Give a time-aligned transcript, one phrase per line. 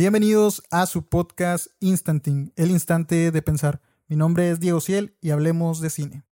[0.00, 3.82] Bienvenidos a su podcast Instanting, el instante de pensar.
[4.08, 6.24] Mi nombre es Diego Ciel y hablemos de cine.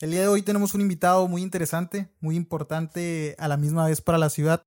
[0.00, 4.02] El día de hoy tenemos un invitado muy interesante, muy importante a la misma vez
[4.02, 4.66] para la ciudad.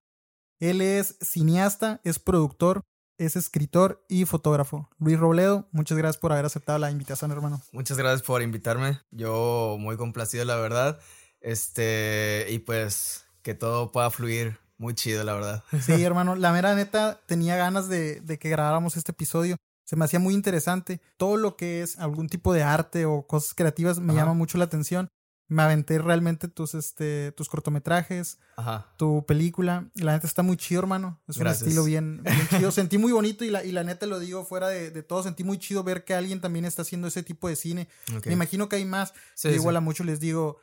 [0.60, 2.82] Él es cineasta, es productor,
[3.20, 4.90] es escritor y fotógrafo.
[4.98, 7.62] Luis Robledo, muchas gracias por haber aceptado la invitación, hermano.
[7.72, 9.00] Muchas gracias por invitarme.
[9.12, 11.00] Yo muy complacido, la verdad.
[11.40, 15.64] Este, y pues que todo pueda fluir muy chido, la verdad.
[15.82, 19.56] Sí, hermano, la mera neta tenía ganas de, de que grabáramos este episodio.
[19.86, 21.00] Se me hacía muy interesante.
[21.18, 24.66] Todo lo que es algún tipo de arte o cosas creativas me llama mucho la
[24.66, 25.08] atención.
[25.50, 28.94] Me aventé realmente tus, este, tus cortometrajes, Ajá.
[28.98, 29.90] tu película.
[29.96, 31.22] La neta está muy chido, hermano.
[31.26, 31.62] Es Gracias.
[31.62, 32.70] un estilo bien, bien chido.
[32.72, 35.24] Sentí muy bonito y la, y la neta lo digo fuera de, de todo.
[35.24, 37.88] Sentí muy chido ver que alguien también está haciendo ese tipo de cine.
[38.26, 39.14] Me imagino que hay más.
[39.36, 39.56] Sí, sí.
[39.56, 40.60] igual a muchos les digo,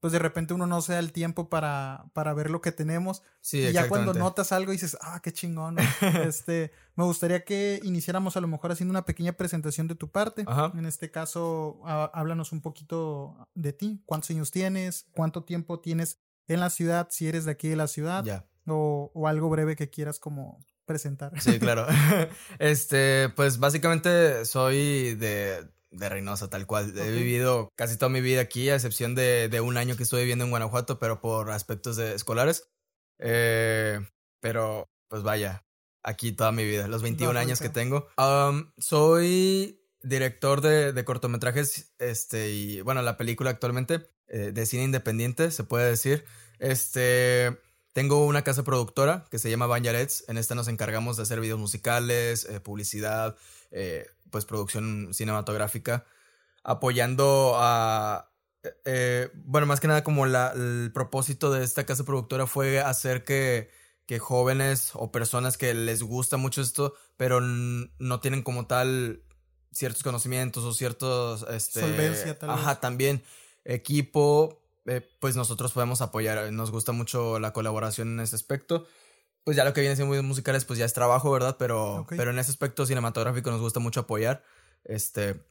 [0.00, 3.22] pues de repente uno no se da el tiempo para, para ver lo que tenemos.
[3.40, 5.76] Sí, y ya cuando notas algo dices, ah, qué chingón.
[6.24, 10.44] este, me gustaría que iniciáramos a lo mejor haciendo una pequeña presentación de tu parte.
[10.46, 10.72] Ajá.
[10.76, 14.02] En este caso, há- háblanos un poquito de ti.
[14.06, 15.06] ¿Cuántos años tienes?
[15.14, 17.08] ¿Cuánto tiempo tienes en la ciudad?
[17.10, 18.24] Si eres de aquí de la ciudad.
[18.24, 18.46] Ya.
[18.66, 21.40] O, o algo breve que quieras como presentar.
[21.40, 21.86] Sí, claro.
[22.58, 26.96] este, pues básicamente soy de, de Reynosa, tal cual.
[26.96, 30.20] He vivido casi toda mi vida aquí, a excepción de, de un año que estuve
[30.20, 32.68] viviendo en Guanajuato, pero por aspectos de escolares.
[33.18, 34.00] Eh,
[34.40, 35.64] pero, pues vaya,
[36.02, 38.08] aquí toda mi vida, los 21 Bajo el años que tengo.
[38.16, 44.84] Um, soy director de, de cortometrajes, este, y bueno, la película actualmente, eh, de cine
[44.84, 46.24] independiente, se puede decir.
[46.58, 47.56] Este,
[47.92, 50.24] tengo una casa productora que se llama Banjarets.
[50.28, 53.36] En esta nos encargamos de hacer videos musicales, eh, publicidad,
[53.70, 56.04] eh, pues producción cinematográfica,
[56.62, 58.30] apoyando a...
[58.84, 63.24] eh, bueno, más que nada como la, el propósito de esta casa productora fue hacer
[63.24, 63.70] que,
[64.06, 69.22] que jóvenes o personas que les gusta mucho esto, pero no tienen como tal
[69.72, 71.46] ciertos conocimientos o ciertos...
[71.50, 72.58] Este, Solvencia, tal vez.
[72.58, 73.22] Ajá, también
[73.64, 76.52] equipo, eh, pues nosotros podemos apoyar.
[76.52, 78.86] Nos gusta mucho la colaboración en ese aspecto.
[79.48, 81.56] Pues ya lo que viene siendo videos musicales, pues ya es trabajo, ¿verdad?
[81.58, 84.44] Pero, pero en ese aspecto cinematográfico nos gusta mucho apoyar.
[84.84, 85.42] Este.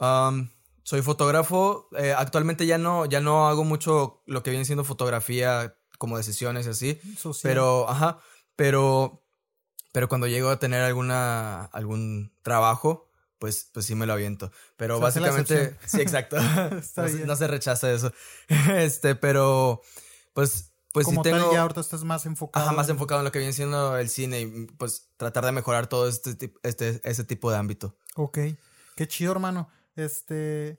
[0.00, 0.48] um,
[0.82, 1.88] soy fotógrafo.
[1.96, 6.24] eh, actualmente ya no, ya no hago mucho lo que viene siendo fotografía como de
[6.24, 7.00] sesiones y así.
[7.16, 7.48] Social.
[7.48, 8.18] Pero, ajá.
[8.56, 9.24] Pero.
[9.92, 11.66] Pero cuando llego a tener alguna.
[11.66, 13.12] algún trabajo.
[13.38, 14.50] Pues, pues sí me lo aviento.
[14.76, 15.78] Pero la básicamente.
[15.86, 16.36] Sí, exacto.
[16.96, 18.12] No, no se rechaza eso.
[18.74, 19.82] este, pero.
[20.32, 20.69] Pues.
[20.92, 21.44] Pues como sí tengo.
[21.44, 22.66] tal, ya ahorita estás más enfocado.
[22.66, 24.46] Ajá, más en- enfocado en lo que viene siendo el cine y
[24.76, 27.96] pues tratar de mejorar todo este, este, ese tipo de ámbito.
[28.16, 28.38] Ok,
[28.96, 29.68] qué chido, hermano.
[29.96, 30.78] Este,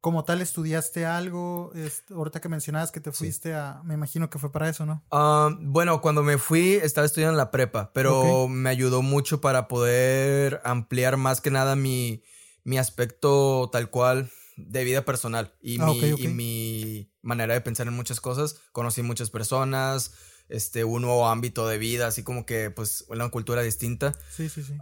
[0.00, 1.72] como tal, estudiaste algo.
[1.74, 3.82] Este, ahorita que mencionabas que te fuiste a.
[3.84, 5.02] Me imagino que fue para eso, ¿no?
[5.60, 10.62] Bueno, cuando me fui estaba estudiando en la prepa, pero me ayudó mucho para poder
[10.64, 12.22] ampliar más que nada mi,
[12.64, 16.20] mi aspecto tal cual de vida personal y, Ah, mi, ok, ok.
[16.20, 18.56] y mi manera de pensar en muchas cosas.
[18.72, 20.12] Conocí muchas personas,
[20.48, 24.14] este, un nuevo ámbito de vida, así como que pues una cultura distinta.
[24.34, 24.74] Sí, sí, sí.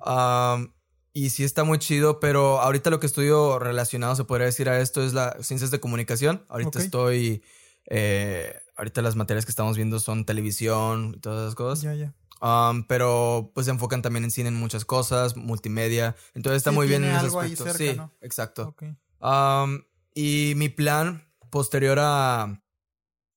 [1.14, 4.78] Y sí está muy chido, pero ahorita lo que estudio relacionado, se podría decir a
[4.80, 6.44] esto, es la ciencias de comunicación.
[6.48, 7.42] Ahorita estoy,
[7.86, 11.82] eh, ahorita las materias que estamos viendo son televisión y todas esas cosas.
[11.82, 12.14] Ya, ya.
[12.40, 16.14] Am, pero pues se enfocan también en cine en muchas cosas, multimedia.
[16.34, 17.64] Entonces está Sí, muy bien en ese aspecto.
[17.64, 18.12] cerca, sí, ¿no?
[18.20, 18.68] exacto.
[18.68, 18.84] Ok.
[19.20, 19.84] Am,
[20.14, 22.62] y mi plan posterior a,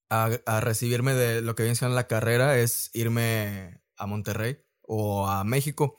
[0.09, 5.27] a, a recibirme de lo que viene siendo la carrera es irme a Monterrey o
[5.27, 5.95] a México.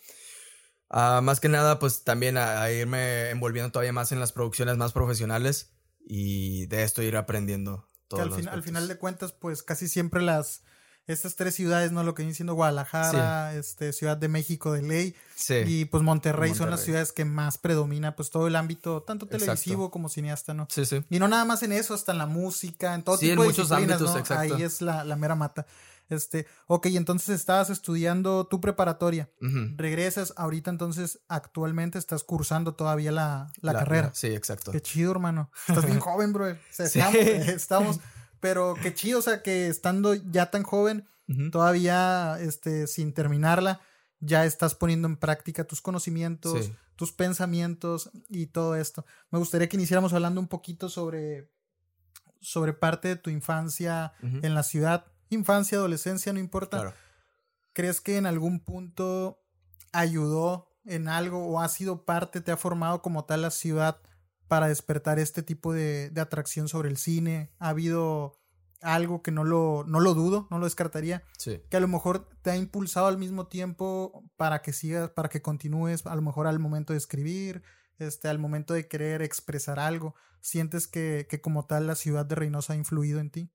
[0.91, 4.77] Ah, más que nada, pues también a, a irme envolviendo todavía más en las producciones
[4.77, 5.73] más profesionales
[6.07, 8.23] y de esto ir aprendiendo Que todo.
[8.23, 10.63] al, fin- al final de cuentas, pues casi siempre las.
[11.07, 12.05] Estas tres ciudades, ¿no?
[12.05, 16.55] Lo que viene siendo Guadalajara, este, Ciudad de México de ley Sí, y pues Monterrey,
[16.55, 19.45] son las ciudades que más predomina pues todo el ámbito, tanto Exacto.
[19.47, 20.69] televisivo como cineasta, ¿no?
[20.71, 21.05] sí, sí.
[21.11, 23.39] Y no nada más en eso, hasta en la música, en todo Sí, tipo en
[23.41, 24.21] de muchos disciplinas, ámbitos, ¿no?
[24.21, 24.55] exacto.
[24.55, 25.67] Ahí es la, la mera mata.
[26.09, 29.31] Este, ok, entonces estabas estudiando tu preparatoria.
[29.77, 34.11] Regresas, ahorita entonces actualmente estás cursando todavía la, la carrera.
[34.15, 34.73] sí, exacto.
[34.73, 35.51] Qué chido, hermano.
[35.69, 36.51] Estás bien joven, bro.
[36.53, 37.01] O sea, Sí.
[37.01, 38.01] estamos, estamos,
[38.43, 41.07] pero qué chido, o sea, que estando ya tan joven,
[41.53, 43.81] todavía este, sin terminarla,
[44.19, 46.75] ya estás poniendo en práctica tus conocimientos, Sí.
[46.97, 49.07] tus pensamientos y todo esto.
[49.31, 51.51] Me gustaría que iniciáramos hablando un poquito sobre,
[52.41, 55.07] sobre parte de tu infancia en la ciudad.
[55.31, 56.81] Infancia, adolescencia, no importa.
[56.81, 56.95] Claro.
[57.73, 59.41] ¿Crees que en algún punto
[59.93, 64.01] ayudó en algo o ha sido parte, te ha formado como tal la ciudad
[64.53, 67.51] para despertar este tipo de, de atracción sobre el cine?
[67.59, 68.39] ¿Ha habido
[68.83, 71.63] algo que no lo, no lo dudo, no lo descartaría, Sí.
[71.71, 75.41] que a lo mejor te ha impulsado al mismo tiempo para que sigas, para que
[75.41, 77.63] continúes, a lo mejor al momento de escribir,
[77.99, 82.35] este, al momento de querer expresar algo, sientes que, que como tal la ciudad de
[82.35, 83.51] Reynosa ha influido en ti.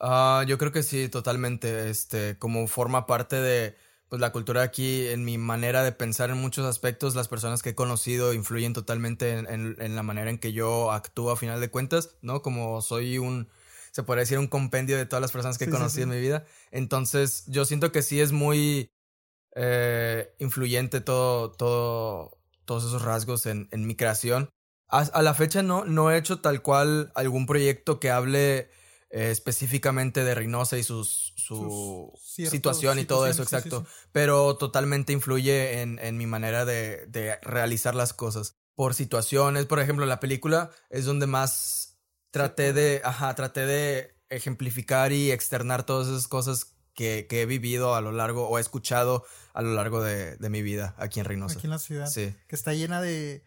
[0.00, 1.90] Ah, yo creo que sí, totalmente.
[1.90, 3.76] Este, como forma parte de
[4.08, 7.70] pues la cultura aquí, en mi manera de pensar en muchos aspectos, las personas que
[7.70, 11.60] he conocido influyen totalmente en, en- en la manera en que yo actúo a final
[11.60, 12.40] de cuentas, ¿no?
[12.42, 13.48] Como soy un,
[13.92, 16.10] se podría decir, un compendio de todas las personas que he sí, conocido sí.
[16.10, 16.44] en mi vida.
[16.70, 18.90] Entonces, yo siento que sí es muy
[19.54, 24.50] eh, influyente todo, todo, todos esos rasgos en, en mi creación.
[24.88, 28.70] A, a la fecha no, no he hecho tal cual algún proyecto que hable
[29.10, 33.76] eh, específicamente de Reynosa y sus, su Sus situación y todo eso, situaciones, sí, sí,
[33.76, 34.08] exacto.
[34.12, 38.56] Pero totalmente influye en, en mi manera de, de realizar las cosas.
[38.74, 41.98] Por situaciones, por ejemplo, la película es donde más
[42.30, 47.94] traté de, ajá, traté de ejemplificar y externar todas esas cosas que, que he vivido
[47.94, 49.24] a lo largo o he escuchado
[49.54, 51.56] a lo largo de, de mi vida aquí en Reynosa.
[51.58, 52.06] Aquí en la ciudad.
[52.08, 53.42] Sí, que está llena de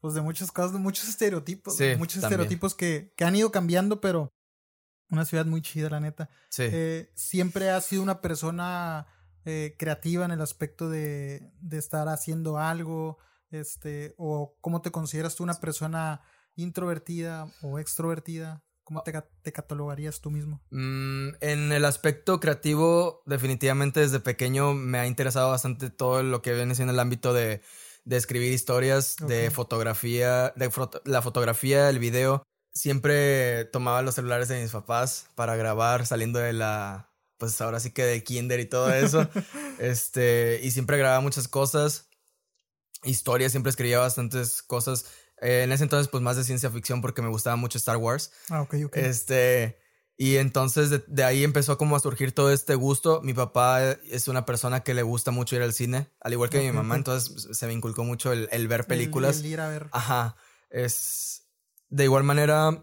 [0.00, 2.40] pues de muchas cosas, de muchos estereotipos, Sí, muchos también.
[2.40, 4.30] estereotipos que, que han ido cambiando, pero
[5.14, 6.28] una ciudad muy chida, la neta.
[6.50, 6.64] sí.
[6.70, 9.06] Eh, siempre has sido una persona
[9.44, 13.18] eh, creativa en el aspecto de, de estar haciendo algo,
[13.50, 16.20] este, o cómo te consideras tú una persona
[16.56, 19.12] introvertida o extrovertida, cómo te,
[19.42, 20.62] te catalogarías tú mismo.
[20.70, 26.54] Mm, en el aspecto creativo, definitivamente desde pequeño me ha interesado bastante todo lo que
[26.54, 27.62] viene siendo el ámbito de,
[28.04, 30.70] de escribir historias, de fotografía, de
[31.04, 32.42] la fotografía, el video.
[32.74, 37.90] Siempre tomaba los celulares de mis papás para grabar saliendo de la, pues ahora sí
[37.92, 39.28] que de kinder y todo eso.
[39.78, 42.08] este, y siempre grababa muchas cosas,
[43.04, 45.06] historias, siempre escribía bastantes cosas.
[45.40, 48.32] Eh, en ese entonces, pues más de ciencia ficción porque me gustaba mucho Star Wars.
[48.50, 48.96] Ah, ok, ok.
[48.96, 49.78] Este,
[50.16, 53.20] y entonces de, de ahí empezó como a surgir todo este gusto.
[53.22, 56.60] Mi papá es una persona que le gusta mucho ir al cine, al igual que
[56.60, 59.38] mi mamá, entonces se me inculcó mucho el, el ver El- películas.
[59.38, 59.88] el ir a ver.
[59.92, 60.34] Ajá,
[60.70, 61.42] es...
[61.94, 62.82] De igual manera,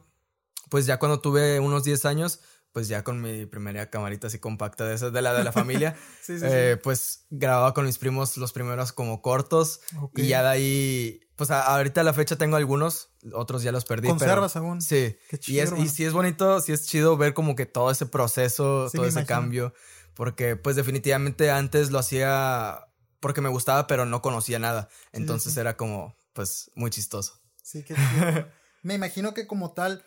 [0.70, 2.40] pues ya cuando tuve unos 10 años,
[2.72, 5.96] pues ya con mi primera camarita así compacta de esas de la de la familia,
[6.22, 6.80] Sí, sí, eh, sí.
[6.82, 10.20] pues grababa con mis primos los primeros como cortos Ok.
[10.20, 13.84] y ya de ahí, pues a- ahorita a la fecha tengo algunos, otros ya los
[13.84, 14.04] perdí.
[14.08, 14.82] pero- ¿Conservas aún?
[14.82, 15.18] Sí.
[15.30, 17.92] Qué Y, chido, es, y sí es bonito, sí es chido ver como que todo
[17.92, 19.28] ese proceso, todo ese imagino.
[19.28, 19.74] cambio.
[20.14, 22.88] Porque pues definitivamente antes lo hacía
[23.20, 24.88] porque me gustaba, pero no conocía nada.
[25.12, 27.40] Entonces era como, pues, muy chistoso.
[27.62, 28.48] Sí, qué chido.
[28.82, 30.04] Me imagino que como tal,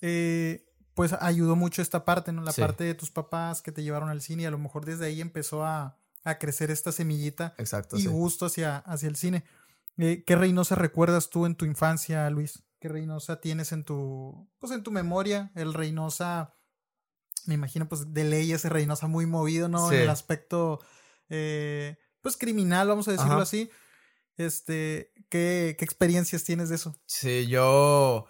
[0.00, 2.42] eh, pues ayudó mucho esta parte, ¿no?
[2.42, 2.60] La Sí.
[2.60, 5.20] parte de tus papás que te llevaron al cine y a lo mejor desde ahí
[5.20, 8.08] empezó a, a crecer esta semillita Exacto, y sí.
[8.08, 9.44] gusto hacia, hacia el cine.
[9.98, 12.62] Eh, ¿Qué Reynosa recuerdas tú en tu infancia, Luis?
[12.80, 15.50] ¿Qué Reynosa tienes en tu, pues en tu memoria?
[15.54, 16.54] El Reynosa,
[17.46, 19.90] me imagino, pues de ley ese Reynosa muy movido, ¿no?
[19.92, 20.80] En el aspecto,
[21.30, 23.42] eh, pues criminal, vamos a decirlo Ajá.
[23.42, 23.70] así.
[24.36, 26.94] Este, ¿qué, ¿qué experiencias tienes de eso?
[27.06, 28.26] Sí, yo,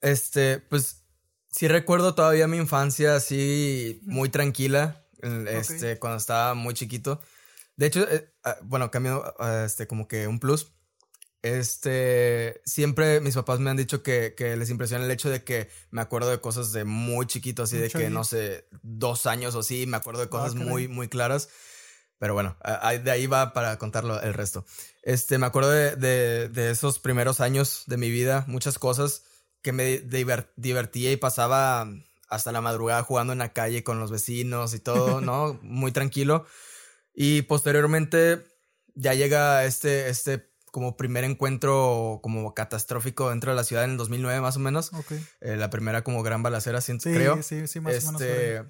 [0.00, 1.04] este, pues,
[1.50, 5.06] sí recuerdo todavía mi infancia así muy tranquila,
[5.48, 7.20] este, cuando estaba muy chiquito.
[7.76, 10.72] De hecho, eh, ah, bueno, cambio, ah, este, como que un plus.
[11.42, 15.68] Este, siempre mis papás me han dicho que, que les impresiona el hecho de que
[15.90, 19.60] me acuerdo de cosas de muy chiquito, así de que, no sé, dos años o
[19.60, 21.48] así, me acuerdo de cosas muy, muy claras.
[22.18, 22.56] Pero bueno,
[23.02, 24.64] de ahí va para contarlo el resto.
[25.02, 29.24] Este, me acuerdo de, de, de esos primeros años de mi vida, muchas cosas
[29.60, 31.88] que me diver- divertía y pasaba
[32.28, 35.58] hasta la madrugada jugando en la calle con los vecinos y todo, ¿no?
[35.62, 36.46] Muy tranquilo.
[37.14, 38.46] Y posteriormente
[38.94, 43.96] ya llega este, este como primer encuentro como catastrófico dentro de la ciudad en el
[43.98, 44.92] 2009 más o menos.
[44.94, 45.12] Ok.
[45.42, 47.42] Eh, la primera como gran balacera, Sí, creo.
[47.42, 48.22] sí, sí, más o menos.
[48.22, 48.64] Este,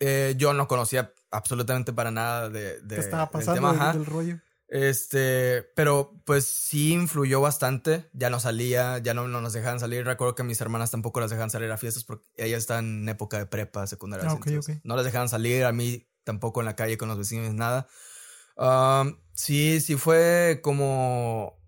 [0.00, 4.40] eh, yo no conocía absolutamente para nada de, de ¿Qué estaba pasando del rollo?
[4.68, 8.08] Este, pero pues sí influyó bastante.
[8.12, 10.04] Ya no salía, ya no, no nos dejaban salir.
[10.04, 13.38] Recuerdo que mis hermanas tampoco las dejaban salir a fiestas porque ellas están en época
[13.38, 14.26] de prepa, secundaria.
[14.28, 14.84] Ah, así, ok, entonces ok.
[14.84, 17.86] No las dejaban salir, a mí tampoco en la calle con los vecinos, nada.
[18.56, 21.58] Um, sí, sí fue como,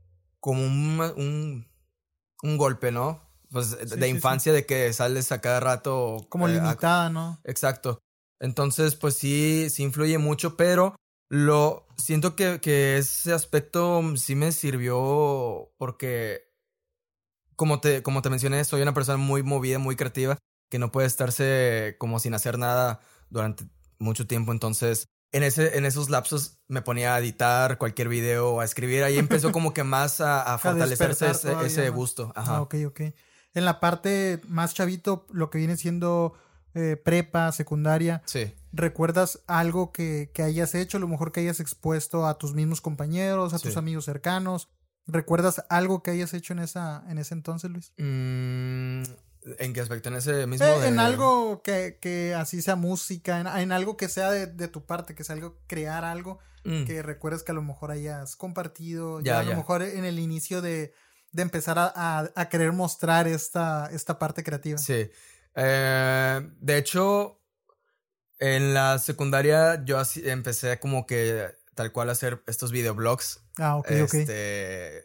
[0.41, 1.69] como un, un,
[2.43, 3.23] un golpe, ¿no?
[3.51, 4.11] Pues de Sí, de sí, sí.
[4.11, 6.27] infancia, de que sales a cada rato.
[6.29, 7.41] Como eh, a- limitada, ¿no?
[7.45, 7.99] Exacto.
[8.41, 10.95] Entonces, pues sí, sí influye mucho, pero
[11.29, 16.43] lo siento que, que ese aspecto sí me sirvió porque,
[17.57, 20.39] como te, como te mencioné, soy una persona muy movida, muy creativa,
[20.71, 23.01] que no puede estarse como sin hacer nada
[23.31, 23.65] durante
[23.99, 24.53] mucho tiempo.
[24.53, 29.03] Entonces, en, ese, en esos lapsos me ponía a editar cualquier video o a escribir.
[29.03, 31.93] Ahí empezó como que más a, a fortalecerse ese, todavía ese más.
[31.93, 32.33] gusto.
[32.35, 32.57] Ajá.
[32.57, 33.01] Ah, ok, ok.
[33.55, 36.35] En la parte más chavito, lo que viene siendo
[36.75, 38.23] eh, prepa, secundaria.
[38.25, 38.55] Sí.
[38.73, 40.99] ¿Recuerdas algo que, que, hayas hecho?
[40.99, 44.69] A lo mejor que hayas expuesto a tus mismos compañeros, a tus amigos cercanos.
[45.07, 47.93] ¿Recuerdas algo que hayas hecho en, esa, en ese entonces, Luis?
[47.97, 49.05] Mm,
[49.59, 50.11] ¿En qué aspecto?
[50.11, 50.67] ¿En ese mismo?
[50.67, 54.85] Eh, en algo que, que, así sea música, en, algo que sea de, de, tu
[54.85, 56.85] parte, que sea algo, crear algo mm.
[56.85, 60.61] que recuerdes que a lo mejor hayas compartido, ya, a lo mejor en el inicio
[60.61, 60.93] de,
[61.33, 64.77] de empezar a, a, querer mostrar esta, esta parte creativa.
[64.77, 65.11] Sí.
[65.55, 67.38] Eh, de hecho,
[68.39, 73.45] en la secundaria yo así empecé como que tal cual a hacer estos videoblogs.
[73.57, 75.05] Ah, ok, este,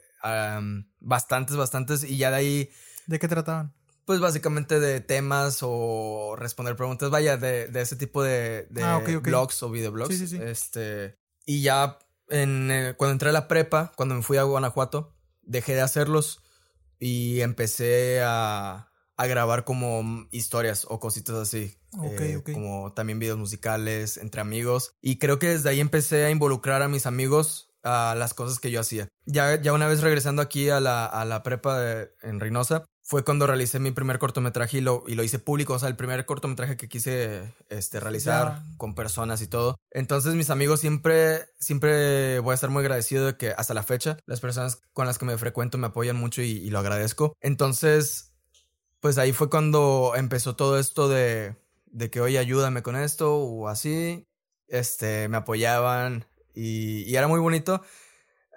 [1.00, 2.04] bastantes, bastantes.
[2.04, 2.70] Y ya de ahí.
[3.06, 3.74] ¿De qué trataban?
[4.06, 7.10] Pues básicamente de temas o responder preguntas.
[7.10, 10.18] Vaya, de, de ese tipo de, de ah, blogs o videoblogs.
[10.18, 10.40] Sí, sí, sí.
[10.42, 11.18] Este.
[11.46, 12.00] Y ya
[12.30, 16.42] en, eh, cuando entré a la prepa, cuando me fui a Guanajuato, dejé de hacerlos
[17.00, 21.78] y empecé a, a grabar como historias o cositas así.
[22.04, 24.94] Eh, como también videos musicales entre amigos.
[25.02, 28.72] Y creo que desde ahí empecé a involucrar a mis amigos a las cosas que
[28.72, 29.10] yo hacía.
[29.26, 33.26] Ya, ya una vez regresando aquí a la, a la prepa de, en Reynosa, fue
[33.26, 36.26] cuando realicé mi primer cortometraje y lo, y lo hice público, o sea, el primer
[36.26, 39.76] cortometraje que quise este, realizar con personas y todo.
[39.92, 44.18] Entonces mis amigos siempre, siempre voy a estar muy agradecido de que hasta la fecha
[44.26, 47.36] las personas con las que me frecuento me apoyan mucho y, y lo agradezco.
[47.42, 48.34] Entonces,
[49.02, 51.58] pues ahí fue cuando empezó todo esto de,
[51.94, 54.28] de que, oye, ayúdame con esto o así.
[54.68, 57.82] Este, me apoyaban y, y era muy bonito.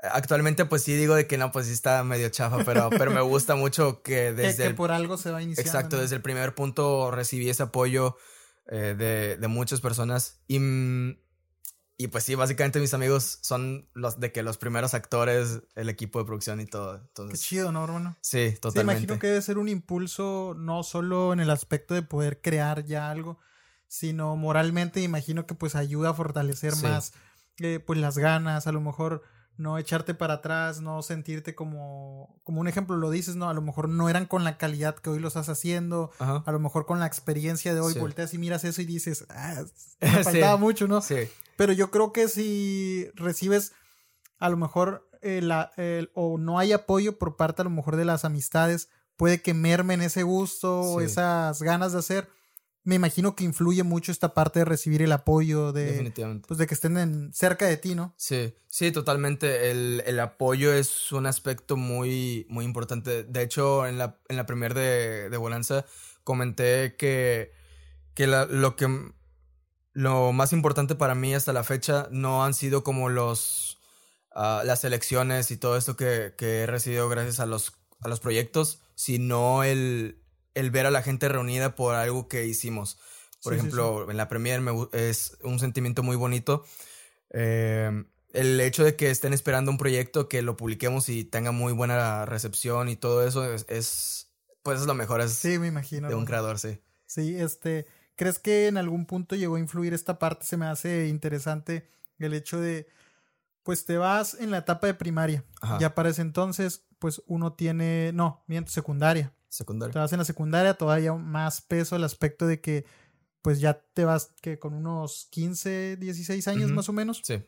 [0.02, 3.20] Actualmente, pues sí digo de que no, pues sí está medio chafa, pero, pero me
[3.20, 4.68] gusta mucho que desde.
[4.68, 5.68] que, por algo se va iniciando.
[5.68, 8.16] Exacto, desde el primer punto recibí ese apoyo
[8.68, 10.42] eh, de, de, muchas personas.
[10.46, 11.18] Y, mm,
[11.98, 16.18] y pues sí, básicamente mis amigos son los de que los primeros actores, el equipo
[16.18, 16.96] de producción y todo.
[16.96, 18.16] Entonces, Qué chido, ¿no, hermano?
[18.20, 19.00] Sí, totalmente.
[19.00, 22.84] Sí, imagino que debe ser un impulso no solo en el aspecto de poder crear
[22.84, 23.38] ya algo,
[23.88, 27.14] sino moralmente imagino que pues ayuda a fortalecer más
[27.58, 29.22] eh, pues las ganas, a lo mejor
[29.56, 33.48] no echarte para atrás, no sentirte como, como un ejemplo lo dices, ¿no?
[33.48, 36.58] A lo mejor no eran con la calidad que hoy lo estás haciendo, a lo
[36.58, 39.64] mejor con la experiencia de hoy volteas y miras eso y dices, ah,
[40.00, 41.00] me faltaba mucho, ¿no?
[41.00, 41.28] Sí.
[41.56, 43.72] Pero yo creo que si recibes
[44.38, 45.50] a lo mejor el,
[46.14, 50.02] o no hay apoyo por parte a lo mejor de las amistades, puede que mermen
[50.02, 52.28] ese gusto o esas ganas de hacer.
[52.84, 56.12] Me imagino que influye mucho esta parte de recibir el apoyo de,
[56.46, 58.14] pues de que estén en, cerca de ti, ¿no?
[58.16, 59.72] Sí, sí, totalmente.
[59.72, 63.24] El, el, apoyo es un aspecto muy, muy importante.
[63.24, 65.84] De hecho, en la, en la premier de, de Bonanza
[66.22, 67.50] comenté que,
[68.14, 68.86] que la, lo que
[69.96, 73.78] lo más importante para mí hasta la fecha no han sido como los
[74.34, 78.20] uh, las elecciones y todo esto que, que, he recibido gracias a los, a los
[78.20, 80.22] proyectos, sino el,
[80.52, 82.98] el ver a la gente reunida por algo que hicimos.
[83.42, 86.66] Por ejemplo, en la premier me, es un sentimiento muy bonito.
[87.30, 91.72] Eh, el hecho de que estén esperando un proyecto, que lo publiquemos y tenga muy
[91.72, 94.30] buena recepción y todo eso es, es
[94.62, 95.22] pues es lo mejor.
[95.22, 96.08] Es sí, me imagino.
[96.08, 96.80] De un creador, sí.
[97.06, 97.86] Sí, este,
[98.16, 100.46] ¿Crees que en algún punto llegó a influir esta parte?
[100.46, 102.88] Se me hace interesante el hecho de,
[103.62, 105.44] pues te vas en la etapa de primaria.
[105.78, 109.34] Ya para ese entonces, pues uno tiene, no, miento, secundaria.
[109.48, 109.92] Secundaria.
[109.92, 112.86] Te vas en la secundaria, todavía más peso el aspecto de que,
[113.42, 117.20] pues ya te vas que con unos 15, 16 años más o menos.
[117.22, 117.44] Sí.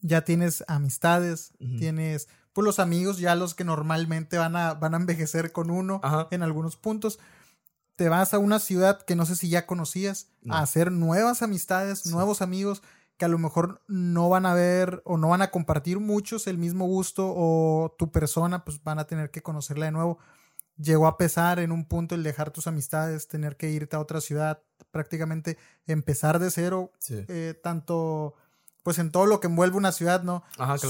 [0.00, 4.98] Ya tienes amistades, tienes, pues los amigos, ya los que normalmente van a, van a
[4.98, 7.18] envejecer con uno en algunos puntos
[7.98, 12.06] te vas a una ciudad que no sé si ya conocías, a hacer nuevas amistades,
[12.06, 12.80] nuevos amigos
[13.16, 16.58] que a lo mejor no van a ver o no van a compartir muchos el
[16.58, 20.20] mismo gusto o tu persona, pues van a tener que conocerla de nuevo.
[20.76, 24.20] Llegó a pesar en un punto el dejar tus amistades, tener que irte a otra
[24.20, 24.62] ciudad,
[24.92, 28.34] prácticamente empezar de cero, eh, tanto
[28.84, 30.44] pues en todo lo que envuelve una ciudad, ¿no?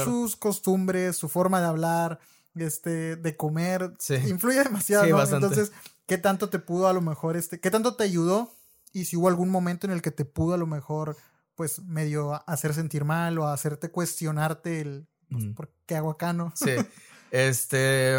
[0.04, 2.20] Sus costumbres, su forma de hablar,
[2.54, 3.94] este, de comer,
[4.28, 5.22] influye demasiado, ¿no?
[5.22, 5.72] Entonces,
[6.08, 8.50] qué tanto te pudo a lo mejor, este, qué tanto te ayudó
[8.92, 11.16] y si hubo algún momento en el que te pudo a lo mejor,
[11.54, 16.52] pues medio hacer sentir mal o hacerte cuestionarte el, pues, ¿por qué hago acá, no?
[16.56, 16.70] Sí,
[17.30, 18.16] este,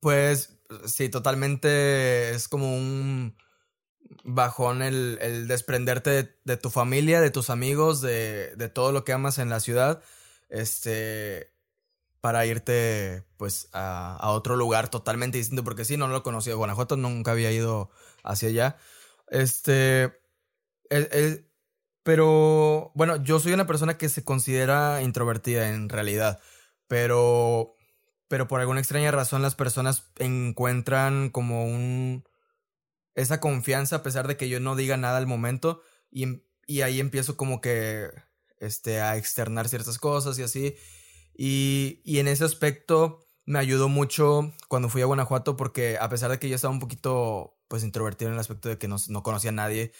[0.00, 3.34] pues sí, totalmente es como un
[4.22, 9.14] bajón el, el desprenderte de, tu familia, de tus amigos, de, de todo lo que
[9.14, 10.02] amas en la ciudad.
[10.50, 11.54] Este,
[12.20, 16.54] para irte pues a, otro lugar totalmente distinto, porque sí, no lo conocía.
[16.54, 17.90] Guanajuato nunca había ido
[18.24, 18.76] hacia allá.
[19.28, 20.12] Este,
[22.02, 26.40] pero bueno, yo soy una persona que se considera introvertida en realidad,
[26.86, 27.76] pero,
[28.28, 32.24] pero por alguna extraña razón las personas encuentran como un
[33.14, 37.00] esa confianza a pesar de que yo no diga nada al momento y, y ahí
[37.00, 38.10] empiezo como que
[38.60, 40.76] este, a externar ciertas cosas y así.
[41.40, 46.30] Y, y en ese aspecto me ayudó mucho cuando fui a Guanajuato porque a pesar
[46.32, 49.22] de que yo estaba un poquito pues introvertido en el aspecto de que no, no
[49.22, 49.92] conocía a nadie,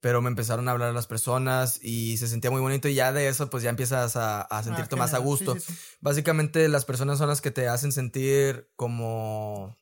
[0.00, 3.26] pero me empezaron a hablar las personas y se sentía muy bonito y ya de
[3.26, 5.54] eso pues ya empiezas a, a sentirte Ah, más a gusto.
[5.54, 5.78] Sí, sí, sí.
[6.00, 9.76] Básicamente las personas son las que te hacen sentir como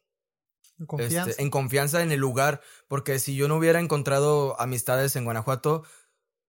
[0.78, 1.30] En Confianza.
[1.30, 5.84] este, en confianza en el lugar, porque si yo no hubiera encontrado amistades en Guanajuato,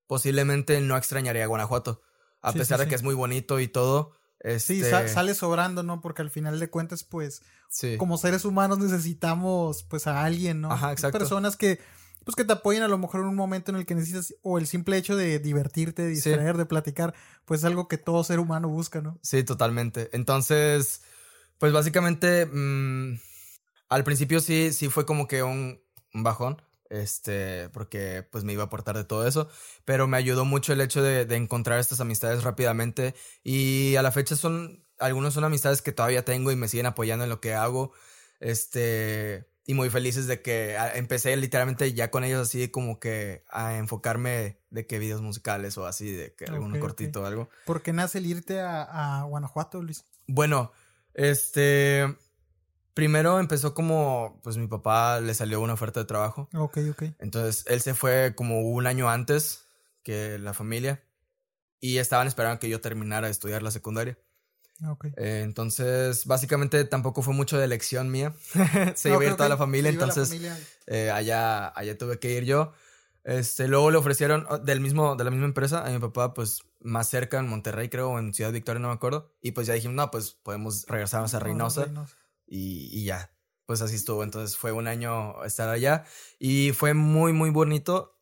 [0.07, 2.01] posiblemente no extrañaría a Guanajuato,
[2.41, 4.15] a pesar de que es muy bonito y todo.
[4.43, 6.01] Sí, Este, sa- sale sobrando, ¿no?
[6.01, 7.97] Porque al final de cuentas, pues, sí.
[7.97, 10.71] como seres humanos necesitamos, pues, a alguien, ¿no?
[10.71, 11.17] Ajá, exacto.
[11.17, 11.79] Personas que,
[12.25, 14.57] pues, que te apoyen a lo mejor en un momento en el que necesitas, o
[14.59, 16.29] el simple hecho de divertirte, de Sí.
[16.29, 17.13] distraer, de platicar,
[17.45, 19.17] pues es algo que todo ser humano busca, ¿no?
[19.23, 20.09] Sí, totalmente.
[20.13, 21.01] Entonces,
[21.57, 23.19] pues básicamente, mm,
[23.89, 25.79] al principio sí, sí fue como que un,
[26.13, 29.49] un bajón, este, porque pues me iba a aportar de todo eso,
[29.85, 34.11] pero me ayudó mucho el hecho de, de encontrar estas amistades rápidamente y a la
[34.11, 37.53] fecha son, algunos son amistades que todavía tengo y me siguen apoyando en lo que
[37.53, 37.91] hago,
[38.39, 43.43] este, y muy felices de que ah, empecé literalmente ya con ellos así como que
[43.49, 47.49] a enfocarme de que videos musicales o así, de que algún cortito o algo.
[47.65, 50.05] ¿Por qué nace el irte a, a Guanajuato, Luis?
[50.27, 50.71] Bueno,
[51.15, 52.15] este.
[52.95, 54.39] Primero empezó como.
[54.41, 56.49] Pues mi papá le salió una oferta de trabajo.
[56.55, 57.03] Ok, ok.
[57.19, 59.67] Entonces él se fue como un año antes
[60.01, 61.03] que la familia.
[61.81, 64.17] Y estaban esperando que yo terminara de estudiar la secundaria.
[64.87, 65.05] Ok.
[65.17, 68.33] Eh, entonces, básicamente tampoco fue mucho de elección mía.
[68.95, 70.57] se iba a ir toda la familia, la entonces familia.
[70.87, 72.71] eh, allá, allá tuve que ir yo.
[73.25, 76.61] Este, luego le ofrecieron oh, del mismo, de la misma empresa a mi papá, pues
[76.79, 79.33] más cerca en Monterrey, creo, o en Ciudad Victoria, no me acuerdo.
[79.41, 82.17] Y pues ya dijimos, no, pues podemos regresarnos a No, Reynosa Reynosa.
[82.47, 83.31] Y, y ya.
[83.65, 84.23] Pues así estuvo.
[84.23, 86.05] Entonces fue un año estar allá
[86.39, 88.21] y fue muy, muy bonito.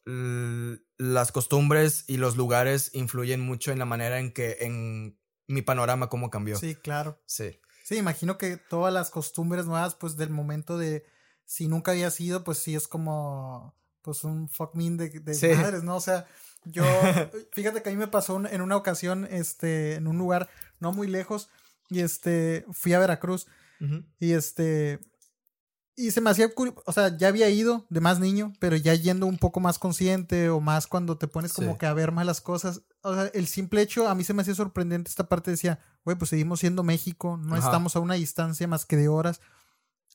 [0.97, 6.07] Las costumbres y los lugares influyen mucho en la manera en que, en mi panorama,
[6.07, 6.57] cómo cambió.
[6.57, 7.21] Sí, claro.
[7.25, 7.59] Sí.
[7.83, 11.05] Sí, imagino que todas las costumbres nuevas, pues del momento de
[11.45, 15.47] si nunca había sido, pues sí es como pues un fuck me de, de Sí.
[15.47, 15.95] madres, ¿no?
[15.95, 16.25] O sea,
[16.65, 16.83] yo,
[17.53, 20.91] fíjate que a mí me pasó un- en una ocasión, este, en un lugar no
[20.91, 21.49] muy lejos,
[21.89, 23.47] y este, fui a Veracruz,
[24.19, 24.99] Y este,
[25.95, 28.93] y se me hacía, curi- o sea, ya había ido de más niño, pero ya
[28.95, 31.77] yendo un poco más consciente o más cuando te pones como Sí.
[31.77, 32.81] que a ver más las cosas.
[33.01, 36.17] O sea, el simple hecho, a mí se me hacía sorprendente esta parte, decía, güey,
[36.17, 37.65] pues seguimos siendo México, no Ajá.
[37.65, 39.39] estamos a una distancia más que de horas.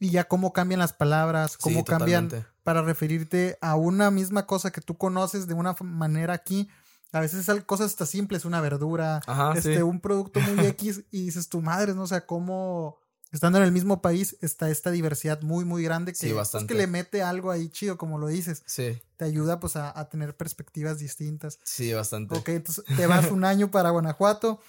[0.01, 2.31] Y ya cómo cambian las palabras, cómo Sí, cambian
[2.63, 6.69] para referirte a una misma cosa que tú conoces de una manera aquí.
[7.13, 9.83] A veces son cosas hasta simples, una verdura, Ajá, este, sí.
[9.83, 12.03] un producto muy X y dices, tu madre, ¿no?
[12.03, 12.99] O sea, cómo
[13.33, 16.75] estando en el mismo país está esta diversidad muy, muy grande que, Sí, pues, que
[16.75, 18.63] le mete algo ahí chido, como lo dices.
[18.67, 21.59] Sí, Te ayuda pues a, a tener perspectivas distintas.
[21.65, 22.35] sí, bastante.
[22.37, 24.61] Ok, entonces te vas un año para Guanajuato.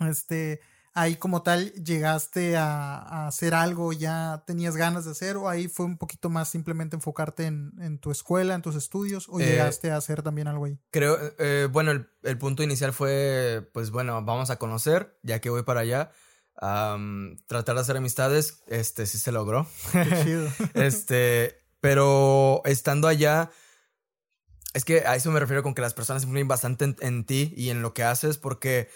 [0.00, 0.60] Este,
[0.92, 5.68] ahí como tal llegaste a, a hacer algo, ya tenías ganas de hacer, o ahí
[5.68, 9.46] fue un poquito más simplemente enfocarte en, en tu escuela, en tus estudios, o Eh,
[9.46, 10.78] llegaste a hacer también algo ahí.
[10.90, 15.50] Creo, eh, bueno, el, el punto inicial fue, pues bueno, vamos a conocer, ya que
[15.50, 16.10] voy para allá.
[16.58, 19.66] Tratar de hacer amistades, este sí se logró.
[19.92, 20.48] Qué chido.
[20.74, 23.50] Este, pero estando allá,
[24.72, 27.52] es que a eso me refiero con que las personas influyen bastante en, en ti
[27.56, 28.88] y en lo que haces, porque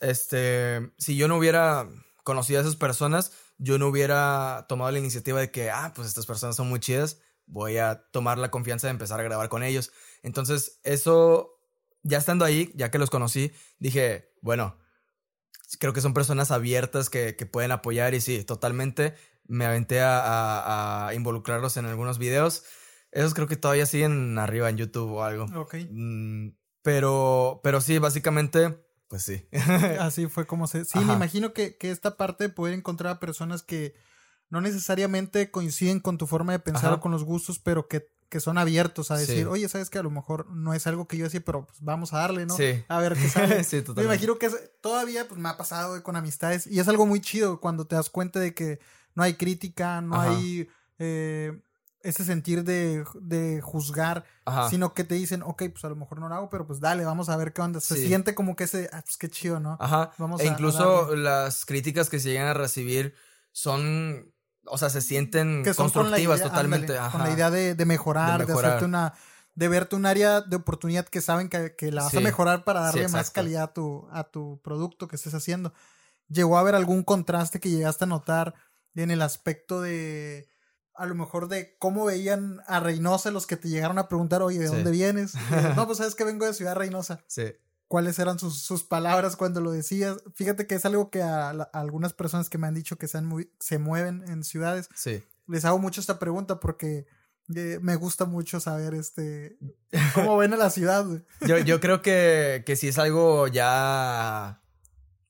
[0.00, 1.88] este, si yo no hubiera
[2.24, 6.26] conocido a esas personas, yo no hubiera tomado la iniciativa de que, ah, pues estas
[6.26, 9.92] personas son muy chidas, voy a tomar la confianza de empezar a grabar con ellos.
[10.22, 11.60] Entonces, eso,
[12.02, 14.78] ya estando ahí, ya que los conocí, dije, bueno,
[15.78, 19.14] creo que son personas abiertas que, que pueden apoyar y sí, totalmente
[19.46, 22.64] me aventé a, a- a involucrarlos en algunos videos.
[23.10, 25.44] Esos creo que todavía siguen arriba en YouTube o algo.
[25.60, 25.74] Ok.
[25.90, 26.50] Mm,
[26.82, 29.46] pero, pero sí, básicamente, pues sí.
[30.00, 30.84] Así fue como se...
[30.84, 33.94] Sí, me imagino que, que esta parte de poder encontrar a personas que
[34.48, 36.94] no necesariamente coinciden con tu forma de pensar Ajá.
[36.96, 39.44] o con los gustos, pero que, que son abiertos a decir, Sí.
[39.44, 42.14] oye, sabes que a lo mejor no es algo que yo hacía, pero pues vamos
[42.14, 42.56] a darle, ¿no?
[42.56, 42.82] Sí.
[42.88, 43.28] A ver qué
[43.60, 43.62] sale.
[43.62, 44.14] sí, Me totalmente.
[44.14, 47.60] imagino que es- todavía pues me ha pasado con amistades y es algo muy chido
[47.60, 48.80] cuando te das cuenta de que
[49.14, 50.30] no hay crítica, no Ajá.
[50.30, 50.66] hay
[50.98, 51.60] eh,
[52.00, 54.70] ese sentir de, de juzgar, Ajá.
[54.70, 57.04] sino que te dicen, ok, pues a lo mejor no lo hago, pero pues dale,
[57.04, 57.80] vamos a ver qué onda.
[57.80, 58.06] Se Sí.
[58.08, 59.76] siente como que ese, ah, pues qué chido, ¿no?
[59.78, 60.10] Ajá.
[60.16, 63.14] Vamos e a- incluso las críticas que se llegan a recibir
[63.52, 64.31] son,
[64.66, 66.92] o sea, se sienten que son constructivas idea, totalmente.
[66.98, 68.70] ándale, con la idea de, de mejorar, de, De mejorar.
[68.70, 69.14] hacerte una,
[69.54, 72.80] de verte un área de oportunidad que saben que, que la vas a mejorar para
[72.80, 75.72] darle Sí, más calidad a tu, a tu producto que estés haciendo.
[76.28, 78.54] ¿Llegó a haber algún contraste que llegaste a notar
[78.94, 80.48] en el aspecto de,
[80.94, 84.58] a lo mejor de cómo veían a Reynosa los que te llegaron a preguntar, oye,
[84.58, 85.34] ¿de dónde vienes?
[85.76, 87.22] no, pues sabes que vengo de Ciudad Reynosa.
[87.26, 87.52] Sí.
[87.92, 90.16] ¿Cuáles eran sus, sus palabras cuando lo decías?
[90.34, 93.50] Fíjate que es algo que a, algunas personas que me han dicho que se, muy,
[93.60, 95.22] se mueven en ciudades, sí.
[95.46, 97.04] les hago mucho esta pregunta porque
[97.54, 99.58] eh, me gusta mucho saber este
[100.14, 101.04] cómo ven a la ciudad.
[101.46, 104.62] yo, yo creo que, que si es algo ya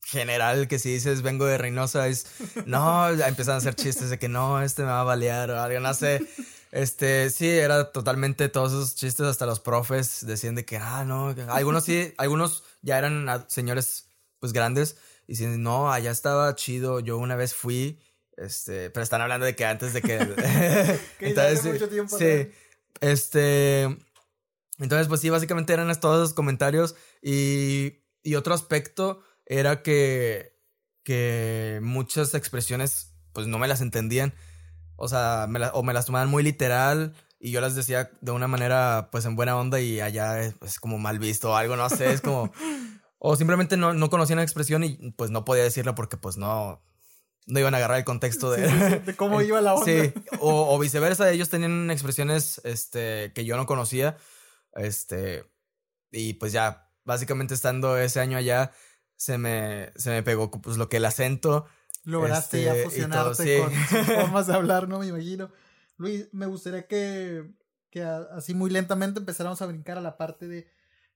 [0.04, 2.26] general que si dices vengo de Reynosa es
[2.66, 5.80] no, empiezan a hacer chistes de que no, este me va a balear o algo,
[5.80, 6.24] no sé.
[6.72, 11.34] Este, sí, era totalmente todos esos chistes, hasta los profes decían de que, ah, no,
[11.50, 14.08] algunos sí, algunos ya eran señores
[14.40, 18.00] pues grandes y dicen, no, allá estaba chido, yo una vez fui,
[18.38, 20.16] este, pero están hablando de que antes de que...
[21.20, 22.50] entonces, mucho tiempo sí,
[23.02, 23.82] este,
[24.78, 30.58] entonces pues sí, básicamente eran todos esos comentarios y, y otro aspecto era que,
[31.04, 34.32] que muchas expresiones pues no me las entendían.
[35.02, 38.46] O sea, me o me las tomaban muy literal y yo las decía de una
[38.46, 41.90] manera pues en buena onda y allá es pues, como mal visto o algo, no
[41.90, 42.52] sé, es como...
[43.18, 46.84] o simplemente no, no conocían la expresión y pues no podía decirla porque pues no,
[47.46, 49.86] no iban a agarrar el contexto de, de cómo iba la onda.
[49.86, 54.16] Sí, o, o, viceversa, ellos tenían expresiones este, que yo no conocía.
[54.76, 55.44] Este,
[56.12, 58.70] y pues ya, básicamente estando ese año allá,
[59.16, 61.66] se me, se me pegó pues lo que el acento.
[62.04, 63.72] Lograste ya este, fusionarte con
[64.04, 64.98] formas de hablar, ¿no?
[64.98, 65.50] Me imagino.
[65.96, 67.52] Luis, me gustaría que,
[67.90, 70.68] que así muy lentamente empezáramos a brincar a la parte de.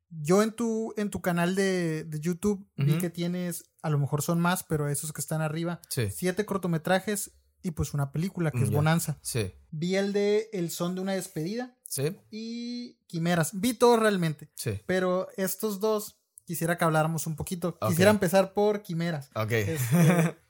[0.08, 4.22] Yo en tu, en tu canal de, de YouTube vi que tienes, a lo mejor
[4.22, 7.32] son más, pero esos que están arriba, siete cortometrajes
[7.66, 9.18] y pues una película que es mm, Bonanza.
[9.22, 9.52] Sí.
[9.72, 11.76] Vi el de El son de una despedida.
[11.88, 12.16] Sí.
[12.30, 13.60] Y Quimeras.
[13.60, 14.50] Vi todo realmente.
[14.54, 14.80] Sí.
[14.86, 17.76] Pero estos dos quisiera que habláramos un poquito.
[17.88, 19.30] Quisiera empezar por Quimeras.
[19.34, 19.50] Ok.
[19.50, 20.36] Este,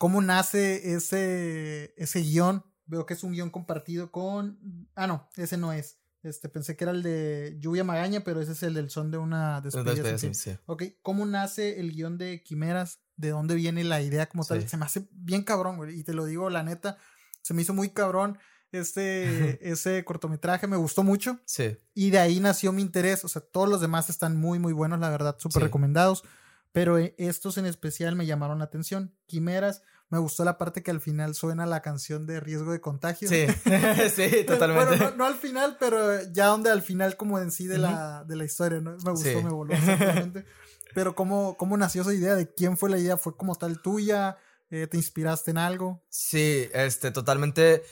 [0.00, 2.64] ¿Cómo nace ese, ese guion?
[2.86, 4.88] Veo que es un guion compartido con...
[4.94, 5.98] Ah, no, ese no es.
[6.22, 9.18] Este, pensé que era el de Lluvia Magaña, pero ese es el del son de
[9.18, 10.16] una despedida.
[10.16, 10.56] sí, sí.
[10.64, 13.00] Ok, ¿cómo nace el guion de Quimeras?
[13.16, 14.66] ¿De dónde viene la idea como tal?
[14.66, 16.00] Se me hace bien cabrón, güey.
[16.00, 16.96] Y te lo digo, la neta,
[17.42, 18.38] se me hizo muy cabrón
[18.72, 21.38] este, ese cortometraje, me gustó mucho.
[21.44, 21.76] Sí.
[21.92, 23.22] Y de ahí nació mi interés.
[23.26, 26.24] O sea, todos los demás están muy, muy buenos, la verdad, súper recomendados.
[26.72, 29.14] Pero eh, estos en especial me llamaron la atención.
[29.26, 33.28] Quimeras, me gustó la parte que al final suena la canción de riesgo de contagio.
[33.28, 33.46] Sí,
[34.14, 34.96] sí, totalmente.
[34.96, 38.36] bueno, no, al final, pero ya donde al final como en sí de, la, de
[38.36, 38.96] la historia, ¿no?
[39.04, 40.44] Me gustó, me volvió exactamente.
[40.94, 42.34] pero ¿cómo, ¿cómo nació esa idea?
[42.34, 43.16] ¿De quién fue la idea?
[43.16, 44.36] ¿Fue como tal tuya?
[44.70, 46.02] Eh, ¿Te inspiraste en algo?
[46.08, 47.82] Sí, este, totalmente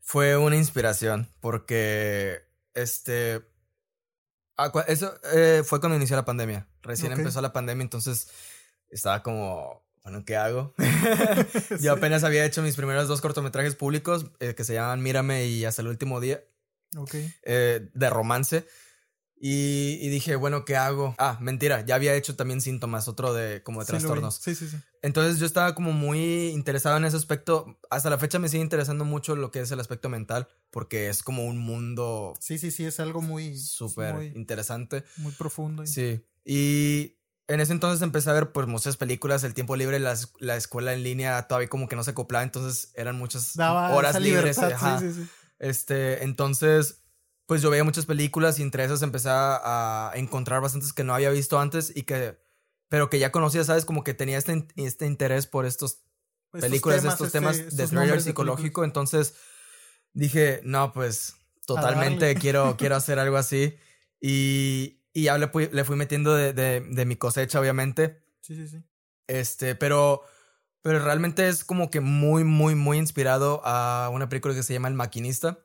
[0.00, 2.42] fue una inspiración porque
[2.74, 3.42] este
[4.86, 6.68] eso eh, fue cuando inició la pandemia.
[6.82, 8.28] Recién empezó la pandemia entonces
[8.90, 10.74] estaba como bueno qué hago
[11.80, 15.64] yo apenas había hecho mis primeros dos cortometrajes públicos eh, que se llaman mírame y
[15.64, 16.42] hasta el último día
[17.42, 18.66] eh, de romance.
[19.46, 21.14] Y, dije, bueno, ¿qué hago?
[21.18, 24.36] Ah, mentira, ya había hecho también síntomas, otro de como de trastornos.
[24.36, 24.78] Sí, sí, sí.
[25.04, 27.78] Entonces yo estaba como muy interesado en ese aspecto.
[27.90, 31.22] Hasta la fecha me sigue interesando mucho lo que es el aspecto mental, porque es
[31.22, 32.32] como un mundo.
[32.40, 33.58] Sí, sí, sí, es algo muy.
[33.58, 35.04] Súper interesante.
[35.18, 35.86] Muy profundo.
[35.86, 36.24] Sí.
[36.42, 40.56] Y en ese entonces empecé a ver pues muchas películas, el tiempo libre, la, la
[40.56, 44.56] escuela en línea todavía como que no se acoplaba, entonces eran muchas horas libres.
[44.56, 44.62] Sí,
[45.00, 45.28] sí, sí.
[45.58, 47.02] Este, entonces
[47.44, 51.28] pues yo veía muchas películas y entre esas empecé a encontrar bastantes que no había
[51.28, 52.42] visto antes y que,
[52.94, 53.84] pero que ya conocía, ¿sabes?
[53.84, 56.04] Como que tenía este, este interés por estos
[56.52, 58.84] películas, de estos temas este, de thriller psicológico.
[58.84, 59.34] Entonces
[60.12, 61.34] dije, no, pues
[61.66, 63.76] totalmente quiero, quiero hacer algo así.
[64.20, 68.22] Y, y ya le, le fui metiendo de, de, de, mi cosecha, obviamente.
[68.42, 68.84] Sí, sí, sí.
[69.26, 70.22] Este, pero,
[70.80, 74.86] pero realmente es como que muy, muy, muy inspirado a una película que se llama
[74.86, 75.58] El Maquinista.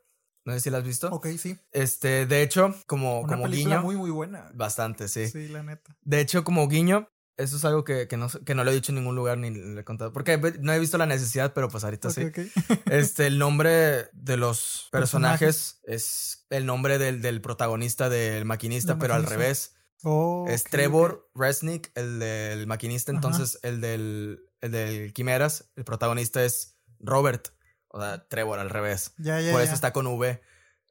[0.46, 1.10] No sé si la has visto.
[1.12, 1.60] Ok, sí.
[1.72, 3.84] Este, de hecho, como, Una como guiño.
[3.84, 4.50] muy, muy buena.
[4.56, 5.28] Bastante, sí.
[5.28, 5.96] Sí, la neta.
[6.02, 7.08] De hecho, como guiño,
[7.40, 9.50] eso es algo que, que, no, que no lo he dicho en ningún lugar ni
[9.50, 10.12] le he contado.
[10.12, 12.24] Porque no he visto la necesidad, pero pues ahorita sí.
[12.92, 19.14] este, el nombre de los personajes, es el nombre del, del protagonista del maquinista, pero
[19.14, 19.76] al revés.
[20.04, 23.12] Oh, es Trevor Resnick, el del maquinista.
[23.12, 27.50] Entonces, el del, el del Quimeras, el protagonista es Robert.
[27.88, 29.14] O sea, Trevor al revés.
[29.18, 30.32] Ya, ya, Por eso está con V.
[30.32, 30.40] ok,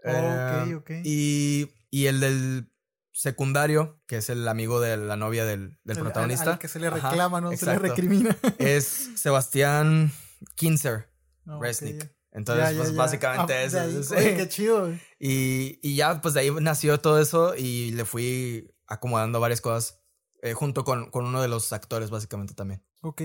[0.05, 0.91] eh, ok.
[1.05, 2.73] Y, y el del
[3.19, 6.53] secundario, que es el amigo de la novia del, del protagonista.
[6.53, 7.57] Al, que se le reclama, ¿no?
[7.57, 8.37] Se le recrimina.
[8.59, 10.13] es Sebastián
[10.55, 11.11] Kinzer
[11.45, 12.15] Resnick.
[12.31, 14.15] Entonces, pues básicamente ah, eso.
[14.15, 14.93] Ahí, qué chido.
[15.19, 20.01] Y, y, ya, pues de ahí nació todo eso y le fui acomodando varias cosas
[20.43, 22.85] eh, junto con, con uno de los actores, básicamente también.
[23.01, 23.23] Ok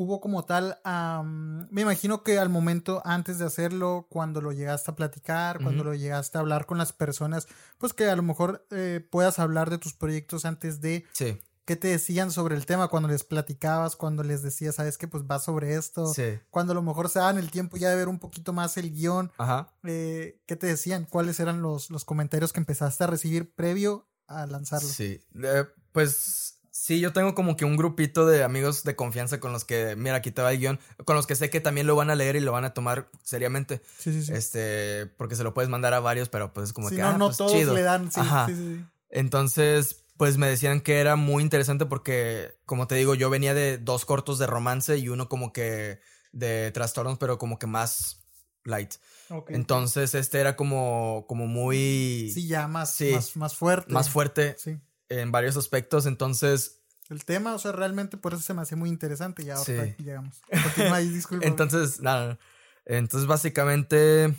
[0.00, 4.90] hubo como tal, am, me imagino que al momento antes de hacerlo, cuando lo llegaste
[4.90, 8.66] a platicar, cuando lo llegaste a hablar con las personas, pues que a lo mejor
[8.70, 12.88] eh, puedas hablar de tus proyectos antes de Sí, qué te decían sobre el tema,
[12.88, 16.38] cuando les platicabas, cuando les decías, sabes que pues va sobre esto, sí.
[16.48, 18.90] cuando a lo mejor se daban el tiempo ya de ver un poquito más el
[18.92, 19.74] guion, Ajá.
[19.84, 21.06] eh, ¿qué te decían?
[21.08, 24.88] ¿Cuáles eran los, los comentarios que empezaste a recibir previo a lanzarlo?
[24.88, 25.20] Sí.
[25.42, 29.64] Eh, pues sí, yo tengo como que un grupito de amigos de confianza con los
[29.64, 32.08] que, mira, aquí te va el guion, con los que sé que también lo van
[32.10, 33.82] a leer y lo van a tomar seriamente.
[33.98, 34.32] Sí, sí, sí.
[34.32, 37.08] Este, porque se lo puedes mandar a varios, pero pues es como Sí, que, no,
[37.08, 37.74] ah, no pues, todos chido.
[37.74, 38.46] le dan, sí, Ajá.
[38.46, 38.84] sí, sí, sí.
[39.10, 43.78] Entonces, pues me decían que era muy interesante porque, como te digo, yo venía de
[43.78, 46.00] dos cortos de romance y uno como que
[46.32, 48.22] de trastornos, pero como que más
[48.64, 48.94] light.
[49.30, 49.50] Ok.
[49.50, 53.12] Entonces, este era como, como muy Sí, ya más, Sí.
[53.12, 53.92] más, más fuerte.
[53.92, 54.78] más fuerte Sí.
[55.10, 56.06] En varios aspectos.
[56.06, 56.78] Entonces,
[57.10, 59.94] El tema, o sea, realmente por eso se me hace muy interesante y ahora Sí.
[60.02, 60.40] llegamos.
[60.62, 61.44] Continúa ahí, disculpa.
[61.46, 62.38] entonces, nada.
[62.86, 64.34] Entonces, básicamente,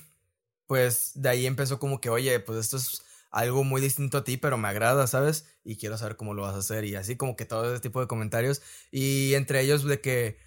[0.67, 4.37] pues de ahí empezó como que, oye, pues esto es algo muy distinto a ti,
[4.37, 5.45] pero me agrada, ¿sabes?
[5.63, 6.85] Y quiero saber cómo lo vas a hacer.
[6.85, 8.61] Y así como que todo ese tipo de comentarios.
[8.89, 10.37] Y entre ellos de que,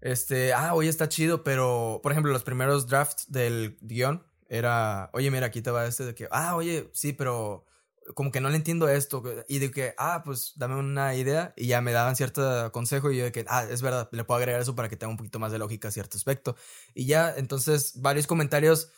[0.00, 5.30] este, ah, oye, está chido, pero, por ejemplo, los primeros drafts del guion era, oye,
[5.30, 7.66] mira, aquí te va este de que, ah, oye, sí, pero
[8.14, 9.22] como que no le entiendo esto.
[9.48, 11.52] Y de que, ah, pues dame una idea.
[11.56, 14.38] Y ya me daban cierto consejo y yo de que, ah, es verdad, le puedo
[14.38, 16.56] agregar eso para que tenga un poquito más de lógica a cierto aspecto.
[16.94, 18.90] Y ya, entonces, varios comentarios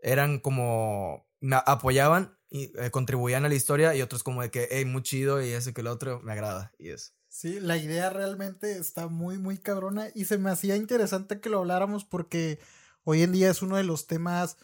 [0.00, 4.68] eran como, me apoyaban y eh, contribuían a la historia y otros como de que,
[4.70, 6.72] hey, muy chido y ese que el otro me agrada.
[6.78, 7.12] Y eso.
[7.28, 11.58] Sí, la idea realmente está muy, muy cabrona y se me hacía interesante que lo
[11.58, 12.60] habláramos porque
[13.04, 14.56] hoy en día es uno de los temas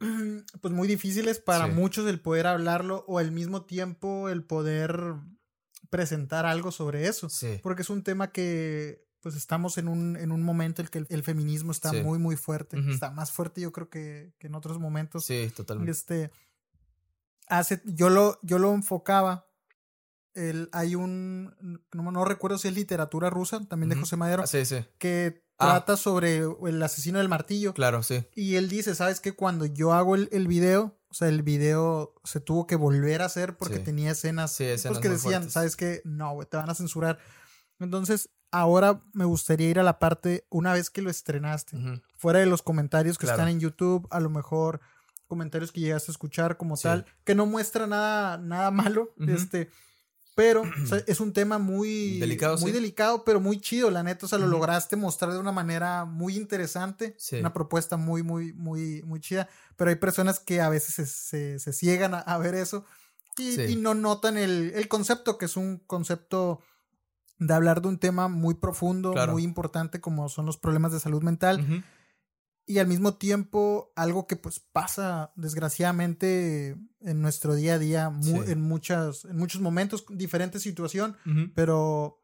[0.60, 1.72] pues muy difíciles para Sí.
[1.72, 5.14] muchos el poder hablarlo o al mismo tiempo el poder
[5.90, 7.28] presentar algo sobre eso.
[7.28, 7.58] Sí.
[7.62, 10.98] Porque es un tema que pues estamos en un, en un momento en el que
[11.00, 12.00] el, el feminismo está Sí.
[12.02, 12.78] muy, muy fuerte.
[12.78, 12.90] Ujú.
[12.90, 15.26] Está más fuerte yo creo que, que en otros momentos.
[15.26, 15.90] Sí, totalmente.
[15.90, 16.30] Este,
[17.48, 19.46] hace, yo lo, yo lo enfocaba.
[20.32, 21.54] El, hay un,
[21.92, 24.02] no, no recuerdo si es literatura rusa, también de Ujú.
[24.04, 24.76] José Madero, Ah, sí, sí.
[24.98, 25.70] que Ah.
[25.72, 27.74] trata sobre el asesino del martillo.
[27.74, 28.24] Claro, sí.
[28.34, 29.32] Y él dice, ¿sabes qué?
[29.32, 33.26] Cuando yo hago el, el video, o sea, el video se tuvo que volver a
[33.26, 33.82] hacer porque Sí.
[33.84, 35.52] tenía escenas, Sí, escenas pues, que decían, fuertes.
[35.52, 36.02] ¿sabes qué?
[36.04, 37.18] No, güey, te van a censurar.
[37.78, 41.76] Entonces, ahora me gustaría ir a la parte, una vez que lo estrenaste,
[42.16, 43.38] fuera de los comentarios que Claro.
[43.40, 44.80] están en YouTube, a lo mejor
[45.28, 46.82] comentarios que llegaste a escuchar como Sí.
[46.84, 49.70] tal, que no muestra nada, nada malo, este,
[50.40, 52.72] pero o sea, es un tema muy Delicado, muy sí.
[52.72, 56.34] delicado, pero muy chido, la neta, o sea, lo lograste mostrar de una manera muy
[56.34, 57.36] interesante, Sí.
[57.36, 61.58] una propuesta muy, muy, muy, muy chida, pero hay personas que a veces se, se,
[61.58, 62.86] se ciegan a, a ver eso
[63.36, 63.62] y, Sí.
[63.72, 66.60] y no notan el, el concepto, que es un concepto
[67.38, 69.32] de hablar de un tema muy profundo, Claro.
[69.32, 71.82] muy importante como son los problemas de salud mental Ujú.
[72.70, 78.44] Y al mismo tiempo algo que pues pasa desgraciadamente en nuestro día a día mu-
[78.44, 78.52] Sí.
[78.52, 81.16] en muchas en muchos momentos diferente situación
[81.54, 82.22] pero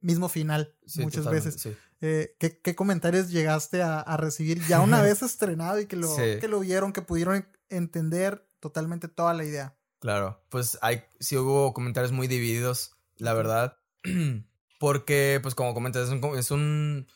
[0.00, 1.76] mismo final Sí, muchas veces sí.
[2.02, 6.14] Eh, ¿qué, qué comentarios llegaste a, a recibir ya una vez estrenado y que lo
[6.16, 11.36] que lo vieron que pudieron en- entender totalmente toda la idea Claro, pues hay, sí
[11.38, 13.78] hubo comentarios muy divididos, la verdad.
[14.78, 17.06] Porque, pues como comentas, es un, es un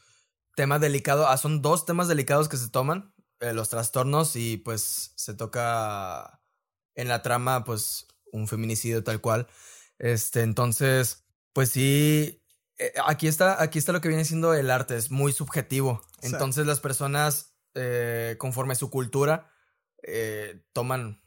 [0.55, 1.29] tema delicado.
[1.29, 6.41] Ah, son dos temas delicados que se toman, eh, los trastornos y pues se toca
[6.95, 9.49] en la trama, pues un feminicidio tal cual.
[9.99, 12.43] Este, entonces, pues sí,
[12.79, 16.03] eh, aquí está, aquí está lo que viene siendo el arte, es muy subjetivo.
[16.23, 19.51] Entonces las personas, eh, conforme su cultura,
[20.73, 21.23] toman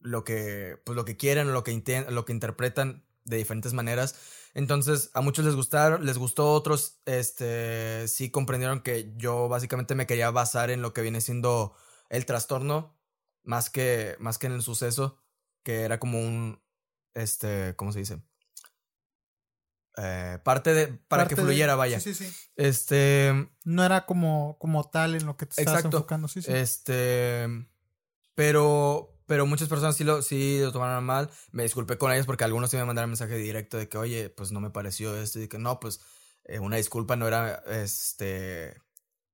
[0.00, 4.16] lo que, pues lo que quieren, lo que, lo que interpretan de diferentes maneras.
[4.54, 10.06] Entonces, a muchos les gustaron, les gustó, otros, este, sí comprendieron que yo básicamente me
[10.06, 11.74] quería basar en lo que viene siendo
[12.08, 12.96] el trastorno,
[13.44, 15.18] más que, más que en el suceso,
[15.62, 16.60] que era como un,
[17.14, 18.22] este, ¿cómo se dice?
[19.96, 21.98] Eh, parte de, para Parte que de- fluyera, vaya.
[21.98, 25.96] sí sí sí Este, no era como como tal en lo que te estabas Exacto.
[25.98, 27.46] enfocando sí sí Este,
[28.36, 31.30] pero, pero muchas personas sí lo, sí lo tomaron mal.
[31.52, 34.50] Me disculpé con ellas porque algunos sí me mandaron mensaje directo de que, oye, pues
[34.50, 36.00] no me pareció esto y que no, pues
[36.44, 38.74] eh, una disculpa no era, este,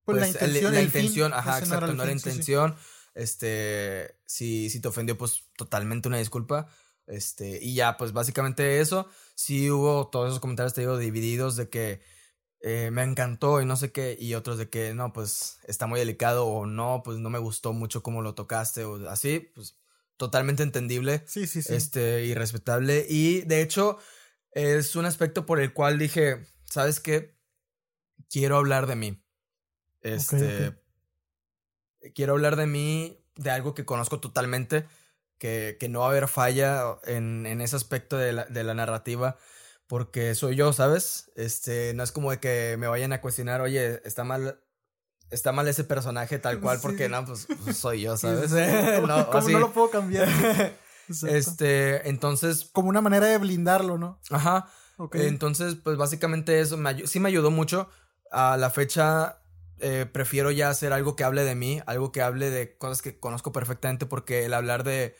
[0.04, 2.12] pues, la pues, el- intención la el fin, intención, ajá, ese exacto, el no era
[2.12, 2.30] fin, sí, sí.
[2.30, 2.76] intención.
[3.14, 6.68] Este, si, si te ofendió, pues totalmente una disculpa.
[7.06, 9.08] Este, y ya, pues básicamente eso.
[9.36, 12.02] Sí hubo todos esos comentarios, te digo, divididos de que
[12.60, 16.00] eh, me encantó y no sé qué, y otros de que no, pues está muy
[16.00, 19.76] delicado o no, pues no me gustó mucho cómo lo tocaste o así, pues
[20.24, 23.06] totalmente entendible, sí sí sí este, y respetable.
[23.08, 23.98] Y de hecho,
[24.52, 27.34] es un aspecto por el cual dije, ¿sabes qué?
[28.30, 29.22] quiero hablar de mí.
[30.02, 30.74] Este.
[32.14, 34.86] Quiero hablar de mí, de algo que conozco totalmente,
[35.38, 38.74] que, que no va a haber falla en, en ese aspecto de la, de la
[38.74, 39.38] narrativa
[39.86, 41.30] porque soy yo, ¿sabes?
[41.36, 44.60] Este, no es como de que me vayan a cuestionar, oye, está mal,
[45.30, 48.50] está mal ese personaje tal cual, porque no, pues, pues, soy yo, ¿sabes?
[49.06, 50.28] no, como no lo puedo cambiar.
[51.28, 52.70] este, entonces.
[52.72, 54.20] Como una manera de blindarlo, ¿no?
[54.30, 54.68] Ajá.
[55.12, 57.88] Entonces, pues básicamente eso me sí me ayudó mucho.
[58.30, 59.40] A la fecha,
[59.78, 63.18] eh, prefiero ya hacer algo que hable de mí, algo que hable de cosas que
[63.18, 65.16] conozco perfectamente, porque el hablar de,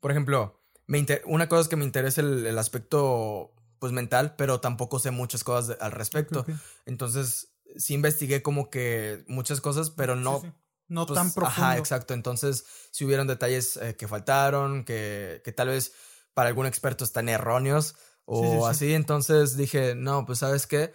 [0.00, 4.60] por ejemplo, me una cosa es que me interesa el, el aspecto pues mental, pero
[4.60, 6.44] tampoco sé muchas cosas al respecto.
[6.86, 10.42] Entonces, sí investigué como que muchas cosas, pero no...
[10.90, 11.66] No pues, tan profundo.
[11.66, 12.14] Ajá, exacto.
[12.14, 15.92] Entonces, si hubieron detalles eh, que faltaron, que, que tal vez
[16.32, 18.94] para algún experto están erróneos o así.
[18.94, 20.92] Entonces dije, no, pues sabes qué,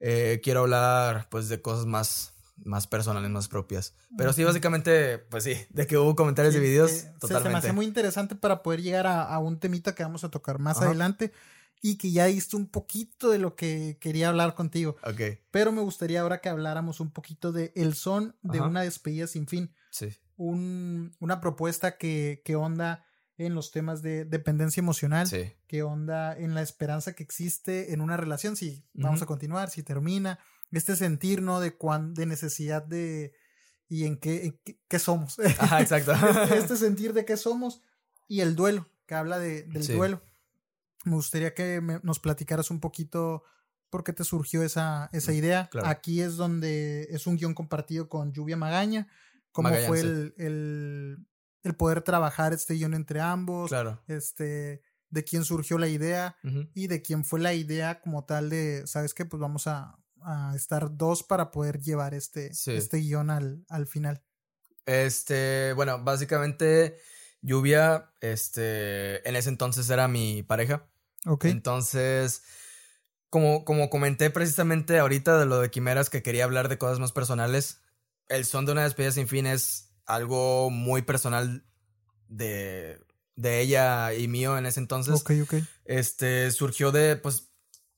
[0.00, 3.94] eh, quiero hablar pues de cosas más, más personales, más propias.
[4.16, 7.48] Pero sí, básicamente, pues sí, de que hubo comentarios de videos, totalmente.
[7.48, 10.30] Se, me hace muy interesante para poder llegar a, a, un temita que vamos a
[10.30, 11.32] tocar más adelante
[11.86, 14.96] y que ya diste un poquito de lo que quería hablar contigo.
[15.02, 15.38] Ok.
[15.50, 19.46] Pero me gustaría ahora que habláramos un poquito de el son de una despedida sin
[19.46, 19.70] fin.
[19.90, 20.08] Sí.
[20.38, 23.04] Un, una propuesta que, que onda
[23.36, 25.52] en los temas de dependencia emocional, sí.
[25.66, 29.82] que onda en la esperanza que existe en una relación, si vamos a continuar, si
[29.82, 30.38] termina,
[30.72, 31.60] este sentir, ¿no?
[31.60, 33.34] De cuán, de necesidad de
[33.90, 35.38] y en qué, qué, somos.
[35.58, 36.12] Ajá, exacto.
[36.54, 37.82] este sentir de qué somos
[38.26, 40.22] y el duelo, que habla de, del duelo
[41.04, 43.44] me gustaría que nos platicaras un poquito
[43.90, 45.70] por qué te surgió esa, esa idea.
[45.84, 49.06] Aquí es donde es un guion compartido con Lluvia Magaña.
[49.52, 50.34] ¿Cómo fue el,
[51.62, 53.68] el, poder trabajar este guion entre ambos?
[53.68, 54.02] Claro.
[54.08, 56.36] Este, de quién surgió la idea
[56.74, 59.24] y de quién fue la idea como tal de, ¿sabes qué?
[59.24, 64.24] Pues vamos a, a estar dos para poder llevar este, este guion al, al final.
[64.86, 66.98] Este, bueno, básicamente
[67.42, 70.88] Lluvia, este, en ese entonces era mi pareja.
[71.42, 72.42] Entonces,
[73.30, 77.12] como, como comenté precisamente ahorita de lo de Quimeras, que quería hablar de cosas más
[77.12, 77.80] personales,
[78.28, 81.64] el son de una despedida sin fin es algo muy personal
[82.28, 83.00] de,
[83.36, 85.14] de ella y mío en ese entonces.
[85.14, 85.54] Ok, ok.
[85.84, 87.50] Este, surgió de, pues,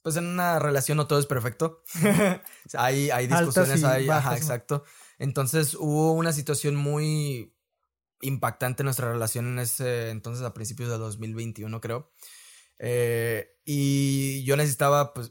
[0.02, 1.82] pues en una relación no todo es perfecto.
[2.74, 4.84] hay, hay discusiones, hay, ajá, exacto.
[5.18, 7.52] Entonces hubo una situación muy
[8.20, 12.10] impactante en nuestra relación en ese entonces, a principios de 2021, creo.
[12.78, 15.30] Eh, y yo necesitaba, pues,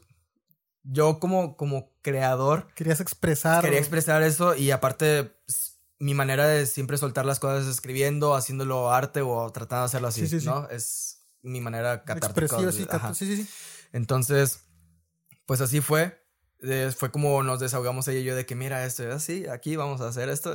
[0.82, 2.68] yo como, como creador.
[2.74, 3.62] Querías expresar.
[3.62, 5.32] Quería expresar eso y aparte
[5.98, 10.08] mi manera de siempre soltar las cosas es escribiendo, haciéndolo arte o tratando de hacerlo
[10.08, 10.68] así, ¿no?
[10.68, 12.58] Es mi manera catártica.
[13.14, 13.48] sí, sí, sí.
[13.92, 14.64] Entonces,
[15.46, 16.22] pues así fue.
[16.96, 20.00] fue como nos desahogamos ella y yo de que mira esto es así, aquí vamos
[20.00, 20.54] a hacer esto.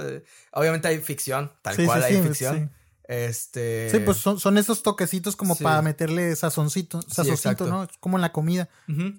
[0.51, 2.71] Obviamente hay ficción, tal cual hay ficción.
[3.05, 3.89] Este.
[3.89, 7.83] Sí, pues son, son esos toquecitos como para meterle sazoncito, sazoncito, ¿no?
[7.83, 8.69] Es como en la comida.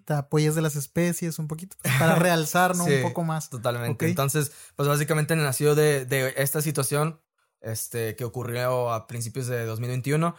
[0.05, 1.77] Te apoyas de las especies un poquito.
[1.83, 2.85] Pues, para realzar, ¿no?
[2.87, 3.51] un poco más.
[3.51, 4.07] Totalmente.
[4.07, 7.21] Entonces, pues básicamente nació de, de esta situación
[7.62, 10.35] este, que ocurrió a principios de 2021.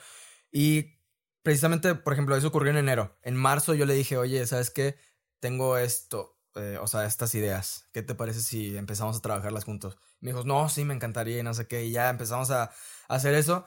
[0.52, 0.98] Y
[1.42, 3.18] precisamente, por ejemplo, eso ocurrió en enero.
[3.24, 4.98] En marzo yo le dije, oye, ¿sabes qué?
[5.40, 6.33] Tengo esto.
[6.56, 7.86] Eh, o sea, estas ideas.
[7.92, 9.98] ¿Qué te parece si empezamos a trabajarlas juntos?
[10.20, 11.86] me dijo, no, sí, me encantaría y no sé qué.
[11.86, 12.72] Y ya empezamos a,
[13.10, 13.66] hacer eso.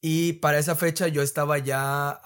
[0.00, 2.20] Y para esa fecha yo estaba ya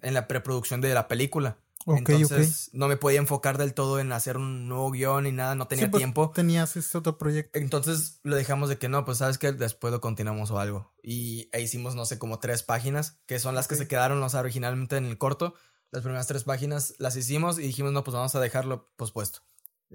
[0.00, 1.58] en la preproducción de la película.
[1.86, 5.68] Entonces no me podía enfocar del todo en hacer un nuevo guion y nada, no
[5.68, 6.32] tenía pues, tiempo.
[6.34, 7.58] Tenías este otro proyecto.
[7.58, 10.94] Entonces lo dejamos de que no, pues sabes que después lo continuamos o algo.
[11.02, 14.28] Y e hicimos, no sé, como tres páginas, que son las que se quedaron, o
[14.30, 15.54] sea, originalmente en el corto.
[15.94, 19.42] Las primeras tres páginas las hicimos y dijimos, no, pues vamos a dejarlo pospuesto.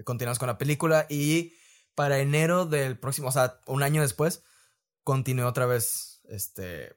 [0.02, 1.52] Continuamos con la película y
[1.94, 4.42] para enero del próximo, o sea, un año después,
[5.04, 6.96] continué otra vez, este,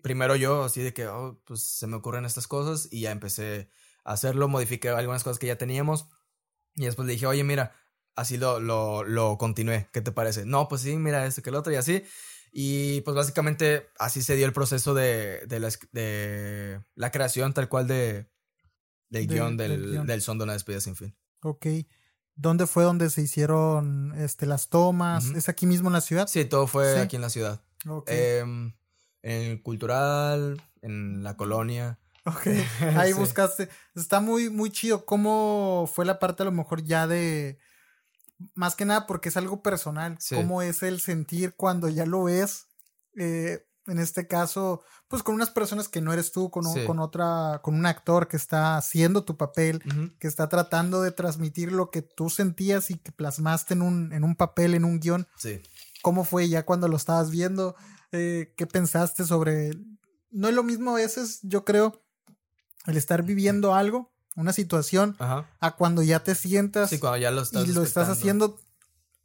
[0.00, 3.68] primero yo, así de que, oh, pues se me ocurren estas cosas y ya empecé
[4.04, 6.06] a hacerlo, modifiqué algunas cosas que ya teníamos
[6.76, 7.74] y después le dije, oye, mira,
[8.14, 10.46] así lo, lo, lo continué, ¿qué te parece?
[10.46, 12.04] No, pues sí, mira esto que el otro y así.
[12.52, 17.68] Y pues básicamente así se dio el proceso de, de, la, de la creación tal
[17.68, 18.30] cual de,
[19.08, 21.14] del, guion, del, del, son de una despedida sin fin.
[21.42, 21.66] Ok.
[22.34, 25.24] ¿Dónde fue donde se hicieron este, las tomas?
[25.30, 26.26] ¿Es aquí mismo en la ciudad?
[26.28, 27.62] Sí, todo fue aquí en la ciudad.
[28.06, 28.74] Em,
[29.22, 31.98] en el cultural, en la colonia.
[32.26, 32.46] Ok,
[32.96, 33.68] ahí buscaste.
[33.94, 35.06] Está muy, muy chido.
[35.06, 37.58] ¿Cómo fue la parte a lo mejor ya de...
[38.54, 40.18] Más que nada porque es algo personal.
[40.28, 42.66] ¿Cómo es el sentir cuando ya lo ves?
[43.16, 47.60] Eh, en este caso, pues con unas personas que no eres tú, con, con otra,
[47.62, 49.82] con un actor que está haciendo tu papel,
[50.18, 54.24] que está tratando de transmitir lo que tú sentías y que plasmaste en un, en
[54.24, 55.28] un papel, en un guion.
[55.36, 55.62] Sí.
[56.02, 57.76] ¿Cómo fue ya cuando lo estabas viendo?
[58.12, 59.70] Eh, ¿Qué pensaste sobre...?
[60.30, 62.04] No es lo mismo a veces, yo creo,
[62.86, 67.42] el estar viviendo algo, una situación, a cuando ya te sientas sí, cuando ya lo
[67.42, 68.58] estás y lo estás haciendo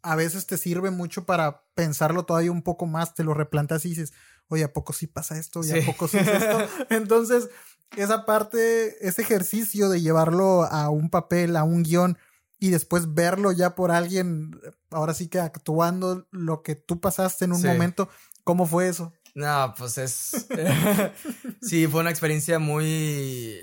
[0.03, 3.89] a veces te sirve mucho para pensarlo todavía un poco más, te lo replantas y
[3.89, 4.13] dices,
[4.55, 5.61] oye, ¿a poco sí pasa esto?
[5.63, 6.67] ¿Y a poco sí es esto?
[6.89, 7.49] Entonces,
[7.97, 12.17] esa parte, ese ejercicio de llevarlo a un papel, a un guion,
[12.59, 14.59] y después verlo ya por alguien,
[14.91, 18.09] ahora sí que actuando lo que tú pasaste en un momento,
[18.43, 19.13] ¿cómo fue eso?
[19.33, 20.47] No, pues es...
[21.61, 23.59] sí, fue una experiencia muy...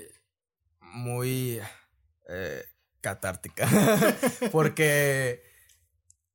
[0.81, 1.59] muy...
[2.27, 2.63] Eh,
[3.01, 3.67] catártica.
[4.51, 5.43] Porque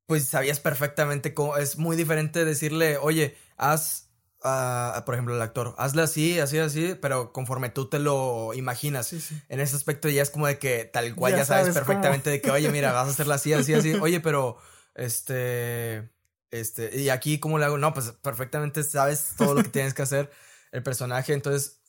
[0.07, 4.11] pues sabías perfectamente cómo es muy diferente decirle, oye, haz,
[4.45, 9.13] uh, por ejemplo, el actor, hazle así, así, así, pero conforme tú te lo imaginas.
[9.49, 12.51] En ese aspecto ya es como de que tal cual ya, sabes, perfectamente de que,
[12.51, 14.59] oye, mira, vas a hacerla así, así, así, oye, pero,
[14.95, 16.11] este,
[16.51, 17.79] este, y aquí, ¿cómo le hago?
[17.79, 20.31] No, pues perfectamente sabes todo lo que tienes que hacer
[20.73, 21.81] el personaje, entonces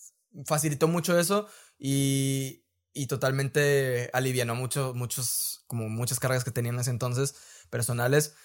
[0.45, 1.47] facilitó mucho eso
[1.78, 7.36] y, y totalmente alivianó mucho, muchos, como muchas cargas que tenían en ese entonces
[7.70, 8.36] personales.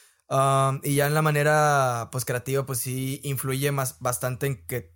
[0.82, 4.94] Y ya en la manera, pues, creativa, pues sí influye más, bastante en que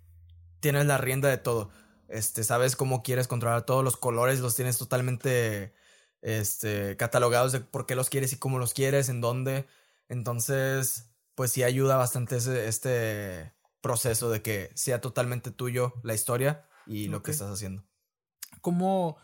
[0.61, 1.69] tienes la rienda de todo.
[2.07, 5.73] Este, sabes cómo quieres controlar todos los colores, los tienes totalmente,
[6.21, 9.67] este, catalogados de por qué los quieres y cómo los quieres, en dónde.
[10.07, 16.65] Entonces, pues sí ayuda bastante ese, este proceso de que sea totalmente tuyo la historia
[16.87, 17.83] y lo que estás haciendo.
[18.61, 19.17] ¿Cómo,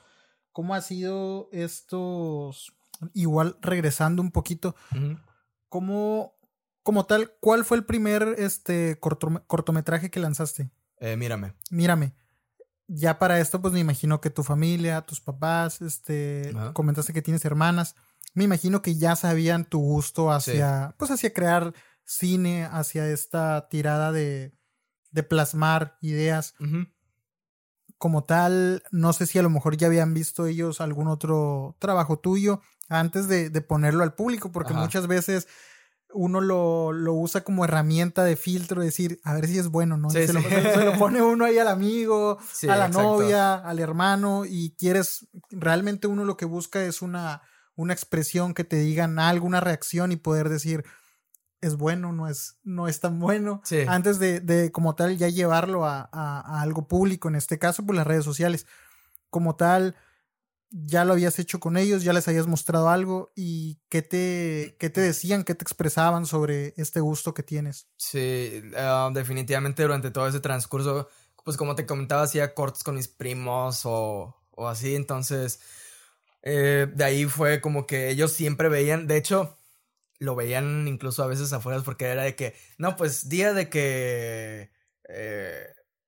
[0.52, 2.74] cómo ha sido estos
[3.14, 4.76] igual regresando un poquito,
[5.72, 6.38] ¿cómo,
[6.84, 10.70] como tal, cuál fue el primer este, cortometraje que lanzaste?
[10.98, 11.56] Eh, mírame.
[11.72, 12.14] Mírame.
[12.88, 17.46] Ya para esto, pues me imagino que tu familia, tus papás, este, comentaste que tienes
[17.46, 17.96] hermanas.
[18.34, 24.12] Me imagino que ya sabían tu gusto hacia, pues hacia crear cine, hacia esta tirada
[24.12, 24.54] de,
[25.12, 26.54] de plasmar ideas
[27.98, 32.18] como tal, no sé si a lo mejor ya habían visto ellos algún otro trabajo
[32.18, 32.62] tuyo
[32.92, 35.48] antes de, ponerlo al público, porque muchas veces
[36.14, 40.10] uno lo, lo, usa como herramienta de filtro, decir, a ver si es bueno, ¿no?
[40.10, 42.38] se, Lo, pone uno ahí al amigo,
[42.68, 47.42] a la novia, al hermano, y quieres, realmente uno lo que busca es una,
[47.76, 50.84] una expresión que te digan algo, una reacción y poder decir,
[51.62, 53.62] es bueno, no es, no es tan bueno.
[53.88, 57.88] Antes de, de, como tal, ya llevarlo a, a, algo público, en este caso, por
[57.88, 58.68] pues, las redes sociales.
[59.30, 59.96] Como tal,
[60.72, 64.90] ya lo habías hecho con ellos, ya les habías mostrado algo y qué te, qué
[64.90, 67.88] te decían, qué te expresaban sobre este gusto que tienes.
[67.98, 71.10] Sí, ah, definitivamente durante todo ese transcurso,
[71.44, 75.60] pues como te comentaba, hacía cortos con mis primos o, o así, entonces
[76.42, 79.58] eh, de ahí fue como que ellos siempre veían, de hecho,
[80.20, 84.72] lo veían incluso a veces afuera porque era de que, no, pues día de que
[85.10, 85.68] eh,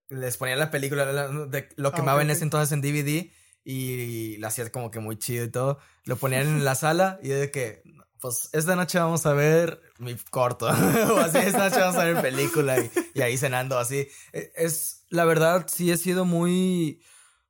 [0.09, 3.29] les ponían la película, de, lo ah, quemaba en ese entonces en DVD
[3.63, 5.79] y lo hacía como que muy chido y todo.
[6.05, 7.83] Lo ponían en la sala y de que,
[8.19, 12.21] pues esta noche vamos a ver mi corto o así, esta noche vamos a ver
[12.21, 12.75] película
[13.13, 14.07] y, ahí cenando así.
[14.31, 17.01] E, es, la verdad, sí he sido muy,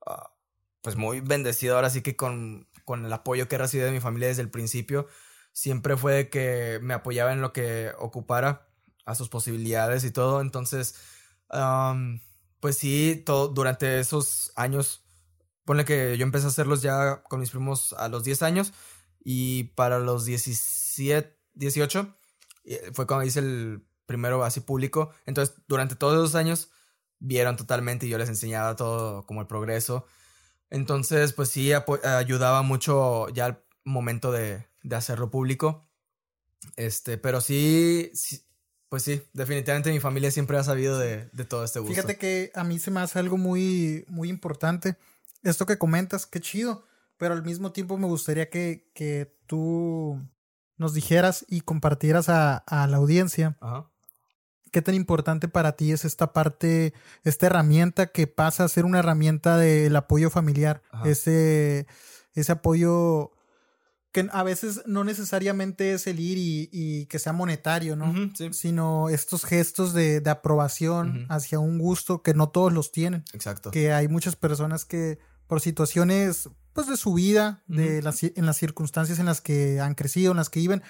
[0.05, 0.31] ah,
[0.81, 3.99] pues muy bendecido ahora sí que con, con el apoyo que he recibido de mi
[3.99, 5.07] familia desde el principio
[5.53, 8.67] siempre fue de que me apoyaba en lo que ocupara,
[9.05, 10.41] a sus posibilidades y todo.
[10.41, 10.95] Entonces,
[12.59, 15.02] pues sí, todo, durante esos años,
[15.65, 18.73] pone que yo empecé a hacerlos ya con mis primos a los 10 años
[19.23, 22.15] y para los 17, 18
[22.65, 25.11] eh, fue cuando hice el primero así público.
[25.25, 26.69] Entonces, durante todos esos años
[27.19, 30.05] vieron totalmente y yo les enseñaba todo como el progreso.
[30.69, 35.87] Entonces, pues sí, ayudaba mucho ya al momento de, de hacerlo público.
[36.75, 38.11] Este, pero sí,
[38.89, 41.95] pues sí, definitivamente mi familia siempre ha sabido de, todo este gusto.
[41.95, 44.97] Fíjate que a mí se me hace algo muy, muy importante.
[45.43, 46.85] Esto que comentas, qué chido.
[47.17, 50.19] Pero al mismo tiempo me gustaría que, que tú
[50.77, 53.57] nos dijeras y compartieras a, a la audiencia
[54.73, 58.99] qué tan importante para ti es esta parte, esta herramienta que pasa a ser una
[58.99, 61.85] herramienta del apoyo familiar, ese,
[62.33, 63.31] ese apoyo
[64.11, 66.37] que a veces no necesariamente es el ir
[66.71, 68.13] y, que sea monetario, ¿no?
[68.51, 73.23] Sino estos gestos de, aprobación hacia un gusto que no todos los tienen.
[73.33, 73.69] Exacto.
[73.69, 75.19] Que hay muchas personas que
[75.53, 79.93] por situaciones pues de su vida, de las, en las circunstancias en las que han
[79.93, 80.81] crecido, en las que viven,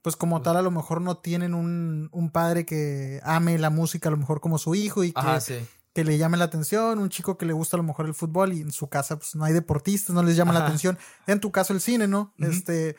[0.00, 4.08] pues como tal a lo mejor no tienen un, un padre que ame la música
[4.08, 5.56] a lo mejor como su hijo y que, Ajá, sí.
[5.92, 8.54] que le llame la atención, un chico que le gusta a lo mejor el fútbol
[8.54, 10.96] y en su casa pues no hay deportistas, no les llama la atención.
[11.26, 12.32] En tu caso el cine, ¿no?
[12.38, 12.96] Este,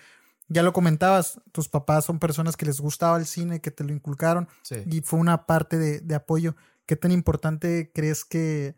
[0.48, 3.92] ya lo comentabas, tus papás son personas que les gustaba el cine, que te lo
[3.92, 4.76] inculcaron Sí.
[4.86, 6.56] y fue una parte de, de apoyo.
[6.86, 8.76] ¿Qué tan importante crees que,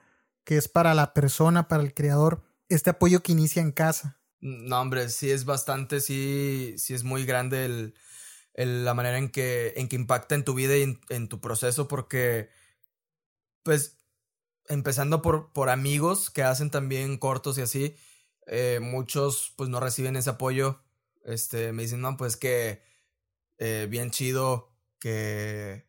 [0.49, 4.19] que es para la persona, para el creador, este apoyo que inicia en casa?
[4.39, 7.93] No, hombre, sí es bastante, sí, sí es muy grande el,
[8.55, 12.49] la manera en que, en que impacta en tu vida y en, tu proceso, porque,
[13.61, 13.99] pues,
[14.67, 17.95] empezando por, por amigos que hacen también cortos y así,
[18.47, 20.81] eh, muchos pues no reciben ese apoyo.
[21.25, 22.81] Este, me dicen, no, pues que
[23.59, 25.85] eh, bien chido que,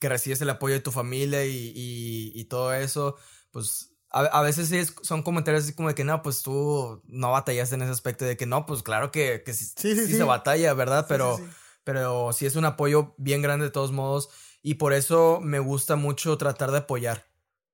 [0.00, 3.16] que recibes el apoyo de tu familia y, y todo eso.
[3.54, 7.00] Pues a, a veces sí es- son comentarios así como de que no, pues tú
[7.06, 9.96] no batallaste en ese aspecto de que no, pues claro que, que sí, Sí, sí,
[9.96, 10.16] sí sí.
[10.16, 11.06] se batalla, ¿verdad?
[11.08, 11.40] Pero,
[11.84, 14.28] pero sí es un apoyo bien grande de todos modos
[14.60, 17.26] y por eso me gusta mucho tratar de apoyar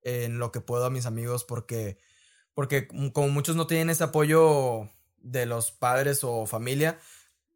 [0.03, 1.99] en lo que puedo a mis amigos porque
[2.53, 6.99] porque como muchos no tienen ese apoyo de los padres o familia,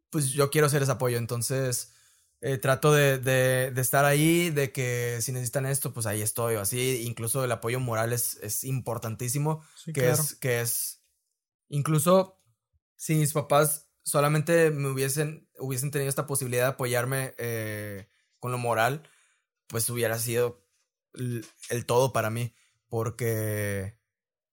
[0.09, 1.93] pues yo quiero ser ese apoyo, entonces
[2.41, 6.55] eh, trato de, de, de estar ahí, de que si necesitan esto, pues ahí estoy,
[6.55, 10.21] o así, incluso el apoyo moral es, es importantísimo, Sí, que claro.
[10.21, 11.03] es, que es,
[11.69, 12.41] incluso
[12.95, 18.09] si mis papás solamente me hubiesen, hubiesen tenido esta posibilidad de apoyarme eh,
[18.39, 19.09] con lo moral,
[19.67, 20.67] pues hubiera sido
[21.13, 22.53] el, el todo para mí,
[22.87, 23.97] porque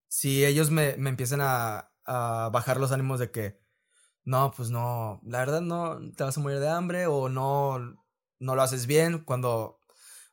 [0.08, 3.61] si ellos me, me empiezan a, a bajar los ánimos de que,
[4.24, 7.78] no, pues no, la verdad no, te vas a morir de hambre o no,
[8.38, 9.80] no lo haces bien, cuando,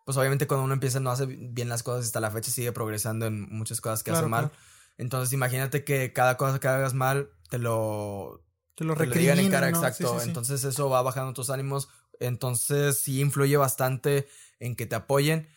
[0.06, 3.26] pues obviamente cuando uno empieza no hace bien las cosas hasta la fecha sigue progresando
[3.26, 4.50] en muchas cosas que Claro, hace mal.
[4.50, 4.64] claro.
[4.98, 8.44] Entonces imagínate que cada cosa que hagas mal te lo,
[8.76, 10.14] Te lo te lo digan en cara, exacto.
[10.14, 10.28] sí, sí.
[10.30, 11.90] Entonces eso va bajando tus ánimos.
[12.20, 14.28] Entonces sí influye bastante
[14.60, 15.48] en que te apoyen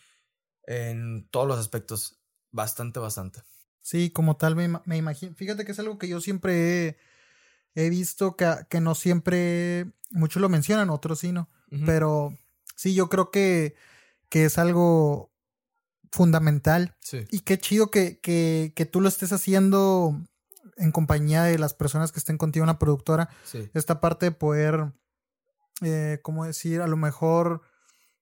[0.65, 2.19] en todos los aspectos.
[2.51, 3.41] Bastante, bastante.
[3.81, 5.35] Sí, como tal me, me imagino.
[5.35, 6.97] Fíjate que es algo que yo siempre he,
[7.75, 11.49] he visto que, que no siempre muchos lo mencionan, otros sí no.
[11.87, 12.37] Pero
[12.75, 13.73] sí, yo creo que,
[14.29, 15.31] que es algo
[16.11, 16.95] fundamental.
[16.99, 17.25] Sí.
[17.31, 20.15] Y qué chido que, que, que tú lo estés haciendo
[20.77, 23.29] en compañía de las personas que estén contigo, una productora.
[23.43, 23.69] Sí.
[23.73, 24.93] Esta parte de poder,
[25.81, 26.81] eh, ¿cómo decir?
[26.81, 27.61] A lo mejor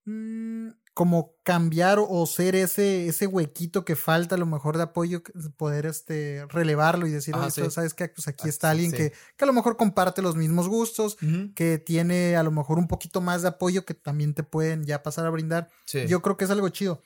[0.06, 5.24] mm, como cambiar o ser ese, ese huequito que falta a lo mejor de apoyo,
[5.24, 7.72] que- poder este, relevarlo y decir, Ajá, "Oye, sí.
[7.72, 8.10] ¿sabes qué?
[8.10, 8.98] Pues aquí Ah, está alguien sí.
[8.98, 11.18] que, que a lo mejor comparte los mismos gustos,
[11.56, 15.02] que tiene a lo mejor un poquito más de apoyo que también te pueden ya
[15.02, 15.70] pasar a brindar.
[15.86, 16.06] Sí.
[16.08, 17.02] Yo creo que es algo chido.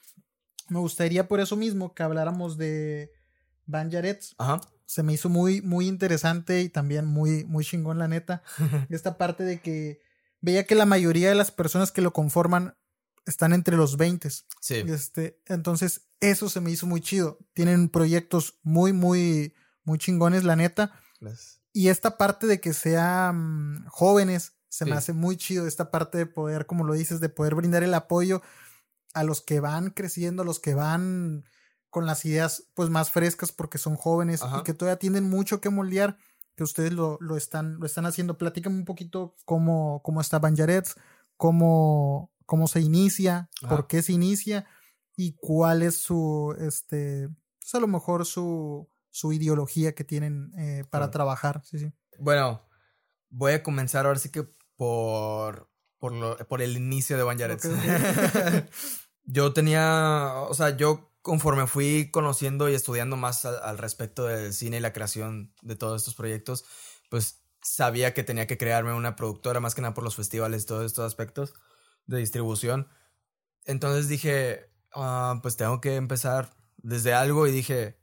[0.67, 3.11] Me gustaría por eso mismo que habláramos de
[3.67, 4.33] Van Jarets.
[4.39, 4.61] Ajá.
[4.87, 8.41] Se me hizo muy, muy interesante y también muy, muy chingón, la neta.
[8.89, 9.99] Esta parte de que
[10.41, 12.75] veía que la mayoría de las personas que lo conforman
[13.25, 14.29] están entre los 20.
[14.29, 14.45] Sí.
[14.87, 17.39] Este, entonces, eso se me hizo muy chido.
[17.53, 19.53] Tienen proyectos muy, muy,
[19.83, 20.99] muy chingones, la neta.
[21.73, 25.67] Y esta parte de que sean jóvenes se me hace muy chido.
[25.67, 28.41] Esta parte de poder, como lo dices, de poder brindar el apoyo
[29.13, 31.45] a los que van creciendo, a los que van
[31.89, 34.59] con las ideas pues más frescas porque son jóvenes Ajá.
[34.59, 36.17] y que todavía tienen mucho que moldear,
[36.55, 38.37] que ustedes lo, lo están, lo están haciendo.
[38.37, 40.95] Platícame un poquito cómo, cómo está Banjarets,
[41.37, 43.75] cómo, cómo se inicia, Ajá.
[43.75, 44.65] por qué se inicia
[45.15, 47.29] y cuál es su, este,
[47.59, 51.61] pues a lo mejor su, su ideología que tienen eh, para trabajar.
[51.65, 51.91] Sí, sí.
[52.19, 52.61] Bueno,
[53.29, 57.65] voy a comenzar ahora sí que por, por, lo- por el inicio de One Jarets.
[57.65, 58.69] Ok, ok.
[59.23, 64.53] yo tenía, o sea, yo conforme fui conociendo y estudiando más al, al respecto del
[64.53, 66.65] cine y la creación de todos estos proyectos,
[67.09, 70.65] pues sabía que tenía que crearme una productora, más que nada por los festivales y
[70.67, 71.53] todos estos aspectos
[72.07, 72.87] de distribución.
[73.65, 77.97] Entonces dije, ah, pues tengo que empezar desde algo y dije,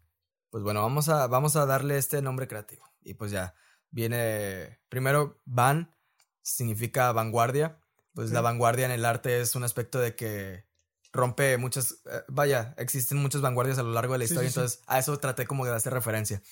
[0.50, 2.84] pues bueno, vamos a, vamos a darle este nombre creativo.
[3.02, 3.54] Y pues ya,
[3.90, 5.94] viene, primero, van,
[6.42, 7.78] significa vanguardia.
[8.14, 8.34] Pues Ok.
[8.34, 10.66] la vanguardia en el arte es un aspecto de que
[11.12, 14.54] rompe muchas, eh, vaya, existen muchas vanguardias a lo largo de la Sí, historia, sí,
[14.54, 14.60] sí.
[14.60, 16.42] entonces a eso traté como de hacer referencia.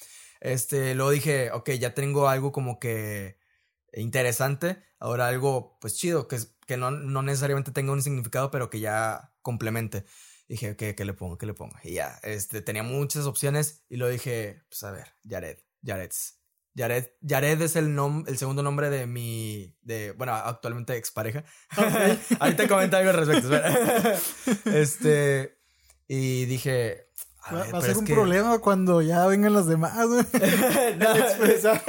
[0.40, 3.38] Este, luego dije, ok, ya tengo algo como que
[3.92, 8.70] interesante, ahora algo pues chido, que, es- que no, no necesariamente tenga un significado, pero
[8.70, 10.04] que ya complemente.
[10.46, 11.36] Dije, ok, ¿qué le pongo?
[11.36, 11.74] ¿Qué le pongo?
[11.82, 16.38] Y ya, este, tenía muchas opciones y luego dije, pues a ver, Jared, Jareds.
[16.76, 21.42] Jared, Jared es el, nom el segundo nombre de mi, de, bueno, actualmente expareja.
[22.38, 23.52] Ahorita comenta algo al respecto.
[23.52, 24.16] espera.
[24.78, 25.58] este,
[26.06, 27.08] y dije,
[27.52, 30.24] va, a ser un problema cuando ya vengan los demás, güey.
[30.98, 31.08] no,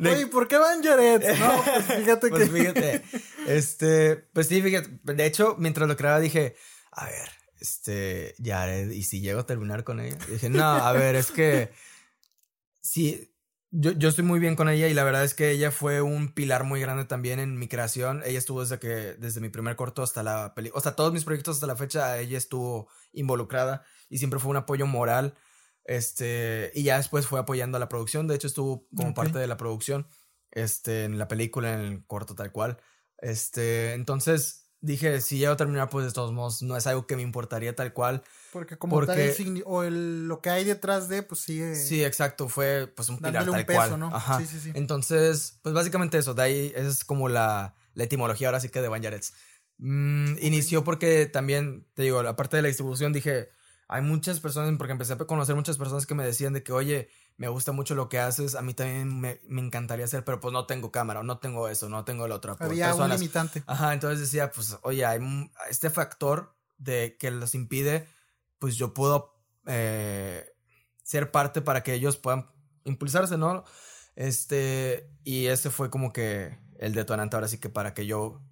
[0.00, 1.22] Oye, ¿por qué van Jared?
[1.38, 2.58] No, pues fíjate pues que.
[2.58, 3.02] fíjate.
[3.46, 4.90] Este, pues sí, fíjate.
[5.04, 6.56] De hecho, mientras lo creaba dije,
[6.90, 7.30] a ver,
[7.60, 10.18] este, Jared, ¿y si llego a terminar con ella?
[10.28, 11.70] dije, no, a ver, es que.
[12.80, 13.32] Sí,
[13.70, 16.32] yo, yo estoy muy bien con ella y la verdad es que ella fue un
[16.32, 18.22] pilar muy grande también en mi creación.
[18.24, 21.24] Ella estuvo desde que, desde mi primer corto hasta la película, o sea, todos mis
[21.24, 25.34] proyectos hasta la fecha, ella estuvo involucrada y siempre fue un apoyo moral.
[25.86, 28.26] Este, y ya después fue apoyando a la producción.
[28.26, 30.06] De hecho, estuvo como parte de la producción.
[30.50, 32.78] Este, en la película, en el corto tal cual.
[33.18, 37.16] Este, entonces dije, si llego a terminar, pues de todos modos, no es algo que
[37.16, 38.22] me importaría tal cual.
[38.52, 41.74] Porque como tal, el, o el, lo que hay detrás de, pues sigue.
[41.76, 43.98] Sí, exacto, fue pues un pilar tal cual.
[43.98, 44.14] ¿no?
[44.14, 44.38] Ajá.
[44.40, 44.72] Sí, sí, sí.
[44.74, 48.88] Entonces, pues básicamente eso, de ahí es como la, la etimología ahora sí que de
[48.88, 49.02] Van
[49.78, 53.50] mm, inició porque también, te digo, la parte de la distribución dije,
[53.88, 57.08] hay muchas personas, porque empecé a conocer muchas personas que me decían de que, oye,
[57.36, 60.52] me gusta mucho lo que haces, a mí también me, me encantaría hacer, pero pues
[60.52, 62.56] no tengo cámara, no tengo eso, no tengo el otro.
[62.58, 63.62] Había un limitante.
[63.66, 65.20] Ajá, entonces decía, pues, oye, hay
[65.70, 68.08] este factor de que los impide,
[68.58, 70.46] pues yo puedo eh,
[71.02, 72.50] ser parte para que ellos puedan
[72.84, 73.64] impulsarse, ¿no?
[74.16, 78.42] Este, y ese fue como que el detonante ahora sí que para que yo,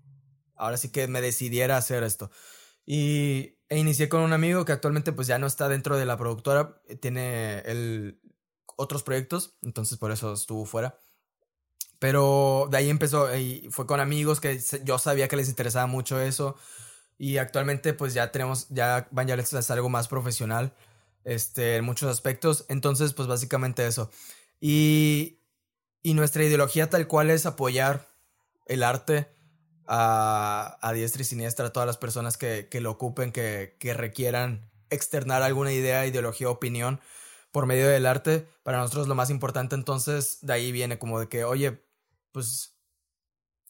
[0.54, 2.30] ahora sí que me decidiera hacer esto.
[2.86, 6.16] Y e inicié con un amigo que actualmente pues ya no está dentro de la
[6.16, 8.20] productora, eh, tiene el,
[8.76, 10.98] otros proyectos, entonces por eso estuvo fuera.
[11.98, 16.20] Pero de ahí empezó y fue con amigos que yo sabía que les interesaba mucho
[16.20, 16.56] eso.
[17.16, 20.74] Y actualmente pues ya tenemos, ya Vangelis es algo más profesional
[21.24, 22.66] este, en muchos aspectos.
[22.68, 24.10] Entonces pues básicamente eso.
[24.60, 25.38] Y,
[26.02, 28.08] y nuestra ideología tal cual es apoyar
[28.66, 29.34] el arte
[29.86, 33.94] a, a diestra y siniestra a todas las personas que, que lo ocupen, que, que
[33.94, 37.00] requieran externar alguna idea, ideología, opinión
[37.52, 38.48] por medio del arte.
[38.62, 41.84] Para nosotros lo más importante entonces de ahí viene como de que, oye,
[42.32, 42.76] pues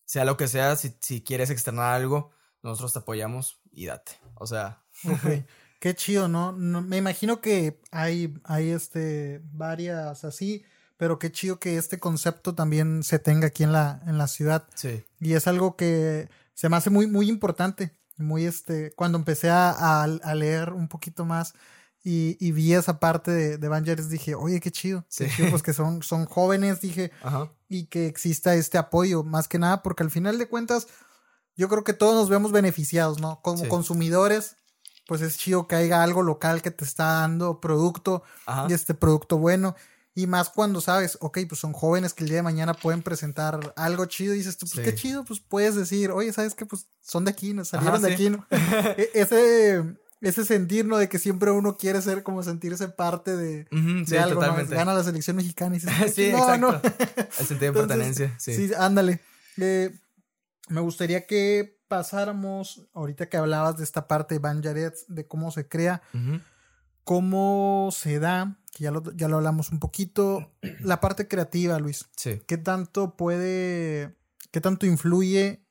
[0.04, 2.30] sea lo que sea, si, si quieres externar algo,
[2.62, 4.12] nosotros te apoyamos y date.
[4.34, 4.82] O sea.
[5.80, 6.52] Qué chido, ¿no?
[6.52, 6.80] ¿no?
[6.80, 10.64] Me imagino que hay, hay este, varias así
[10.96, 14.66] pero qué chido que este concepto también se tenga aquí en la, en la ciudad.
[14.74, 15.04] Sí.
[15.20, 17.96] Y es algo que se me hace muy, muy importante.
[18.16, 21.54] Muy este, cuando empecé a, a, leer un poquito más
[22.04, 25.04] y, y, vi esa parte de, de Vangelis, dije, oye, qué chido.
[25.08, 25.26] Sí.
[25.50, 27.50] pues que son, son jóvenes, dije, Ajá.
[27.68, 30.86] y que exista este apoyo, más que nada, porque al final de cuentas,
[31.56, 33.40] yo creo que todos nos vemos beneficiados, ¿no?
[33.42, 34.56] Como consumidores,
[35.08, 38.22] pues es chido que haya algo local que te está dando producto
[38.68, 39.74] y este producto bueno.
[40.16, 43.72] Y más cuando sabes, ok, pues son jóvenes que el día de mañana pueden presentar
[43.76, 46.66] algo chido y dices tú, pues qué chido, pues puedes decir, oye, ¿sabes qué?
[46.66, 47.64] Pues son de aquí, ¿no?
[47.64, 48.46] Salieron de aquí, ¿no?
[48.50, 49.82] E-, ese,
[50.20, 50.98] ese sentir, ¿no?
[50.98, 54.74] De que siempre uno quiere ser como sentirse parte de, de algo, totalmente.
[54.74, 56.80] Gana la selección mexicana y dices, sí, no, no.
[57.40, 58.54] El sentido de pertenencia, sí.
[58.54, 59.20] Sí, ándale.
[59.56, 59.98] Eh,
[60.68, 65.68] me gustaría que pasáramos, ahorita que hablabas de esta parte de Van de cómo se
[65.68, 66.02] crea,
[67.04, 70.52] cómo se da que ya lo, ya lo hablamos un poquito.
[70.80, 72.06] La parte creativa, Luis.
[72.16, 72.42] Sí.
[72.46, 74.16] ¿Qué tanto puede,
[74.50, 75.64] qué tanto influye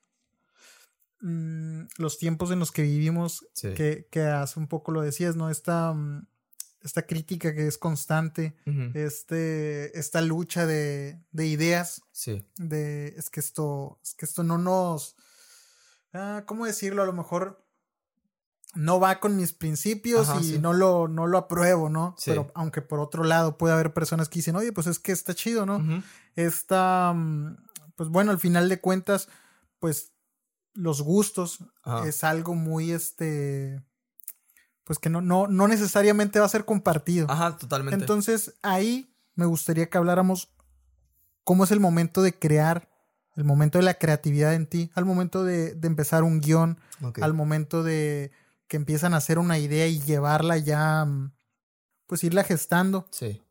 [1.20, 3.46] mm, los tiempos en los que vivimos?
[3.60, 5.50] Que, que, hace un poco lo decías, ¿no?
[5.50, 6.26] Esta, mm,
[6.82, 8.56] esta crítica que es constante,
[8.94, 12.02] este, esta lucha de, de ideas.
[12.12, 12.46] Sí.
[12.56, 15.16] De, es que esto, es que esto no nos...
[16.12, 17.02] Ah, ¿Cómo decirlo?
[17.02, 17.63] A lo mejor
[18.74, 22.16] no va con mis principios y no, lo, no lo apruebo, ¿no?
[22.24, 25.34] Pero aunque por otro lado puede haber personas que dicen, oye, pues es que está
[25.34, 26.02] chido, ¿no?
[26.36, 27.56] Está, mm,
[27.96, 29.28] pues bueno, al final de cuentas,
[29.78, 30.12] pues
[30.74, 31.58] los gustos
[32.04, 33.82] es algo muy, este,
[34.84, 37.30] pues que no, no, no necesariamente va a ser compartido.
[37.30, 38.00] Ajá, totalmente.
[38.00, 40.52] Entonces ahí me gustaría que habláramos
[41.44, 42.88] cómo es el momento de crear
[43.36, 46.78] el momento de la creatividad en ti, al momento de, de empezar un guion,
[47.20, 48.30] al momento de,
[48.68, 51.32] que empiezan a hacer una idea y llevarla ya, mm,
[52.06, 53.06] pues irla gestando.
[53.10, 53.42] Sí.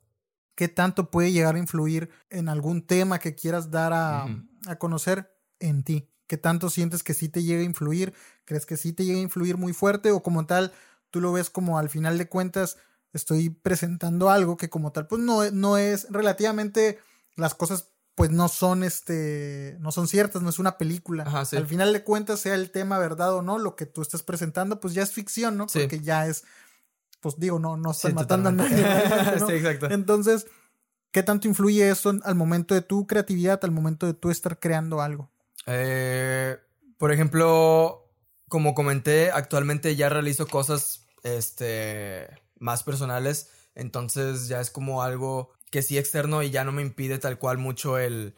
[0.55, 4.27] ¿Qué tanto puede llegar a influir en algún tema que quieras dar a,
[4.67, 6.09] a conocer en ti?
[6.27, 8.13] ¿Qué tanto sientes que sí te llega a influir?
[8.45, 10.71] ¿Crees que sí te llega a influir muy fuerte o como tal
[11.13, 12.77] tú lo ves como al final de cuentas
[13.13, 16.97] estoy presentando algo que como tal pues no, no es relativamente
[17.35, 21.23] las cosas pues no son este no son ciertas, no es una película.
[21.23, 24.79] Al final de cuentas, sea el tema verdad o no, lo que tú estás presentando,
[24.79, 25.67] pues ya es ficción, ¿no?
[25.67, 26.43] Porque ya es,
[27.19, 28.77] pues digo, no, no están matando a nadie.
[29.47, 29.89] sí, exacto.
[29.89, 30.45] Entonces,
[31.11, 35.01] ¿qué tanto influye eso al momento de tu creatividad, al momento de tú estar creando
[35.01, 35.31] algo?
[35.65, 36.57] Eh,
[36.97, 38.11] por ejemplo,
[38.47, 42.27] como comenté, actualmente ya realizo cosas, este,
[42.59, 47.17] más personales, entonces ya es como algo que sí externo y ya no me impide
[47.17, 48.35] tal cual mucho el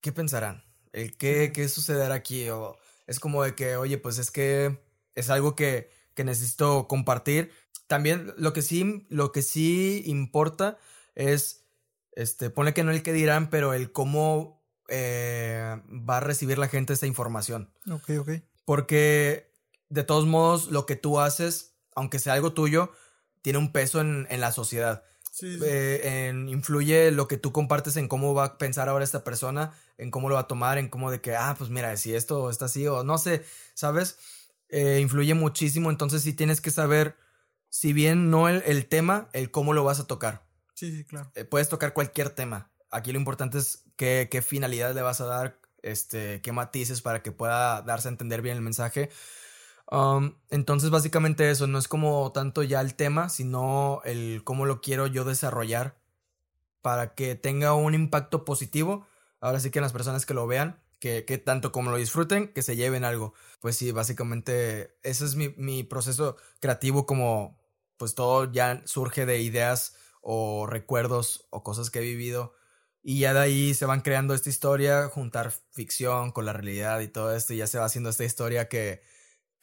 [0.00, 4.30] qué pensarán, el qué, qué sucederá aquí, o es como de que, oye, pues es
[4.30, 4.82] que
[5.14, 7.52] es algo que, que necesito compartir.
[7.86, 10.78] También lo que sí, lo que sí importa
[11.14, 11.66] es,
[12.12, 16.68] este, pone que no el que dirán, pero el cómo eh, va a recibir la
[16.68, 17.74] gente esta información.
[17.90, 18.30] Ok, ok.
[18.64, 19.52] Porque
[19.90, 22.90] de todos modos, lo que tú haces, aunque sea algo tuyo,
[23.42, 25.04] tiene un peso en, en la sociedad.
[25.34, 25.64] Sí, sí.
[25.66, 29.72] Eh, en- influye lo que tú compartes en cómo va a pensar ahora esta persona,
[29.98, 32.50] en cómo lo va a tomar, en cómo de que, ah, pues mira, si esto
[32.50, 34.16] está así o no sé, ¿sabes?
[34.68, 37.16] Eh, influye muchísimo, entonces sí tienes que saber,
[37.68, 40.46] si bien no el, el tema, el cómo lo vas a tocar.
[40.74, 41.32] sí, sí, claro.
[41.34, 42.70] Eh, puedes tocar cualquier tema.
[42.92, 47.22] Aquí lo importante es qué, qué finalidad le vas a dar, este, qué matices para
[47.22, 49.10] que pueda darse a entender bien el mensaje.
[49.94, 54.80] Um, entonces, básicamente eso, no es como tanto ya el tema, sino el cómo lo
[54.80, 56.00] quiero yo desarrollar
[56.82, 59.06] para que tenga un impacto positivo.
[59.40, 62.48] Ahora sí que en las personas que lo vean, que, que tanto como lo disfruten,
[62.48, 63.34] que se lleven algo.
[63.60, 67.56] Pues sí, básicamente ese es mi, mi proceso creativo, como
[67.96, 72.54] pues todo ya surge de ideas o recuerdos o cosas que he vivido.
[73.00, 77.08] Y ya de ahí se van creando esta historia, juntar ficción con la realidad y
[77.08, 79.02] todo esto, y ya se va haciendo esta historia que,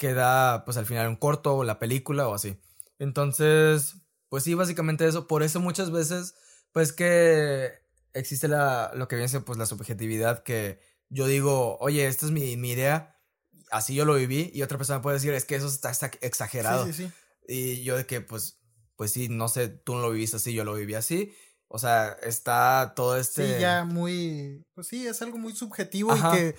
[0.02, 2.58] que da, pues al final un corto o la película o así.
[2.98, 3.98] Entonces,
[4.30, 5.28] pues sí, básicamente eso.
[5.28, 6.34] Por eso muchas veces,
[6.72, 7.72] pues que
[8.14, 10.80] existe la, lo que viene pues la subjetividad que
[11.10, 13.16] yo digo, oye, esta es mi, mi idea,
[13.70, 16.88] así yo lo viví, y otra persona puede decir, es que eso está, está exagerado.
[16.88, 17.12] Sí, sí, sí.
[17.48, 18.60] Y yo de que, pues,
[18.96, 21.32] pues sí, no sé, tú no lo viviste así, yo lo viví así.
[21.68, 23.54] O sea, está todo este...
[23.54, 24.66] Sí, ya muy.
[24.74, 26.36] Pues sí, es algo muy subjetivo Ajá.
[26.36, 26.56] y que.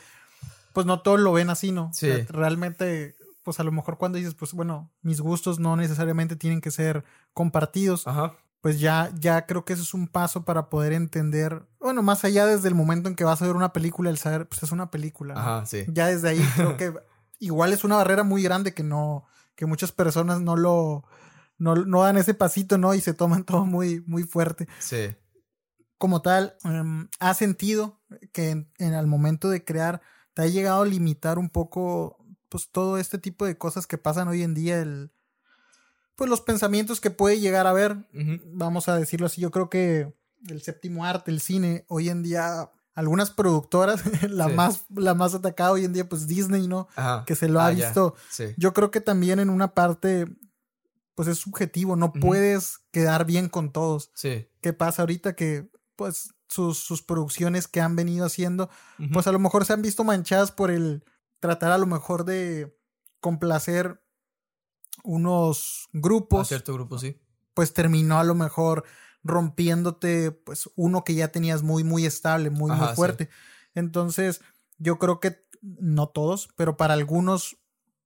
[0.72, 1.90] Pues no todos lo ven así, ¿no?
[1.92, 2.08] Sí.
[2.08, 6.36] O sea, realmente, pues a lo mejor cuando dices, pues bueno, mis gustos no necesariamente
[6.36, 8.34] tienen que ser compartidos, Ajá.
[8.60, 11.66] pues ya, ya creo que eso es un paso para poder entender.
[11.80, 14.48] Bueno, más allá desde el momento en que vas a ver una película, el saber,
[14.48, 15.34] pues es una película.
[15.34, 15.40] ¿no?
[15.40, 15.84] Ajá, sí.
[15.88, 16.94] Ya desde ahí creo que
[17.38, 19.24] igual es una barrera muy grande que no.
[19.56, 21.04] que muchas personas no lo.
[21.58, 22.92] No, no dan ese pasito, ¿no?
[22.94, 25.14] Y se toman todo muy, muy fuerte Sí.
[25.98, 28.00] como tal, em, ¿has sentido
[28.32, 30.00] que en, en al momento de crear
[30.34, 32.21] te ha llegado a limitar un poco
[32.52, 35.10] pues todo este tipo de cosas que pasan hoy en día, el
[36.16, 38.38] pues los pensamientos que puede llegar a haber, Ujú.
[38.52, 40.12] vamos a decirlo así, yo creo que
[40.48, 44.54] el séptimo arte, el cine, hoy en día algunas productoras, la Sí.
[44.54, 46.88] más la más atacada hoy en día pues Disney, ¿no?
[46.94, 47.24] Ajá.
[47.26, 47.86] Que se lo ha Ah, ya.
[47.86, 48.44] visto Sí.
[48.58, 50.26] yo creo que también en una parte
[51.14, 54.10] pues es subjetivo, no puedes quedar bien con todos.
[54.14, 54.46] Sí.
[54.60, 58.68] ¿Qué pasa ahorita que pues sus, sus producciones que han venido haciendo,
[59.12, 61.02] pues a lo mejor se han visto manchadas por el
[61.42, 62.78] tratar a lo mejor de
[63.20, 64.00] complacer
[65.02, 67.20] unos A grupos, cierto grupo, sí.
[67.52, 68.84] pues terminó a lo mejor
[69.24, 72.94] rompiéndote pues uno que ya tenías muy muy estable, muy Ajá, muy sí.
[72.94, 73.28] fuerte.
[73.74, 74.40] Entonces,
[74.78, 77.56] yo creo que no todos, pero para algunos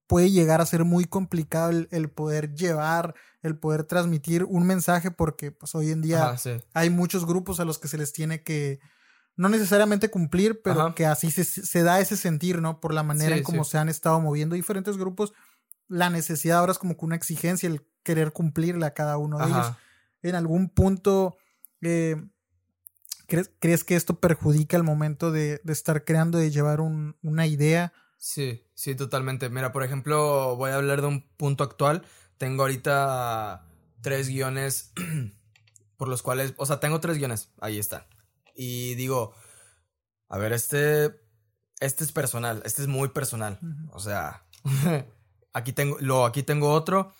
[0.06, 5.10] puede llegar a ser muy complicado el, el poder llevar, el poder transmitir un mensaje
[5.10, 6.52] porque pues hoy en día Ajá, sí.
[6.72, 8.80] hay muchos grupos a los que se les tiene que
[9.36, 10.94] no necesariamente cumplir, pero Ajá.
[10.94, 12.80] que así se, se da ese sentir, ¿no?
[12.80, 13.72] Por la manera Sí, en cómo sí.
[13.72, 15.32] se han estado moviendo diferentes grupos,
[15.88, 19.46] la necesidad ahora es como que una exigencia, el querer cumplirle a cada uno de
[19.50, 19.72] ellos.
[20.22, 21.36] En algún punto,
[21.82, 22.16] eh,
[23.26, 27.46] ¿crees, ¿crees que esto perjudica el momento de, de estar creando, de llevar un- una
[27.46, 27.92] idea?
[28.18, 29.48] Sí, sí, totalmente.
[29.50, 32.02] Mira, por ejemplo, voy a hablar de un punto actual.
[32.38, 33.64] Tengo ahorita
[34.00, 34.92] tres guiones
[35.96, 38.02] por los cuales, o sea, tengo tres guiones, ahí están.
[38.56, 39.34] Y digo,
[40.28, 41.14] a ver, este,
[41.80, 43.58] este es personal, este es muy personal.
[43.92, 44.46] O sea,
[45.52, 47.12] aquí tengo, lo, aquí tengo otro.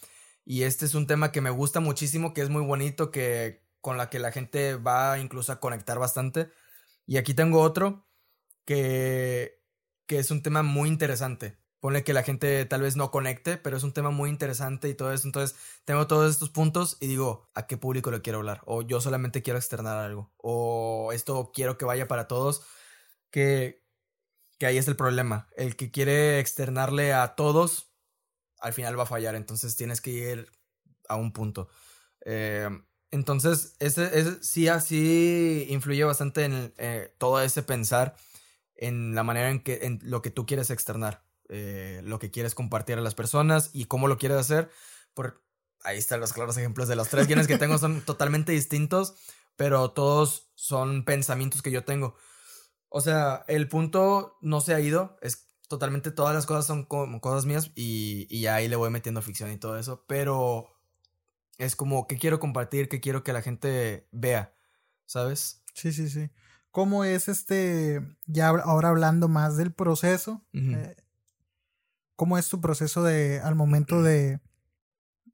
[0.45, 3.97] Y este es un tema que me gusta muchísimo, que es muy bonito, que con
[3.97, 6.51] la que la gente va incluso a conectar bastante.
[7.07, 8.07] Y aquí tengo otro
[8.64, 9.62] que,
[10.07, 11.59] que es un tema muy interesante.
[11.87, 14.95] Ponle que la gente tal vez no conecte, pero es un tema muy interesante y
[14.95, 15.28] todo eso.
[15.28, 18.61] Entonces, tengo todos estos puntos y digo, ¿a qué público le quiero hablar?
[18.64, 20.32] O yo solamente quiero externar algo.
[20.39, 22.64] O esto quiero que vaya para todos.
[23.30, 23.84] Que,
[24.59, 25.49] que ahí es el problema.
[25.57, 27.93] El que quiere externarle a todos,
[28.59, 29.37] al final va a fallar.
[29.37, 30.51] Entonces tienes que ir
[31.09, 31.68] a un punto.
[32.24, 32.68] Eh,
[33.12, 38.16] entonces, ese, ese sí, así influye bastante en eh, todo ese pensar,
[38.74, 42.55] en la manera en que, en lo que tú quieres externar, eh, lo que quieres
[42.55, 44.70] compartir a las personas y cómo lo quieres hacer.
[45.14, 45.42] Por,
[45.82, 49.14] ahí están los claros ejemplos de los tres guiones que tengo, son totalmente distintos,
[49.57, 52.16] pero todos son pensamientos que yo tengo.
[52.88, 57.20] O sea, el punto no se ha ido, es totalmente todas las cosas son como
[57.20, 60.76] cosas mías y, y ahí le voy metiendo ficción y todo eso, pero
[61.59, 64.55] es como qué quiero compartir, qué quiero que la gente vea,
[65.07, 65.62] ¿sabes?
[65.74, 66.30] Sí, sí, sí.
[66.70, 70.44] ¿Cómo es este, ya ahora hablando más del proceso?
[70.53, 70.94] eh,
[72.17, 74.41] ¿Cómo es tu proceso de, al momento de,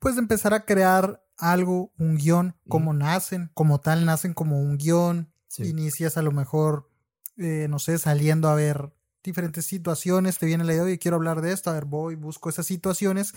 [0.00, 2.56] pues, de empezar a crear algo, un guion?
[2.68, 3.50] ¿Cómo nacen?
[3.54, 5.32] Como tal, nacen como un guion.
[5.58, 6.90] Inicias a lo mejor,
[7.36, 11.40] eh, no sé, saliendo a ver diferentes situaciones, te viene la idea, y quiero hablar
[11.40, 13.34] de esto, a ver, voy, busco esas situaciones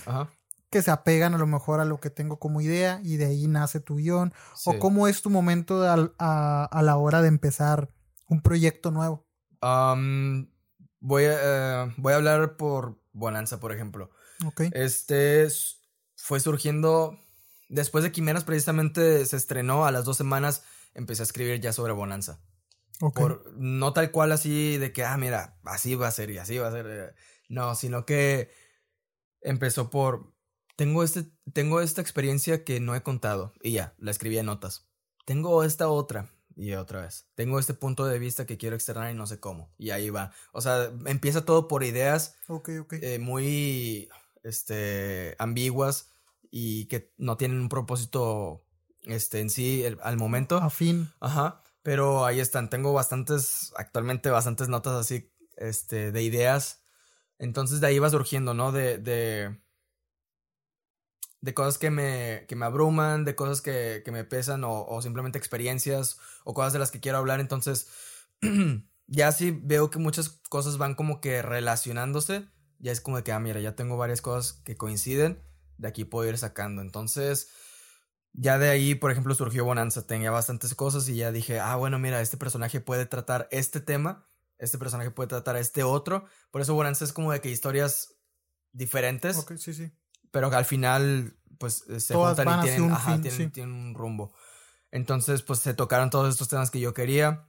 [0.70, 3.48] que se apegan a lo mejor a lo que tengo como idea y de ahí
[3.48, 4.34] nace tu guion.
[4.66, 7.90] O cómo es tu momento a, a, la hora de empezar
[8.28, 9.26] un proyecto nuevo.
[9.62, 14.12] voy, a, eh, voy a hablar por Bonanza, por ejemplo.
[14.74, 15.48] Este
[16.18, 17.18] fue surgiendo
[17.70, 20.64] después de Quimeras, precisamente se estrenó a las dos semanas.
[20.94, 22.42] Empecé a escribir ya sobre Bonanza.
[23.14, 26.58] Por, no tal cual así de que, ah, mira, así va a ser y así
[26.58, 26.86] va a ser.
[26.88, 27.16] Eh,
[27.50, 28.52] no, sino que
[29.42, 30.34] empezó por,
[30.76, 34.90] tengo, este, tengo esta experiencia que no he contado y ya, la escribí en notas.
[35.26, 37.28] Tengo esta otra y otra vez.
[37.36, 39.74] Tengo este punto de vista que quiero externar y no sé cómo.
[39.78, 40.32] Y ahí va.
[40.54, 42.38] O sea, empieza todo por ideas
[43.02, 44.10] eh, muy
[44.44, 46.12] este, ambiguas
[46.50, 48.66] y que no tienen un propósito
[49.04, 50.58] este, en sí al momento.
[50.58, 51.12] A fin.
[51.20, 51.62] Ajá.
[51.84, 52.70] Pero ahí están.
[52.70, 56.84] Tengo bastantes, actualmente bastantes notas así, este, de ideas.
[57.38, 58.72] Entonces de ahí va surgiendo, ¿no?
[58.72, 59.60] De, de,
[61.46, 65.00] de cosas que me, que me abruman, de cosas que, que me pesan o, o,
[65.04, 67.40] simplemente experiencias o cosas de las que quiero hablar.
[67.40, 67.88] Entonces,
[69.08, 72.48] ya sí veo que muchas cosas van como que relacionándose.
[72.80, 75.40] Ya es como de que, ah, mira, ya tengo varias cosas que coinciden.
[75.78, 76.82] De aquí puedo ir sacando.
[76.82, 77.52] Entonces,
[78.34, 80.08] ya de ahí, por ejemplo, surgió Bonanza.
[80.08, 84.28] Tenía bastantes cosas y ya dije, ah, bueno, mira, este personaje puede tratar este tema,
[84.58, 86.26] este personaje puede tratar este otro.
[86.50, 88.16] Por eso Bonanza es como de que historias
[88.72, 89.38] diferentes.
[89.38, 89.92] Ok, sí, sí.
[90.36, 94.34] Pero que al final, pues, eh, se juntan y tienen, ajá, tienen, un rumbo.
[94.92, 97.48] Entonces, pues, se tocaron todos estos temas que yo quería.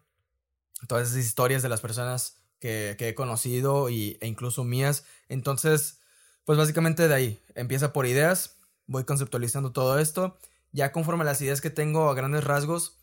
[0.86, 5.04] Todas esas historias de las personas que, que he conocido y, e incluso mías.
[5.28, 5.98] Entonces,
[6.44, 7.42] pues, básicamente de ahí.
[7.56, 8.58] Empieza por ideas.
[8.86, 10.38] Voy conceptualizando todo esto
[10.76, 12.98] ya conforme a las ideas que tengo a grandes rasgos,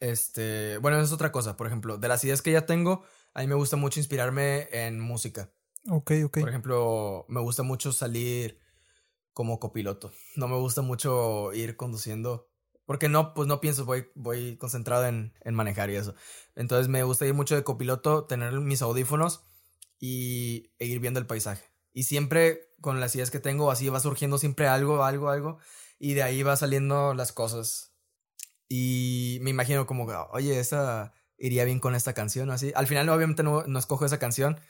[0.00, 3.04] este, bueno, es otra cosa, por ejemplo, de las ideas que ya tengo,
[3.34, 5.50] a mí me gusta mucho inspirarme en música.
[5.88, 6.40] Ok, ok.
[6.40, 8.58] Por ejemplo, me gusta mucho salir
[9.32, 10.12] como copiloto.
[10.36, 12.48] No me gusta mucho ir conduciendo.
[12.86, 16.14] Porque no, pues no pienso, voy, voy concentrado en, en manejar y eso.
[16.54, 19.42] Entonces me gusta ir mucho de copiloto, tener mis audífonos
[19.98, 21.64] y e ir viendo el paisaje.
[21.92, 25.58] Y siempre con las ideas que tengo, así va surgiendo siempre algo, algo, algo
[25.98, 27.92] y de ahí va saliendo las cosas.
[28.68, 32.72] Y me imagino como, oye, esa iría bien con esta canción así.
[32.74, 34.60] Al final obviamente no, no escojo esa canción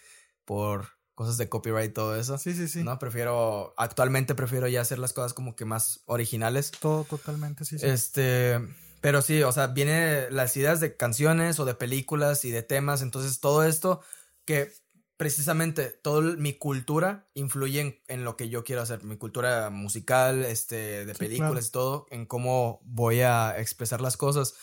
[0.45, 2.39] por cosas de copyright todo eso.
[2.39, 2.85] Sí, sí, sí.
[2.85, 6.71] No, prefiero, actualmente prefiero ya hacer las cosas como que más originales.
[6.79, 7.87] Todo totalmente, sí, sí.
[7.87, 8.61] Este,
[9.01, 13.03] pero sí, o sea, viene las ideas de canciones o de películas y de temas,
[13.03, 14.03] entonces todo esto
[14.45, 14.71] que
[15.17, 21.07] precisamente toda mi cultura influye en, lo que yo quiero hacer, mi cultura musical, este,
[21.07, 24.55] de películas y todo, en cómo voy a expresar las cosas.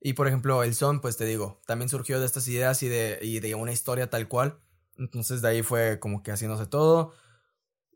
[0.00, 3.18] Y por ejemplo, el son, pues te digo, también surgió de estas ideas y de,
[3.22, 4.60] y de una historia tal cual.
[4.98, 7.14] Entonces de ahí fue como que haciéndose todo.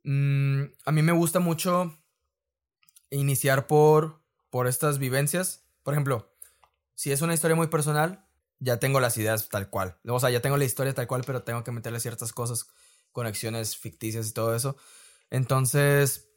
[0.05, 1.99] Mm, a mí me gusta mucho
[3.11, 5.65] iniciar por, por estas vivencias.
[5.83, 6.33] Por ejemplo,
[6.95, 8.25] si es una historia muy personal,
[8.61, 9.99] ya tengo las ideas tal cual.
[10.07, 12.69] O sea, ya tengo la historia tal cual, pero tengo que meterle ciertas cosas,
[13.11, 14.77] conexiones ficticias y todo eso.
[15.31, 16.29] Entonces,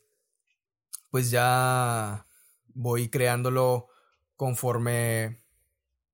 [1.12, 2.26] pues ya
[2.74, 3.88] voy creándolo
[4.36, 5.44] conforme...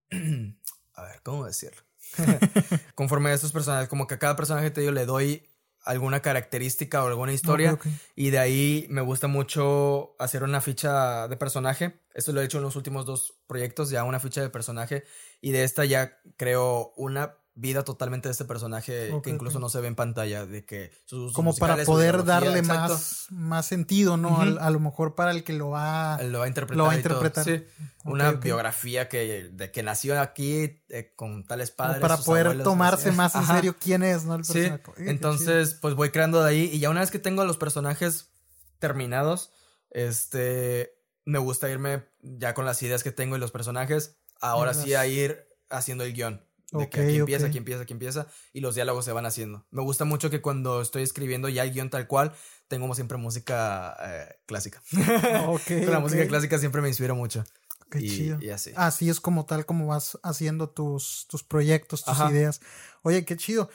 [0.93, 1.81] a ver, ¿cómo decirlo?
[2.95, 5.47] conforme a estos personajes, como que a cada personaje te digo, le doy
[5.83, 7.77] alguna característica o alguna historia.
[8.15, 12.01] Y de ahí me gusta mucho hacer una ficha de personaje.
[12.13, 15.03] Esto lo he hecho en los últimos dos proyectos, ya una ficha de personaje.
[15.41, 19.81] Y de esta ya creo una vida totalmente de este personaje que incluso no se
[19.81, 24.39] ve en pantalla, de que sus Como para poder darle más, más sentido, ¿no?
[24.39, 26.77] a, lo mejor para el que lo va, lo va a interpretar.
[26.77, 27.43] Lo va a interpretar.
[27.43, 27.63] Sí.
[28.05, 31.99] Una biografía que, de que nació aquí eh, con tales padres.
[31.99, 34.35] para poder tomarse más en serio quién es, ¿no?
[34.35, 34.71] El sí.
[34.97, 38.29] Entonces, pues voy creando de ahí y ya una vez que tengo los personajes
[38.79, 39.51] terminados,
[39.91, 44.93] este, me gusta irme ya con las ideas que tengo y los personajes, ahora sí
[44.93, 46.45] a ir haciendo el guion.
[46.71, 48.27] De que aquí empieza, aquí empieza, aquí empieza.
[48.53, 49.65] Y los diálogos se van haciendo.
[49.71, 52.33] Me gusta mucho que cuando estoy escribiendo ya el guion tal cual,
[52.67, 54.81] tengo siempre música eh, clásica.
[54.91, 57.43] la música clásica siempre me inspira mucho.
[57.89, 58.37] Qué chido.
[58.41, 58.71] Y así.
[58.75, 62.61] Así es como tal como vas haciendo tus, tus proyectos, tus ideas.
[63.01, 63.69] Oye, qué chido.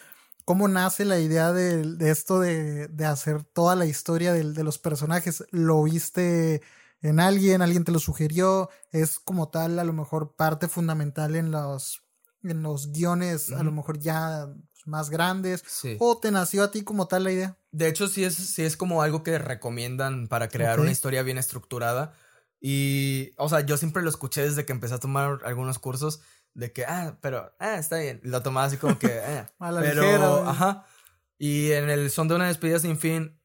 [0.47, 4.79] ¿Cómo nace la idea de, esto de, de, hacer toda la historia de, de los
[4.79, 5.45] personajes?
[5.51, 6.63] ¿Lo viste
[7.03, 11.51] en alguien, alguien te lo sugirió, es como tal a lo mejor parte fundamental en
[11.51, 12.03] los,
[12.51, 14.49] en los guiones, a lo mejor ya
[14.87, 15.65] más grandes,
[15.99, 17.59] o te nació a ti como tal la idea.
[17.73, 21.39] De hecho, sí es, sí es como algo que recomiendan para crear una historia bien
[21.39, 22.15] estructurada.
[22.61, 26.21] Y, o sea, yo siempre lo escuché desde que empecé a tomar algunos cursos
[26.55, 28.21] de que, ah, pero, ah, está bien.
[28.23, 29.47] Lo tomaba así como que, eh.
[29.59, 30.87] a la pero, ajá.
[31.39, 33.39] Y en el Son de una despedida sin fin,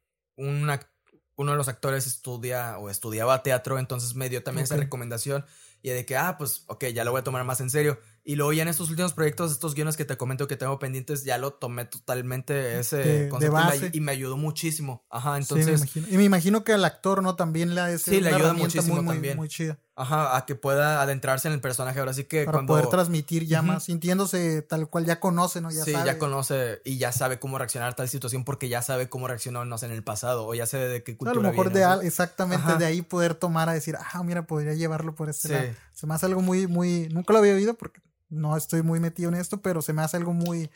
[1.42, 5.46] uno de los actores estudia o estudiaba teatro, entonces me dio también esa recomendación
[5.84, 8.00] y de que, ah, pues, ok, ya lo voy a tomar más en serio.
[8.24, 11.24] Y luego ya en estos últimos proyectos, estos guiones que te comento que tengo pendientes,
[11.24, 13.58] ya lo tomé totalmente ese concepto
[13.92, 15.04] Y, me, ayudó muchísimo.
[15.10, 15.96] Ajá, entonces...
[15.96, 17.36] Y me imagino que al actor, ¿no?
[17.36, 19.38] También le ese Sí, le ayuda muchísimo muy, también.
[19.38, 19.80] Muy chida.
[20.02, 22.00] Ajá, a que pueda adentrarse en el personaje.
[22.00, 25.70] Ahora sí que Para poder transmitir ya más, sintiéndose tal cual ya conoce, ¿no?
[25.70, 29.10] Ya sí, ya conoce y ya sabe cómo reaccionar a tal situación porque ya sabe
[29.10, 31.50] cómo reaccionó, no sé, en el pasado o ya sabe de qué cultura A lo
[31.50, 35.50] mejor de exactamente de ahí poder tomar a decir, ah, mira, podría llevarlo por este
[35.50, 35.68] lado.
[35.94, 39.30] Se me hace algo muy, muy, nunca lo había oído porque no estoy muy metido
[39.30, 40.72] en esto, pero se me hace algo muy,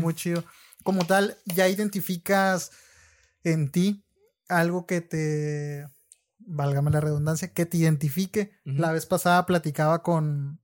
[0.00, 0.42] muy chido.
[0.82, 2.72] Como tal, ya identificas
[3.44, 4.04] en ti
[4.48, 5.86] algo que te
[6.46, 8.52] válgame la redundancia, que te identifique.
[8.64, 10.60] La vez pasada platicaba con,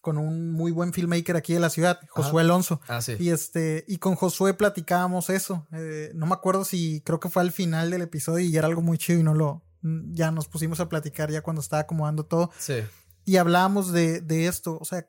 [0.00, 2.80] con un muy buen filmmaker aquí de la ciudad, Josué Alonso.
[2.88, 3.16] Ah, sí.
[3.18, 5.66] Y este, y con Josué platicábamos eso.
[5.72, 8.82] Eh, no me acuerdo si creo que fue al final del episodio y era algo
[8.82, 9.64] muy chido y no lo.
[9.82, 12.50] Ya nos pusimos a platicar ya cuando estaba acomodando todo.
[12.58, 12.76] Sí.
[13.24, 14.78] Y hablábamos de, de esto.
[14.80, 15.08] O sea,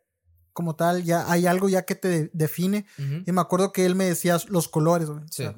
[0.58, 2.88] como tal, ya hay algo ya que te define.
[3.28, 5.08] Y me acuerdo que él me decía los colores,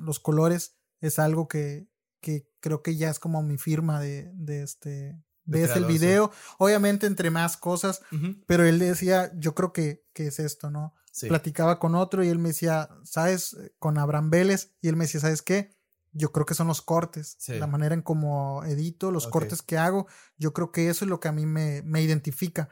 [0.01, 1.87] los colores es algo que,
[2.19, 7.07] que creo que ya es como mi firma de, de este, ves el video, obviamente
[7.07, 8.01] entre más cosas,
[8.45, 10.93] pero él decía, yo creo que, que es esto, ¿no?
[11.27, 13.57] Platicaba con otro y él me decía, ¿sabes?
[13.79, 15.75] Con Abraham Vélez, y él me decía, ¿sabes qué?
[16.11, 20.07] Yo creo que son los cortes, la manera en cómo edito, los cortes que hago,
[20.37, 22.69] yo creo que eso es lo que a mí me, me identifica.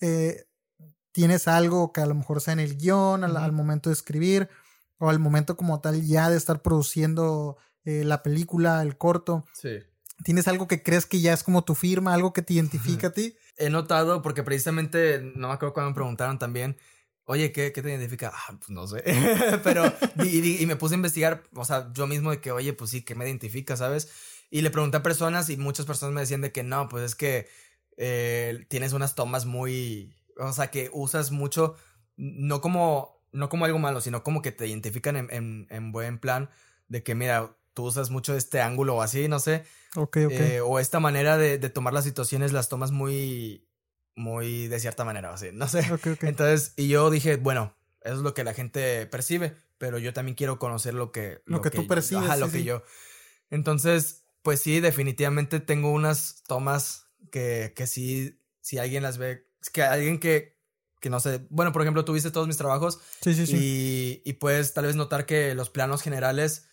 [0.00, 0.46] Eh,
[1.12, 4.48] tienes algo que a lo mejor sea en el guion, al, al momento de escribir,
[4.98, 7.56] o al momento como tal ya de estar produciendo
[7.86, 9.46] eh, la película, el corto.
[9.52, 9.78] Sí.
[10.24, 13.12] ¿Tienes algo que crees que ya es como tu firma, algo que te identifica a
[13.12, 13.36] ti?
[13.56, 16.76] He notado, porque precisamente, no me acuerdo cuando me preguntaron también,
[17.26, 18.32] oye, ¿qué, qué te identifica?
[18.34, 19.04] Ah, pues no sé.
[19.64, 19.84] Pero,
[20.24, 23.14] y, me puse a investigar, o sea, yo mismo de que, oye, pues sí, ¿qué
[23.14, 24.10] me identifica, sabes?
[24.50, 27.14] Y le pregunté a personas y muchas personas me decían de que no, pues es
[27.14, 27.46] que
[27.96, 31.76] eh, tienes unas tomas muy, o sea, que usas mucho,
[32.16, 36.18] no como, no como algo malo, sino como que te identifican en, en, en buen
[36.18, 36.50] plan
[36.88, 39.64] de que, mira, tú usas mucho este ángulo o así, no sé.
[39.96, 40.32] Ok, ok.
[40.32, 43.68] Eh, o esta manera de, tomar las situaciones las tomas muy,
[44.16, 45.80] muy de cierta manera, así, no sé.
[45.92, 46.24] Ok, ok.
[46.24, 50.36] Entonces, y yo dije, bueno, eso es lo que la gente percibe, pero yo también
[50.36, 51.42] quiero conocer lo que...
[51.44, 52.24] Lo, que, tú percibes.
[52.24, 52.82] Ajá, lo que yo.
[53.50, 59.82] Entonces, pues sí, definitivamente tengo unas tomas que, que sí, si alguien las ve, que
[59.82, 60.58] alguien que,
[60.98, 63.00] que no sé, bueno, por ejemplo, tuviste todos mis trabajos.
[63.20, 63.56] Sí, sí, sí.
[64.24, 66.70] Y, y puedes tal vez notar que los planos generales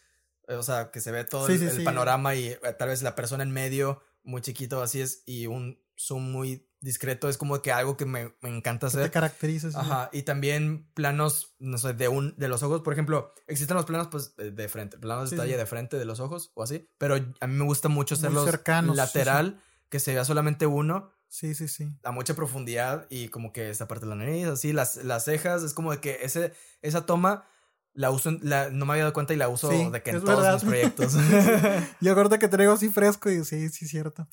[0.48, 3.52] o sea, que se ve todo el, panorama y eh, tal vez la persona en
[3.52, 8.06] medio, muy chiquito, así es, y un zoom muy discreto, es como que algo que
[8.06, 9.04] me, me encanta hacer.
[9.04, 9.70] Te caracteriza.
[9.74, 13.86] Ajá, y también planos, no sé, de un, de los ojos, por ejemplo, existen los
[13.86, 17.16] planos pues de, frente, planos de detalle de frente de los ojos o así, pero
[17.16, 21.14] a mí me gusta mucho hacerlos cercanos, lateral, que se vea solamente uno.
[21.30, 21.90] Sí, sí, sí.
[22.04, 25.64] A mucha profundidad y como que esta parte de la nariz, así, las, las cejas,
[25.64, 27.48] es como de que ese, esa toma
[27.94, 30.54] la uso, la, no me había dado cuenta y la uso de que en todos
[30.54, 31.14] mis proyectos.
[32.02, 34.28] Yo acuerdo que traigo así fresco y sí, sí, cierto.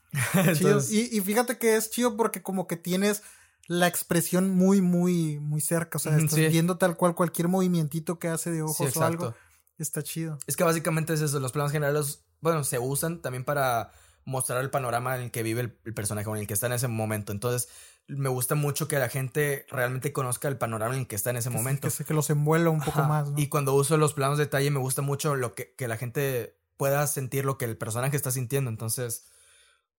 [0.91, 3.23] Y, y, fíjate que es chido porque como que tienes
[3.67, 5.99] la expresión muy, muy, muy cerca.
[5.99, 9.35] O sea, estás viendo tal cual cualquier movimientito que hace de ojos o algo.
[9.79, 10.39] Está chido.
[10.47, 11.39] Es que básicamente es eso.
[11.41, 13.93] Los planos generales, bueno, se usan también para
[14.25, 16.67] mostrar el panorama en el que vive el, el personaje o en el que está
[16.67, 17.33] en ese momento.
[17.33, 17.69] Entonces,
[18.11, 21.37] me gusta mucho que la gente realmente conozca el panorama en el que está en
[21.37, 21.89] ese momento.
[21.89, 23.29] Que, que los envuelva un poco más.
[23.37, 26.57] Y cuando uso los planos de detalle me gusta mucho lo que, que la gente
[26.77, 28.71] pueda sentir lo que el personaje está sintiendo.
[28.71, 29.27] Entonces,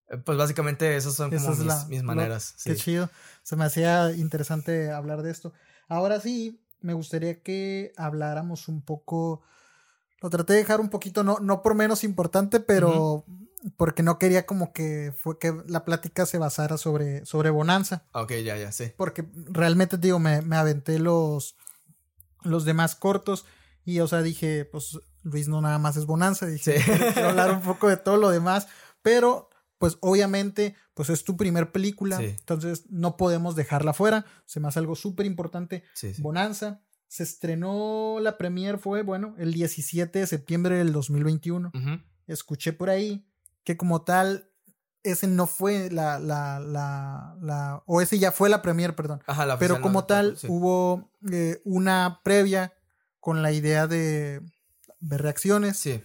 [0.09, 1.55] eh, pues básicamente esas son como
[1.87, 2.55] mis, maneras.
[2.63, 3.09] Qué chido.
[3.43, 5.53] Se me hacía interesante hablar de esto.
[5.87, 9.41] Ahora sí, me gustaría que habláramos un poco.
[10.21, 13.25] Lo traté de dejar un poquito, no, no por menos importante, pero
[13.77, 18.05] porque no quería como que fue que la plática se basara sobre, sobre Bonanza.
[18.13, 18.91] Ok, ya, ya, sí.
[18.97, 21.55] Porque realmente, digo, me, me aventé los,
[22.43, 23.45] los demás cortos
[23.85, 26.81] y, o sea, dije, pues Luis no nada más es Bonanza, dije,
[27.13, 28.67] quiero hablar un poco de todo lo demás,
[29.01, 34.67] pero pues obviamente, pues es tu primer película, entonces no podemos dejarla fuera, se me
[34.67, 35.83] hace algo súper importante.
[36.19, 36.81] Bonanza,
[37.11, 41.69] se estrenó, la premier fue, bueno, el 17 de septiembre del 2021.
[42.25, 43.27] Escuché por ahí
[43.65, 44.49] que como tal
[45.03, 49.21] ese no fue la, la, la, la, o ese ya fue la premier, perdón.
[49.27, 50.47] Ajá, la Pero como tal, sí.
[50.49, 52.73] hubo eh, una previa
[53.19, 54.41] con la idea de
[55.01, 56.01] ver reacciones, Sí,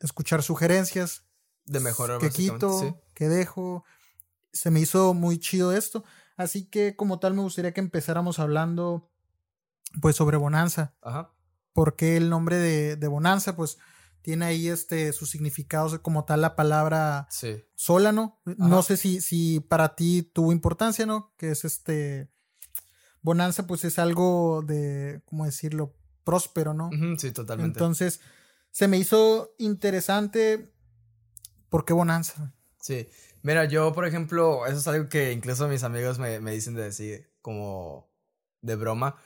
[0.00, 1.22] escuchar sugerencias,
[1.64, 2.92] de mejorar que quito, sí.
[3.14, 3.84] que dejo.
[4.52, 6.02] Se me hizo muy chido esto.
[6.36, 9.13] Así que como tal me gustaría que empezáramos hablando
[10.00, 10.94] pues sobre Bonanza.
[11.02, 11.30] Ajá.
[11.72, 13.56] ¿Por qué el nombre de, de Bonanza?
[13.56, 13.78] Pues
[14.22, 17.62] tiene ahí este su significado como tal la palabra Sí.
[17.74, 18.40] Sólano.
[18.44, 18.82] No Ajá.
[18.84, 21.32] sé si, si para ti tuvo importancia, ¿no?
[21.36, 22.30] Que es este.
[23.22, 25.94] Bonanza, pues es algo de, ¿cómo decirlo?
[26.24, 26.90] Próspero, ¿no?
[27.18, 27.78] Sí, totalmente.
[27.78, 28.20] Entonces,
[28.70, 30.72] se me hizo interesante.
[31.70, 32.54] ¿Por qué Bonanza?
[32.80, 33.08] Sí.
[33.42, 36.82] Mira, yo, por ejemplo, eso es algo que incluso mis amigos me, me dicen de
[36.84, 38.10] decir, como
[38.62, 39.16] de broma,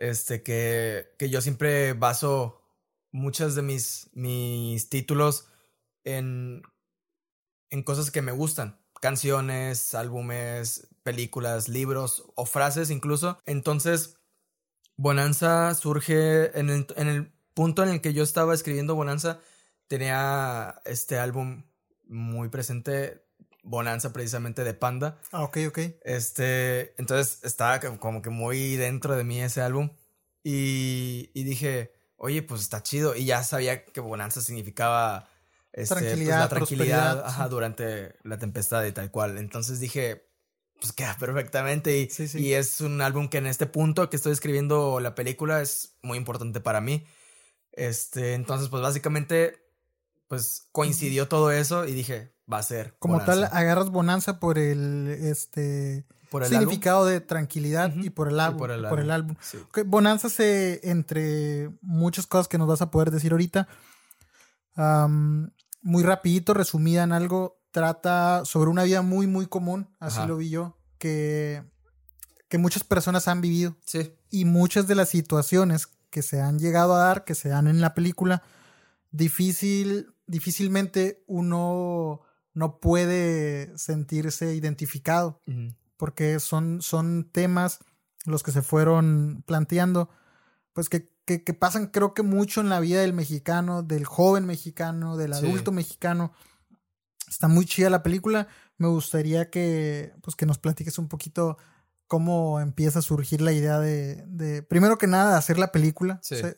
[0.00, 2.60] este, que, que yo siempre baso
[3.12, 5.46] muchas de mis, mis títulos
[6.02, 6.62] en,
[7.68, 8.80] en cosas que me gustan.
[9.00, 13.38] Canciones, álbumes, películas, libros o frases incluso.
[13.46, 14.18] Entonces,
[14.96, 19.40] Bonanza surge en el, en el punto en el que yo estaba escribiendo Bonanza,
[19.86, 21.64] tenía este álbum
[22.06, 23.24] muy presente,
[23.62, 25.20] Bonanza precisamente de Panda.
[25.32, 25.78] Ah, ok, ok.
[26.04, 29.90] Este, entonces estaba co- como que muy dentro de mí ese álbum
[30.42, 33.14] y, y dije, oye, pues está chido.
[33.14, 35.28] Y ya sabía que Bonanza significaba
[35.72, 37.50] este, pues, Tranquilidad, la tranquilidad ajá, sí.
[37.50, 39.38] durante la tempestad y tal cual.
[39.38, 40.26] Entonces dije,
[40.80, 41.98] pues queda perfectamente.
[41.98, 42.38] Y, Sí, sí.
[42.40, 46.16] y es un álbum que en este punto que estoy escribiendo la película es muy
[46.18, 47.06] importante para mí.
[47.72, 49.56] Este, entonces, pues básicamente,
[50.28, 52.94] pues coincidió todo eso y dije, va a ser.
[52.98, 56.60] Como tal, agarras Bonanza por el este por el álbum.
[56.60, 58.58] significado de tranquilidad y por el álbum.
[58.58, 59.58] por el por el álbum, sí.
[59.86, 63.68] Bonanza se, entre muchas cosas que nos vas a poder decir ahorita,
[65.82, 70.26] muy rapidito, resumida en algo, trata sobre una vida muy, muy común, así Ajá.
[70.28, 71.62] lo vi yo, que,
[72.48, 76.94] que muchas personas han vivido Sí, y muchas de las situaciones que se han llegado
[76.94, 78.42] a dar, que se dan en la película,
[79.10, 82.22] difícil, difícilmente uno
[82.54, 85.40] no puede sentirse identificado
[85.96, 87.78] porque son, son temas
[88.26, 90.10] los que se fueron planteando,
[90.72, 94.46] pues que, que, que pasan creo que mucho en la vida del mexicano, del joven
[94.46, 95.46] mexicano, del Sí.
[95.46, 96.32] adulto mexicano.
[97.28, 98.48] Está muy chida la película.
[98.76, 101.58] Me gustaría que, pues, que nos platiques un poquito
[102.08, 106.18] cómo empieza a surgir la idea de, de primero que nada, de hacer la película.
[106.22, 106.34] Sí.
[106.34, 106.54] O sea,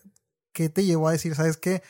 [0.53, 1.83] ¿Qué te llevó a decir, sabes qué?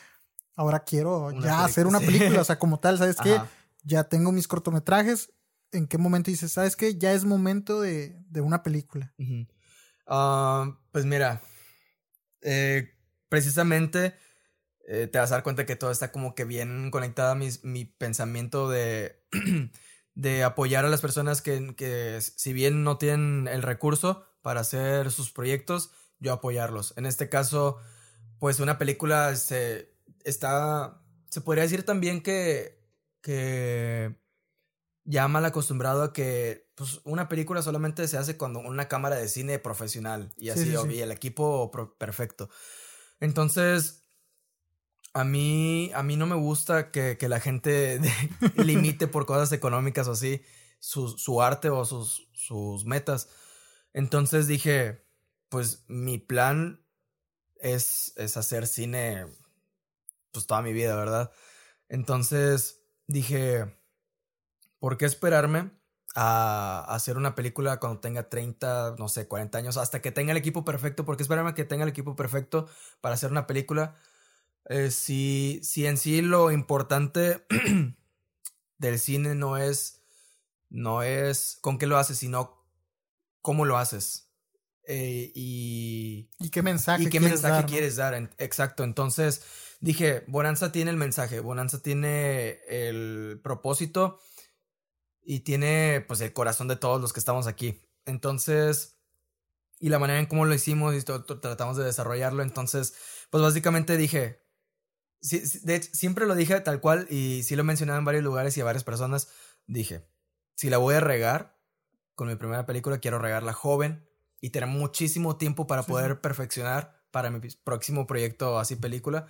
[0.55, 3.39] Ahora quiero Una ya película, hacer una película, o sea, como tal, ¿sabes qué?
[3.83, 5.31] Ya tengo mis cortometrajes.
[5.71, 6.97] ¿En qué momento dices, sabes qué?
[6.97, 9.13] Ya es momento de, de una película.
[10.05, 11.41] Ah, pues mira,
[12.41, 12.93] eh,
[13.29, 14.15] precisamente
[14.87, 17.63] eh, te vas a dar cuenta que todo está como que bien conectado a mis-
[17.63, 19.23] mi pensamiento de,
[20.15, 25.11] de apoyar a las personas que, que si bien no tienen el recurso para hacer
[25.11, 26.93] sus proyectos, yo apoyarlos.
[26.97, 27.77] En este caso,
[28.39, 32.82] pues una película se está, se podría decir también que,
[33.23, 34.15] que
[35.05, 39.27] ya mal acostumbrado a que pues, una película solamente se hace con una cámara de
[39.27, 40.89] cine profesional y Sí, así, sí, sí.
[40.95, 42.49] y el equipo perfecto.
[43.19, 44.03] Entonces,
[45.13, 47.99] a mí, a mí no me gusta que, que la gente
[48.55, 50.41] limite por cosas económicas o así
[50.79, 53.29] su, su arte o sus, sus metas.
[53.93, 55.05] Entonces dije,
[55.49, 56.85] pues mi plan
[57.57, 59.27] es, es hacer cine
[60.31, 61.31] pues toda mi vida, ¿verdad?
[61.89, 63.77] Entonces dije,
[64.79, 65.71] ¿por qué esperarme
[66.15, 70.37] a hacer una película cuando tenga 30, no sé, 40 años, hasta que tenga el
[70.37, 71.05] equipo perfecto?
[71.05, 72.67] ¿Por qué esperarme a que tenga el equipo perfecto
[73.01, 73.95] para hacer una película?
[74.69, 77.45] Eh, si, si en sí lo importante
[78.77, 80.01] del cine no es,
[80.69, 82.63] no es con qué lo haces, sino
[83.41, 84.29] cómo lo haces.
[84.85, 88.29] Eh, y, ¿Y qué mensaje ¿Y qué quieres mensaje dar, quieres dar?
[88.37, 88.83] Exacto.
[88.83, 89.43] Entonces
[89.83, 94.19] dije, Bonanza tiene el mensaje, Bonanza tiene el propósito
[95.21, 97.81] y tiene pues el corazón de todos los que estamos aquí.
[98.05, 98.99] Entonces,
[99.79, 102.43] y la manera en cómo lo hicimos y tratamos de desarrollarlo.
[102.43, 102.95] Entonces,
[103.29, 104.41] pues básicamente dije,
[105.21, 108.57] sí- de hecho, siempre lo dije tal cual y sí lo mencionaba en varios lugares
[108.57, 109.29] y a varias personas.
[109.67, 110.07] Dije,
[110.55, 111.59] si la voy a regar
[112.15, 114.09] con mi primera película, quiero regarla joven
[114.41, 119.27] y tener muchísimo tiempo para Sí, poder perfeccionar para mi próximo proyecto así película.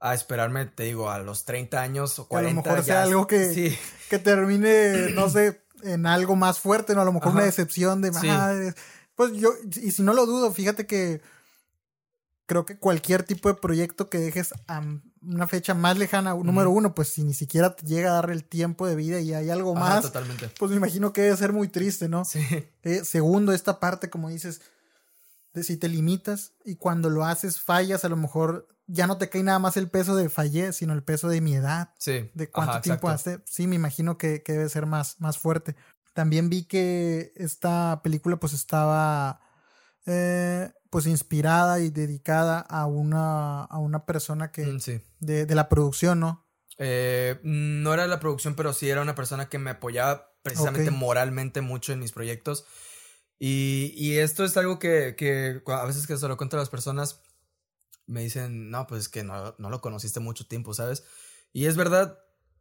[0.00, 2.62] A esperarme, te digo, a los 30 años o Que a lo 40.
[2.70, 3.76] mejor sea algo que- Sí,
[4.08, 7.02] Que termine, no sé, en algo más fuerte, ¿no?
[7.02, 8.26] A lo mejor una decepción de Sí.
[8.26, 8.74] madre.
[9.14, 9.50] Pues yo,
[9.82, 11.20] y si no lo dudo, fíjate que
[12.46, 14.80] creo que cualquier tipo de proyecto que dejes a
[15.20, 18.44] una fecha más lejana, número uno, pues si ni siquiera te llega a dar el
[18.44, 20.48] tiempo de vida y hay algo más, totalmente.
[20.58, 22.24] pues me imagino que debe ser muy triste, ¿no?
[22.24, 22.40] Sí.
[22.84, 24.62] Eh, segundo, esta parte, como dices,
[25.52, 29.28] de si te limitas y cuando lo haces fallas, a lo mejor ya no te
[29.28, 31.90] cae nada más el peso de fallé, sino el peso de mi edad.
[31.98, 32.30] Sí.
[32.34, 33.38] De cuánto Ajá, tiempo hace.
[33.46, 35.76] Sí, me imagino que, que debe ser más, más fuerte.
[36.14, 39.40] También vi que esta película pues estaba
[40.06, 45.00] eh, pues inspirada y dedicada a una, a una persona que Mm, sí.
[45.20, 46.46] de, de la producción, ¿no?
[46.78, 51.60] Eh, no era la producción, pero sí era una persona que me apoyaba precisamente moralmente
[51.60, 52.64] mucho en mis proyectos.
[53.38, 56.70] Y, y esto es algo que, que a veces que se lo cuento a las
[56.70, 57.20] personas,
[58.08, 61.04] me dicen, no, pues es que no, no lo conociste mucho tiempo, ¿sabes?
[61.52, 62.18] Y es verdad,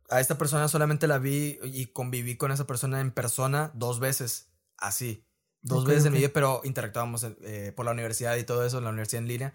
[0.09, 4.49] a esta persona solamente la vi y conviví con esa persona en persona dos veces,
[4.77, 5.25] así.
[5.61, 6.13] Dos veces en ok.
[6.13, 9.27] mi vida, pero interactuábamos eh, por la universidad y todo eso, en la universidad en
[9.27, 9.53] línea.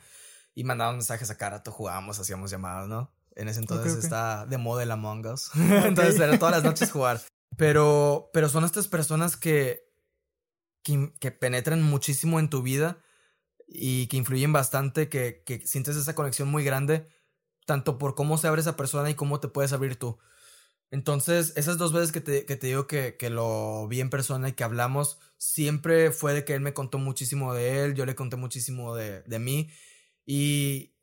[0.55, 3.11] Y mandábamos mensajes a cada rato, jugábamos, hacíamos llamadas, ¿no?
[3.35, 5.51] En ese entonces está de moda el Among Us.
[5.55, 7.21] entonces era todas las noches jugar.
[7.57, 9.91] Pero, pero son estas personas que,
[10.83, 12.99] que, que penetran muchísimo en tu vida
[13.75, 17.07] y que influyen bastante, que, que sientes esa conexión muy grande,
[17.67, 20.19] tanto por cómo se abre esa persona y cómo te puedes abrir tú.
[20.91, 24.51] Entonces, esas dos veces que te, que te digo que, que lo vi en persona
[24.51, 28.15] y que hablamos, siempre fue de que él me contó muchísimo de él, yo le
[28.15, 29.71] conté muchísimo de, de mí
[30.27, 30.95] y,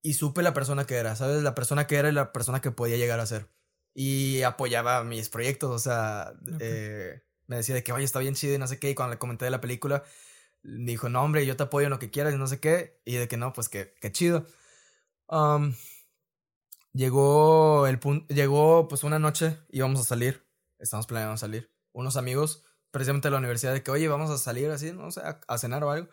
[0.00, 1.42] y supe la persona que era, ¿sabes?
[1.42, 3.50] La persona que era y la persona que podía llegar a ser.
[3.92, 8.54] Y apoyaba mis proyectos, o sea, eh, me decía de que, oye, está bien chido
[8.54, 10.02] y no sé qué, y cuando le comenté de la película,
[10.64, 13.16] dijo, no, hombre, yo te apoyo en lo que quieras y no sé qué, y
[13.16, 14.46] de que no, pues que, que chido.
[15.28, 15.74] Um,
[16.92, 20.46] llegó el punto, llegó pues una noche, íbamos a salir,
[20.78, 24.70] estamos planeando salir, unos amigos, precisamente de la universidad, de que, oye, vamos a salir
[24.70, 26.08] así, no sé, a, a cenar o algo,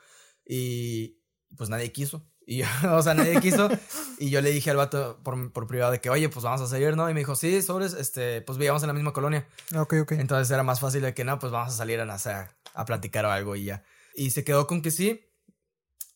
[0.46, 1.22] y
[1.56, 2.28] pues nadie quiso.
[2.44, 3.70] Y, o sea, nadie quiso.
[4.18, 6.68] y yo le dije al vato por, por privado de que, oye, pues vamos a
[6.68, 7.10] salir, ¿no?
[7.10, 9.48] Y me dijo, sí, sobres, este, pues vivíamos en la misma colonia.
[9.78, 10.12] Ok, ok.
[10.14, 12.34] Entonces era más fácil de que no, pues vamos a salir a, no sé,
[12.74, 13.84] a platicar o algo y ya.
[14.16, 15.22] Y se quedó con que sí.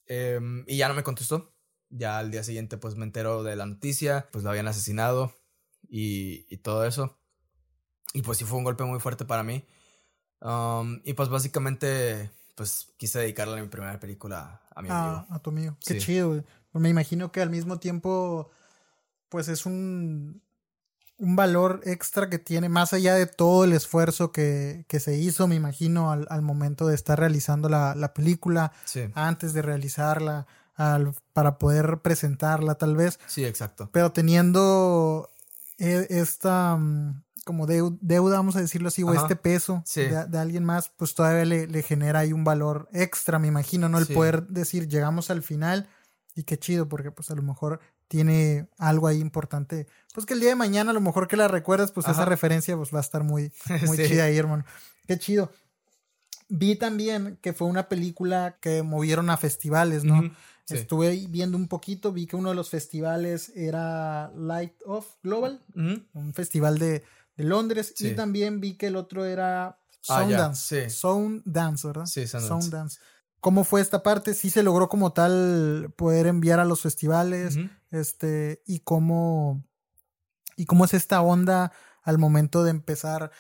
[0.07, 1.53] em, y ya no me contestó.
[1.89, 5.33] Ya al día siguiente, pues me entero de la noticia, pues lo habían asesinado
[5.87, 7.17] y, y todo eso.
[8.13, 9.65] Y pues sí fue un golpe muy fuerte para mí.
[10.41, 15.25] Um, y pues básicamente, pues quise dedicarle mi primera película a mi amigo.
[15.29, 15.77] Ah, a tu amigo.
[15.85, 16.05] Qué Sí.
[16.07, 16.43] chido,
[16.73, 18.51] me imagino que al mismo tiempo,
[19.29, 20.43] pues es un,
[21.17, 25.47] un valor extra que tiene, más allá de todo el esfuerzo que, que se hizo,
[25.47, 30.45] me imagino, al, al momento de estar realizando la, la película, Sí, antes de realizarla,
[30.75, 33.89] al, para poder presentarla tal vez, sí, exacto.
[33.93, 35.29] pero teniendo
[35.77, 39.21] e- esta mm, como deu- deuda, vamos a decirlo así, o Ajá.
[39.21, 40.01] este peso Sí.
[40.01, 43.87] de, de alguien más, pues todavía le, le genera ahí un valor extra, me imagino,
[43.87, 43.99] ¿no?
[43.99, 44.13] El Sí.
[44.13, 45.87] poder decir, llegamos al final
[46.33, 50.39] y qué chido, porque pues a lo mejor tiene algo ahí importante, pues que el
[50.39, 53.01] día de mañana a lo mejor que la recuerdas, pues esa referencia pues va a
[53.01, 53.51] estar muy,
[53.87, 54.07] muy Sí.
[54.07, 54.63] chida ahí, hermano.
[55.07, 55.51] Qué chido.
[56.47, 60.21] Vi también que fue una película que movieron a festivales, ¿no?
[60.65, 60.75] Sí.
[60.75, 66.33] Estuve viendo un poquito, vi que uno de los festivales era Light of Global, un
[66.33, 67.03] festival de,
[67.35, 70.83] de Londres, y también vi que el otro era Ah, ya, Soundance.
[70.83, 70.89] sí.
[70.91, 72.05] Soundance, ¿verdad?
[72.05, 72.47] Sí, Sundance.
[72.47, 72.99] Soundance.
[73.39, 74.33] ¿Cómo fue esta parte?
[74.35, 77.57] Sí se logró como tal poder enviar a los festivales.
[77.95, 79.63] Este, y cómo,
[80.55, 81.71] y cómo es esta onda
[82.03, 83.31] al momento de empezar.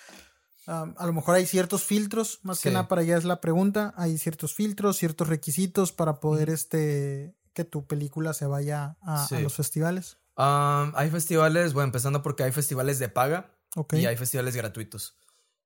[0.67, 3.93] Um, a lo mejor hay ciertos filtros, más que nada para allá es la pregunta.
[3.97, 9.55] Hay ciertos filtros, ciertos requisitos para poder este que tu película se vaya a, los
[9.55, 10.17] festivales.
[10.37, 13.55] Um, hay festivales, bueno, empezando porque hay festivales de paga
[13.91, 15.17] y hay festivales gratuitos.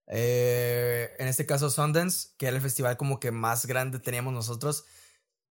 [0.07, 4.85] Eh, en este caso, Sundance, que era el festival como que más grande teníamos nosotros,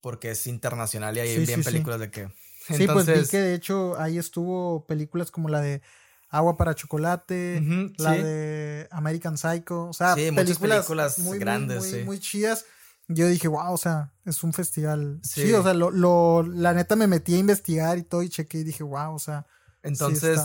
[0.02, 2.32] porque es internacional y hay Sí, bien películas de que.
[2.76, 5.81] Sí, pues vi que de hecho ahí estuvo películas como la de
[6.30, 7.61] Agua para Chocolate,
[7.98, 8.22] la sí.
[8.22, 12.03] de American Psycho, o sea, Sí, muchas películas, películas muy, grandes, muy, sí.
[12.03, 12.65] muy chidas.
[13.10, 15.22] Yo dije, wow, o sea, es un festival.
[15.23, 18.57] Sí, o sea, lo, lo- la neta me metí a investigar y todo y chequé
[18.60, 19.45] y dije, wow, o sea,
[19.81, 20.41] Entonces,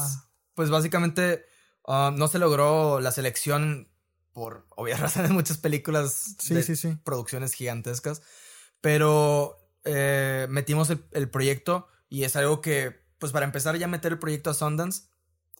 [0.55, 1.45] pues básicamente
[1.89, 3.89] um, no se logró la selección
[4.33, 6.97] por obvias razones, muchas películas sí, de sí, sí.
[7.03, 8.23] producciones gigantescas,
[8.81, 14.13] pero eh, metimos el, el proyecto y es algo que, pues para empezar ya meter
[14.13, 15.05] el proyecto a Sundance,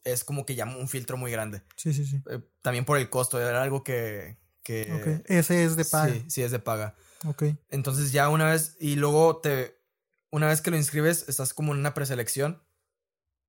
[0.05, 1.63] es como que ya un filtro muy grande.
[1.77, 2.21] Sí, sí, sí.
[2.29, 4.39] Eh, también por el costo, era algo que...
[4.63, 5.31] que ok.
[5.31, 6.13] Ese es de paga.
[6.13, 6.95] Sí, sí, es de paga.
[7.25, 7.45] Ok.
[7.71, 9.79] Entonces ya una vez, y luego te,
[10.31, 12.61] una vez que lo inscribes, estás como en una preselección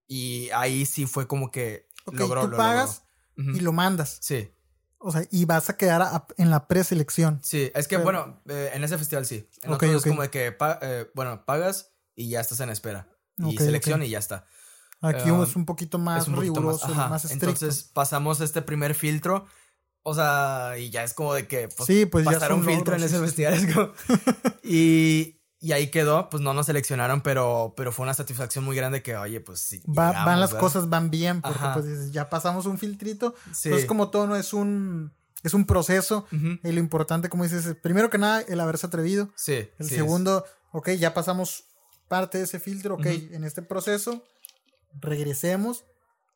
[0.08, 3.04] y ahí sí fue como que logró, tú lo pagas
[3.36, 3.58] logró.
[3.58, 4.18] Y lo mandas.
[4.22, 4.52] Sí,
[5.00, 7.40] O sea, y vas a quedar a- en la preselección.
[7.44, 9.50] sí, es que Pero- bueno, eh, en ese festival sí.
[9.64, 13.07] En otros es como de que, pa- eh, bueno, pagas y ya estás en espera.
[13.38, 14.07] Y Ok, selección ok.
[14.07, 14.45] y ya está.
[15.02, 17.10] Aquí Um, es un poquito más es un poquito riguroso, ajá.
[17.10, 17.49] más, estricto.
[17.49, 19.45] Entonces pasamos este primer filtro.
[20.06, 23.03] O sea, y ya es como de que pues, sí, pues pasar un filtro en
[23.03, 23.53] ese festival.
[23.53, 23.91] es como-
[24.64, 29.02] y, y ahí quedó, pues no nos seleccionaron, pero, pero fue una satisfacción muy grande
[29.02, 29.81] que, oye, pues sí.
[29.88, 30.61] Va- llegamos, van las ¿verdad?
[30.61, 31.73] cosas van bien porque Ajá.
[31.73, 33.34] pues ya pasamos un filtrito.
[33.53, 33.69] Sí.
[33.69, 35.14] Pues como todo no es un
[35.44, 36.57] es un proceso Ujú.
[36.64, 39.30] y lo importante como dices, es, primero que nada el haberse atrevido.
[39.35, 39.69] Sí.
[39.77, 41.65] El sí, segundo, ok, ya pasamos
[42.15, 43.06] parte de ese filtro, ok,
[43.38, 44.23] en este proceso
[45.02, 45.85] regresemos,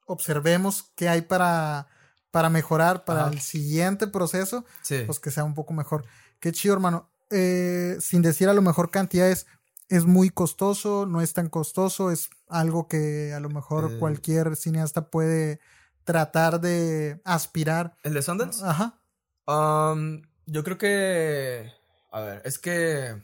[0.05, 1.87] observemos qué hay para
[2.31, 3.31] para mejorar para Ajá.
[3.31, 5.03] el siguiente proceso, Sí.
[5.05, 6.05] pues que sea un poco mejor.
[6.39, 7.09] Qué chido, hermano.
[7.31, 9.47] Eh, sin decir a lo mejor cantidades,
[9.89, 13.97] es muy costoso, no es tan costoso, es algo que a lo mejor Eh.
[13.99, 15.59] cualquier cineasta puede
[16.03, 17.95] tratar de aspirar.
[18.03, 18.61] ¿El de Sundance?
[18.63, 18.99] Ajá.
[19.47, 21.71] Um, yo creo que.
[22.11, 23.23] A ver, es que.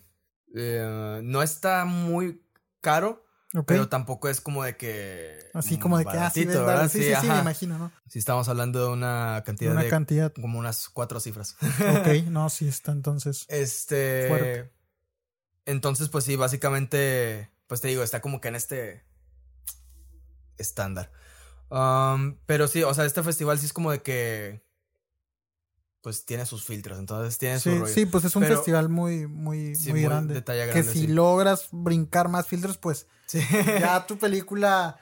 [0.55, 2.42] eh, no está muy
[2.83, 3.25] caro,
[3.65, 5.49] pero tampoco es como de que.
[5.53, 6.51] Así como de que, ah, sí, sí,
[6.89, 7.91] sí, sí, me imagino, ¿no?
[8.09, 10.33] Sí, estamos hablando de una cantidad Una de cantidad.
[10.33, 11.55] como unas cuatro cifras.
[11.61, 13.45] Ok, no, sí está entonces.
[13.49, 14.27] Este.
[14.27, 14.71] Fuerte.
[15.65, 17.51] Entonces, pues sí, básicamente.
[17.67, 19.05] Pues te digo, está como que en este.
[20.57, 21.11] estándar.
[21.69, 24.62] Um, pero sí, o sea, este festival sí es como de que.
[26.03, 27.93] Pues tiene sus filtros, entonces tiene su Sí, rollo.
[27.93, 30.43] sí, pues es un Pero- festival muy, muy, Sí, muy grande.
[30.43, 31.07] que si sí.
[31.07, 33.07] logras brincar más filtros, pues
[33.79, 34.97] ya tu película,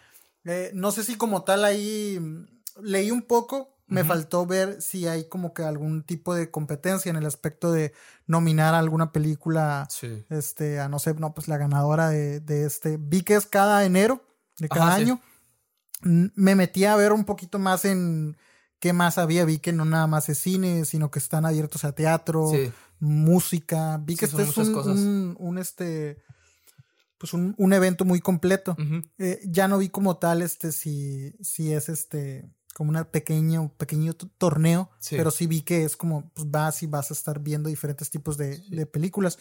[0.46, 2.46] eh, no sé si como tal ahí mm,
[2.84, 7.18] leí un poco, me faltó ver si hay como que algún tipo de competencia en
[7.18, 7.92] el aspecto de
[8.26, 10.24] nominar a alguna película, Sí.
[10.30, 13.84] este, a no sé, no, pues la ganadora de, de este, vi que es cada
[13.84, 14.24] enero
[14.60, 15.20] de cada Ajá, año,
[16.04, 18.38] Mm, me metí a ver un poquito más en
[18.82, 21.94] qué más había, vi que no nada más es cine, sino que están abiertos a
[21.94, 22.72] teatro, Sí.
[23.00, 23.98] música.
[24.04, 26.22] Vi que Sí, este es un, un, un, este
[27.18, 28.76] pues un, un evento muy completo.
[29.20, 32.96] Eh, ya no vi como tal este si, si es este como un
[33.70, 35.18] pequeño t- torneo, Sí.
[35.18, 38.38] pero sí vi que es como pues vas y vas a estar viendo diferentes tipos
[38.38, 39.38] de, películas.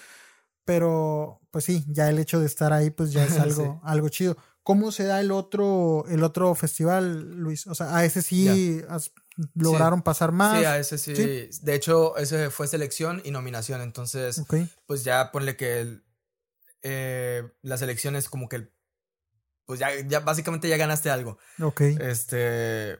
[0.65, 4.37] Pero pues sí, ya el hecho de estar ahí pues ya es algo, algo chido.
[4.63, 7.67] ¿Cómo se da el otro, el otro festival, Luis?
[7.67, 9.11] O sea, a ese sí has-
[9.55, 10.59] lograron pasar más.
[10.59, 11.17] Sí, a ese sí.
[11.17, 11.49] Sí.
[11.63, 13.81] De hecho, ese fue selección y nominación.
[13.81, 14.43] Entonces,
[14.87, 16.05] pues ya ponle que el,
[16.83, 18.73] eh, la selección es como que el,
[19.67, 21.39] pues ya, ya básicamente ya ganaste algo.
[21.61, 21.81] Ok.
[21.81, 22.99] Este.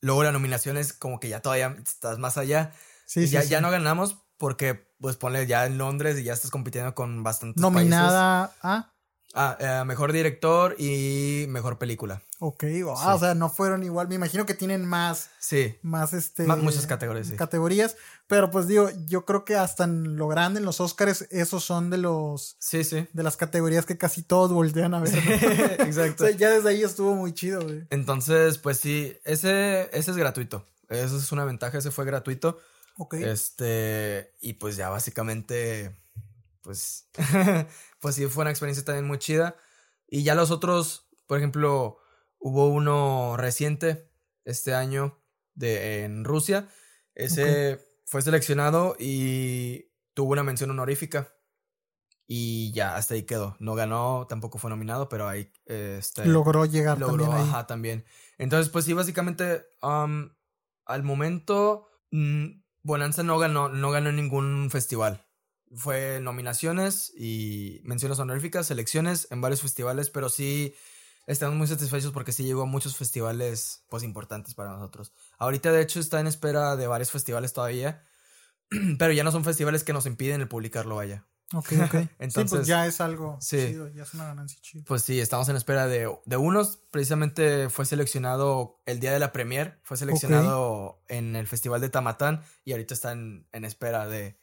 [0.00, 2.72] Luego la nominación es como que ya todavía estás más allá.
[3.06, 3.48] Sí, y sí, ya, sí.
[3.48, 7.62] ya no ganamos porque, pues ponle ya en Londres y ya estás compitiendo con bastantes
[7.62, 7.72] países.
[7.72, 8.93] Nominada a.
[9.36, 12.22] Ah, eh, mejor director y mejor película.
[12.38, 12.82] Ok, ah, Sí.
[12.84, 14.06] o sea, no fueron igual.
[14.08, 15.76] Me imagino que tienen más, Sí.
[15.82, 16.44] más este.
[16.44, 17.36] Más- muchas categorías, sí.
[17.36, 17.96] categorías.
[18.28, 21.90] Pero pues digo, yo creo que hasta en lo grande, en los Oscars, esos son
[21.90, 22.56] de los.
[22.60, 23.08] Sí, sí.
[23.12, 25.12] de las categorías que casi todos voltean a ver.
[25.12, 25.14] ¿no?
[25.84, 26.24] Exacto.
[26.24, 27.84] O sea, ya desde ahí estuvo muy chido, güey.
[27.90, 30.64] Entonces, pues sí, ese, ese es gratuito.
[30.88, 32.58] Esa es una ventaja, ese fue gratuito.
[32.98, 33.14] Ok.
[33.14, 35.96] Este, y pues ya básicamente,
[36.64, 37.08] pues,
[38.00, 39.56] pues sí, fue una experiencia también muy chida.
[40.08, 41.98] Y ya los otros, por ejemplo,
[42.38, 44.10] hubo uno reciente
[44.44, 45.22] este año
[45.54, 46.68] de, en Rusia.
[47.14, 51.32] Ese fue seleccionado y tuvo una mención honorífica.
[52.26, 53.56] Y ya, hasta ahí quedó.
[53.60, 57.48] No ganó, tampoco fue nominado, pero ahí, este, Logró llegar logró, también ahí.
[57.50, 58.04] ajá, también.
[58.38, 60.30] Entonces, pues sí, básicamente, um,
[60.86, 65.23] al momento, mm, Bonanza no ganó, no ganó ningún festival.
[65.76, 70.74] Fue nominaciones y menciones honoríficas, selecciones en varios festivales, pero sí
[71.26, 75.12] estamos muy satisfechos porque sí llegó a muchos festivales, pues, importantes para nosotros.
[75.38, 78.04] Ahorita, de hecho, está en espera de varios festivales todavía,
[78.98, 81.26] pero ya no son festivales que nos impiden el publicarlo, vaya.
[81.52, 81.92] Ok, ok.
[81.92, 83.58] sí, Entonces, pues ya es algo sí.
[83.58, 84.84] chido, ya es una ganancia chida.
[84.86, 86.78] Pues sí, estamos en espera de, de unos.
[86.90, 92.42] Precisamente fue seleccionado el día de la premier, fue seleccionado en el Festival de Tamatán
[92.64, 94.36] y ahorita están en espera de...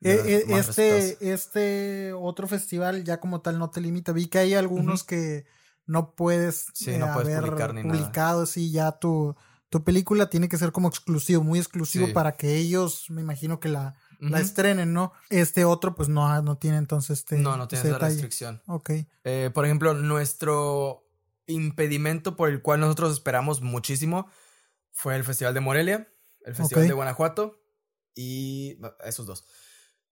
[0.00, 4.12] Eh, eh, este, este otro festival ya como tal no te limita.
[4.12, 5.44] Vi que hay algunos que
[5.86, 7.98] no puedes, Sí, eh, no puedes haber publicar ni nada.
[7.98, 8.46] publicado.
[8.46, 9.34] Sí, ya tu,
[9.70, 12.12] tu película tiene que ser como exclusivo, muy exclusivo Sí.
[12.12, 13.96] para que ellos, me imagino que la,
[14.36, 15.12] estrenen, ¿no?
[15.30, 17.38] Este otro, pues no, no tiene entonces este.
[17.38, 18.12] No, no tiene esa detalle.
[18.14, 18.62] restricción.
[18.66, 18.90] Ok.
[19.24, 21.04] Eh, por ejemplo, nuestro
[21.46, 24.28] impedimento por el cual nosotros esperamos muchísimo
[24.92, 26.08] fue el Festival de Morelia,
[26.44, 27.60] el Festival de Guanajuato
[28.14, 29.44] y esos dos.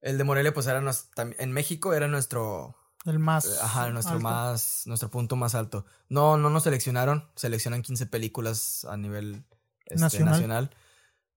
[0.01, 3.45] El de Morelia, pues era tam- en México era nuestro El más.
[3.47, 4.23] Eh, Ajá, nuestro alto.
[4.25, 5.85] más, nuestro punto más alto.
[6.09, 9.45] No, no nos seleccionaron, seleccionan 15 películas a nivel
[9.87, 10.33] este, Nacional.
[10.35, 10.71] nacional.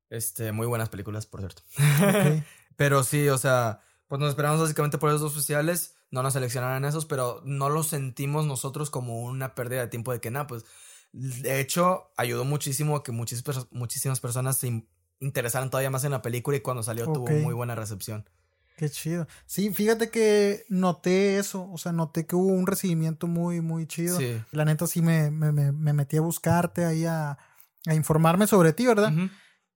[0.10, 1.62] Este, muy buenas películas, por cierto.
[2.76, 5.96] Pero sí, o sea, pues nos esperamos básicamente por esos dos festivales.
[6.12, 10.20] no nos seleccionaron esos, pero no lo sentimos nosotros como una pérdida de tiempo de
[10.20, 10.66] que nada, pues
[11.12, 14.88] de hecho ayudó muchísimo a que muchísimas, muchísimas personas se
[15.20, 18.28] interesaran todavía más en la película y cuando salió tuvo muy buena recepción.
[18.80, 19.28] Qué chido.
[19.46, 24.18] Sí, fíjate que noté eso, o sea, noté que hubo un recibimiento muy, muy chido.
[24.18, 24.42] Sí.
[24.52, 27.38] La neta sí me, me, me, metí a buscarte ahí a,
[27.86, 29.12] a informarme sobre ti, ¿verdad?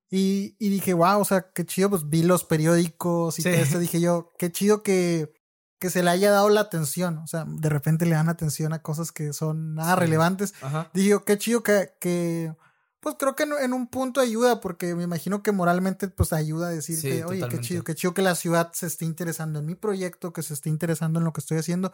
[0.09, 3.77] y, y, dije, wow, o sea, qué chido, pues vi los periódicos y todo eso,
[3.77, 5.33] dije yo, qué chido que,
[5.79, 8.81] que se le haya dado la atención, o sea, de repente le dan atención a
[8.81, 10.53] cosas que son nada relevantes.
[10.93, 12.55] Dije yo, qué chido que, que
[13.03, 16.71] pues creo que en, un punto ayuda, porque me imagino que moralmente pues ayuda a
[16.71, 19.75] decir que, oye, qué chido, qué chido que la ciudad se esté interesando en mi
[19.75, 21.91] proyecto, que se esté interesando en lo que estoy haciendo.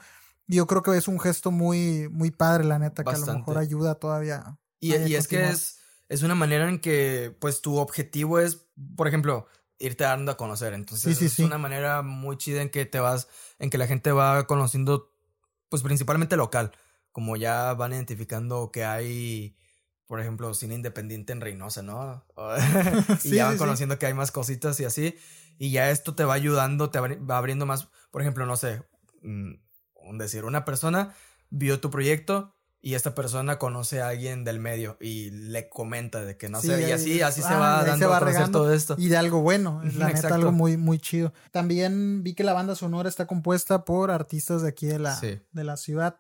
[0.48, 3.34] Y yo creo que es un gesto muy, muy padre, la neta, que a lo
[3.34, 4.60] mejor ayuda todavía.
[4.80, 5.80] Y, y es que es,
[6.10, 9.48] es una manera en que, pues, tu objetivo es, por ejemplo,
[9.80, 10.74] irte dando a conocer.
[10.74, 13.28] Entonces, es una manera muy chida en que te vas,
[13.58, 15.12] en que la gente va conociendo,
[15.70, 16.72] pues, principalmente local.
[17.12, 19.56] Como ya van identificando que hay
[20.10, 22.26] por ejemplo, cine independiente en Reynosa, ¿no?
[23.24, 25.16] y ya van conociendo que hay más cositas y así.
[25.60, 27.90] Y ya esto te va ayudando, te va abriendo más.
[28.10, 28.82] Por ejemplo, no sé,
[29.22, 31.14] un decir, una persona
[31.52, 36.38] vio tu proyecto y esta persona conoce a alguien del medio y le comenta de
[36.38, 38.96] que no sé, y así, así se va dando a conocer todo esto.
[38.98, 41.34] Y de algo bueno, la neta, algo muy, muy chido.
[41.52, 45.64] También vi que la banda sonora está compuesta por artistas de aquí de la, de
[45.64, 46.18] la ciudad.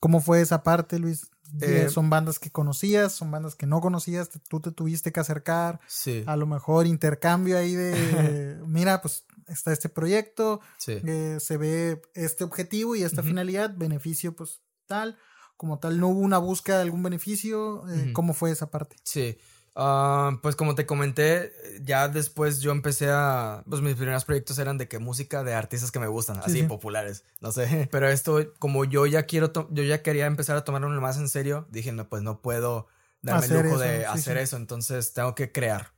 [0.00, 1.30] ¿Cómo fue esa parte, Luis?
[1.60, 5.80] Eh, son bandas que conocías, son bandas que no conocías, tú te tuviste que acercar.
[5.86, 6.24] Sí.
[6.26, 12.44] A lo mejor intercambio ahí de, mira, pues está este proyecto, eh, se ve este
[12.44, 15.18] objetivo y esta finalidad, beneficio pues tal.
[15.56, 17.88] Como tal, no hubo una búsqueda de algún beneficio.
[17.88, 18.96] Eh, ¿Cómo fue esa parte?
[19.02, 19.38] Sí.
[19.78, 24.78] Ah, pues como te comenté, ya después yo empecé a, pues mis primeros proyectos eran
[24.78, 27.86] de que música de artistas que me gustan, así populares, no sé.
[27.92, 31.68] Pero esto, como yo ya quiero, yo ya quería empezar a tomarlo más en serio,
[31.70, 32.88] dije, no, pues no puedo
[33.20, 35.92] darme el lujo de hacer eso, entonces tengo que crear.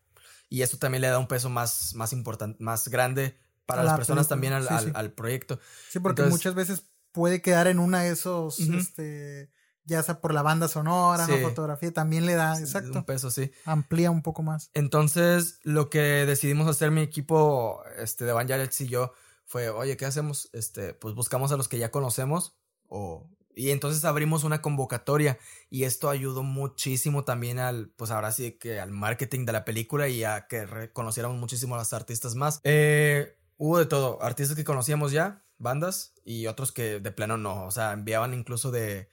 [0.49, 4.27] Y esto también le da un peso más, más importante, más grande para las personas
[4.27, 5.61] también al, al, proyecto.
[5.89, 6.83] Sí, porque muchas veces
[7.13, 9.51] puede quedar en una de esos, este
[9.89, 12.98] ya sea por la banda sonora, la fotografía, también le da, exacto.
[12.98, 13.51] Un peso, sí.
[13.65, 14.70] Amplía un poco más.
[14.74, 19.12] Entonces, lo que decidimos hacer mi equipo este, de Alex y yo
[19.47, 20.51] fue, oye, ¿qué hacemos?
[20.52, 22.56] Este, pues buscamos a los que ya conocemos
[22.86, 23.28] o...
[23.55, 25.36] Y entonces abrimos una convocatoria
[25.69, 30.06] y esto ayudó muchísimo también al, pues ahora sí que al marketing de la película
[30.06, 32.60] y a que reconociéramos muchísimo a los artistas más.
[32.62, 37.65] Eh, hubo de todo, artistas que conocíamos ya, bandas y otros que de plano no,
[37.65, 39.09] o sea, enviaban incluso de,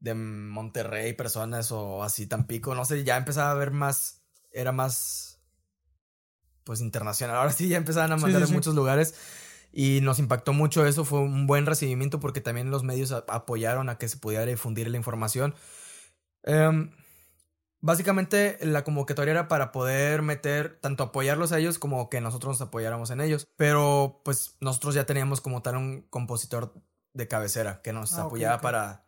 [0.00, 5.40] de Monterrey, personas o así, Tampico, no sé, ya empezaba a ver más, era más,
[6.64, 7.36] pues internacional.
[7.36, 9.14] Ahora sí, ya empezaban a mandar en muchos lugares
[9.72, 13.98] y nos impactó mucho eso, fue un buen recibimiento porque también los medios apoyaron a
[13.98, 15.54] que se pudiera difundir la información.
[16.44, 16.92] Em,
[17.80, 22.68] básicamente la convocatoria era para poder meter, tanto apoyarlos a ellos como que nosotros nos
[22.68, 26.72] apoyáramos en ellos, pero pues nosotros ya teníamos como tal un compositor
[27.12, 29.05] de cabecera que nos ah, apoyaba para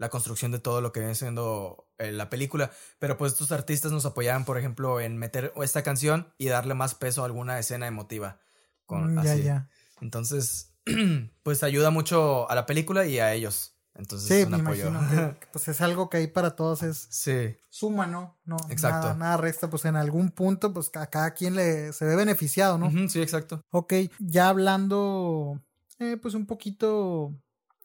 [0.00, 2.70] la construcción de todo lo que viene siendo eh, la película.
[2.98, 6.94] Pero pues estos artistas nos apoyaban, por ejemplo, en meter esta canción y darle más
[6.94, 8.40] peso a alguna escena emotiva.
[8.86, 9.68] Con, mm, ya, ya.
[10.00, 10.72] Entonces,
[11.42, 13.76] pues ayuda mucho a la película y a ellos.
[13.94, 17.58] Entonces, sí, me Imagino que, pues es algo que ahí para todos es sí.
[17.68, 18.38] suma, ¿no?
[18.46, 19.12] No, exacto.
[19.14, 22.90] Nada, resta, pues en algún punto, pues a cada quien le se ve beneficiado, ¿no?
[23.10, 23.62] sí, exacto.
[23.68, 25.60] Ok, ya hablando,
[25.98, 27.34] eh, pues un poquito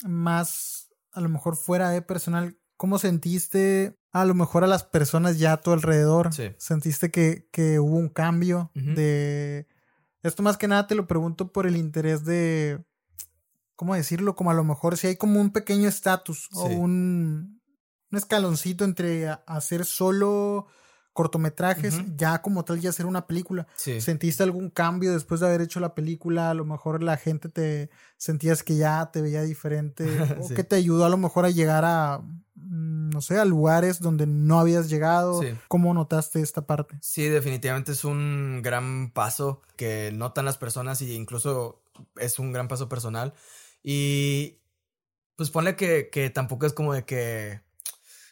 [0.05, 0.84] más
[1.15, 5.53] a lo mejor fuera de personal, ¿cómo sentiste a lo mejor a las personas ya
[5.53, 6.29] a tu alrededor?
[6.57, 9.67] ¿Sentiste que, que, hubo un cambio de...
[10.23, 12.83] Esto más que nada te lo pregunto por el interés de...
[13.75, 14.35] ¿Cómo decirlo?
[14.35, 17.61] Como a lo mejor si hay como un pequeño estatus o un,
[18.11, 20.67] un escaloncito entre hacer solo
[21.15, 23.65] cortometrajes, ya como tal ya hacer una película.
[23.77, 26.49] ¿Sentiste algún cambio después de haber hecho la película?
[26.49, 30.05] A lo mejor la gente te sentías que ya te veía diferente
[30.41, 32.19] o que te ayudó a lo mejor a llegar a
[32.55, 35.39] mm, no sé, a lugares donde no habías llegado.
[35.69, 36.97] ¿Cómo notaste esta parte?
[36.99, 41.81] Sí, definitivamente es un gran paso que notan las personas y incluso
[42.17, 43.33] es un gran paso personal.
[43.81, 44.57] Y
[45.37, 47.61] pues ponle que, que tampoco es como de que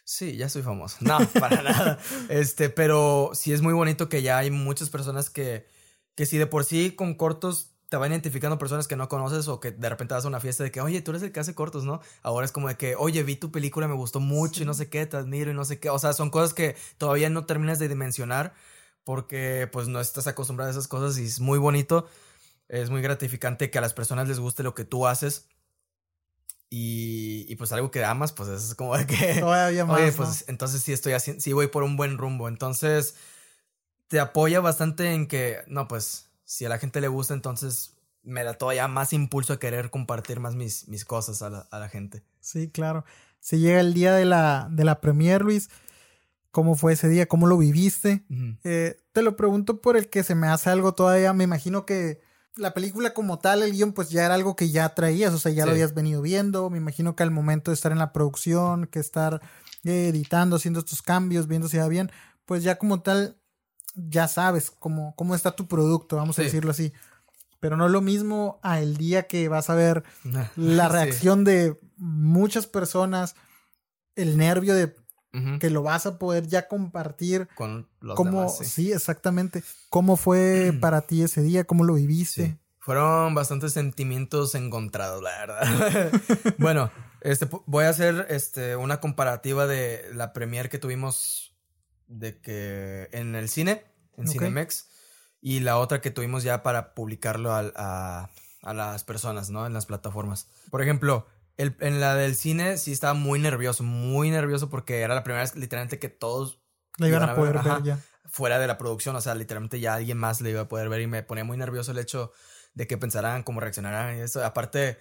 [0.04, 0.98] Sí, ya soy famoso.
[1.00, 1.98] No, para nada.
[2.28, 5.66] Este, pero sí es muy bonito que ya hay muchas personas que,
[6.14, 9.60] que si de por sí con cortos te van identificando personas que no conoces o
[9.60, 11.54] que de repente vas a una fiesta de que, oye, tú eres el que hace
[11.54, 12.00] cortos, ¿no?
[12.22, 14.88] Ahora es como de que, oye, vi tu película, me gustó mucho y no sé
[14.88, 15.90] qué, te admiro y no sé qué.
[15.90, 18.52] O sea, son cosas que todavía no terminas de dimensionar
[19.04, 22.06] porque pues no estás acostumbrado a esas cosas y es muy bonito.
[22.68, 25.48] Es muy gratificante que a las personas les guste lo que tú haces
[26.76, 29.36] y, y pues algo que amas, pues es como de que...
[29.38, 30.00] Todavía más.
[30.00, 30.16] Oye, ¿no?
[30.16, 32.48] pues entonces sí estoy haciendo, sí voy por un buen rumbo.
[32.48, 33.14] Entonces,
[34.08, 37.94] te apoya bastante en que, no, pues, si a la gente le gusta, entonces
[38.24, 41.78] me da todavía más impulso a querer compartir más mis, mis cosas a la, a
[41.78, 42.24] la gente.
[42.40, 43.04] Sí, claro.
[43.38, 45.70] Si llega el día de la, de la premier, Luis,
[46.50, 47.26] ¿cómo fue ese día?
[47.26, 48.24] ¿Cómo lo viviste?
[48.64, 51.32] Eh, te lo pregunto por el que se me hace algo todavía.
[51.34, 52.20] Me imagino que
[52.56, 55.50] la película como tal, el guion, pues ya era algo que ya traías, o sea,
[55.52, 56.70] ya lo habías venido viendo.
[56.70, 59.40] Me imagino que al momento de estar en la producción, que estar
[59.84, 62.10] eh, editando, haciendo estos cambios, viendo si va bien,
[62.44, 63.36] pues ya como tal,
[63.94, 66.92] ya sabes cómo, cómo está tu producto, vamos a decirlo así.
[67.60, 70.04] Pero no es lo mismo a el día que vas a ver
[70.56, 70.92] la Sí.
[70.92, 73.34] reacción de muchas personas,
[74.16, 74.94] el nervio de
[75.58, 78.64] Que lo vas a poder ya compartir Con los ¿Cómo, demás, sí.
[78.64, 78.92] sí.
[78.92, 79.64] exactamente.
[79.90, 81.64] ¿Cómo fue para ti ese día?
[81.64, 82.46] ¿Cómo lo viviste?
[82.46, 82.58] Sí.
[82.78, 86.12] Fueron bastantes sentimientos encontrados, la verdad.
[86.58, 86.90] bueno,
[87.22, 91.56] este, voy a hacer este, una comparativa de la premier que tuvimos
[92.06, 93.84] de que en el cine,
[94.18, 94.32] en Ok.
[94.32, 94.88] Cinemex,
[95.40, 98.28] y la otra que tuvimos ya para publicarlo a,
[98.64, 99.66] a las personas, ¿no?
[99.66, 100.48] En las plataformas.
[100.70, 105.14] Por ejemplo, el- en la del cine sí estaba muy nervioso, muy nervioso porque era
[105.14, 106.60] la primera vez literalmente que todos
[106.98, 107.84] La iban Iban a a poder ver, ver ajá.
[107.84, 107.98] ya.
[108.26, 111.00] fuera de la producción, o sea, literalmente ya alguien más le iba a poder ver
[111.02, 112.32] y me ponía muy nervioso el hecho
[112.74, 114.44] de que pensarán, cómo reaccionarán y eso.
[114.44, 114.98] Aparte,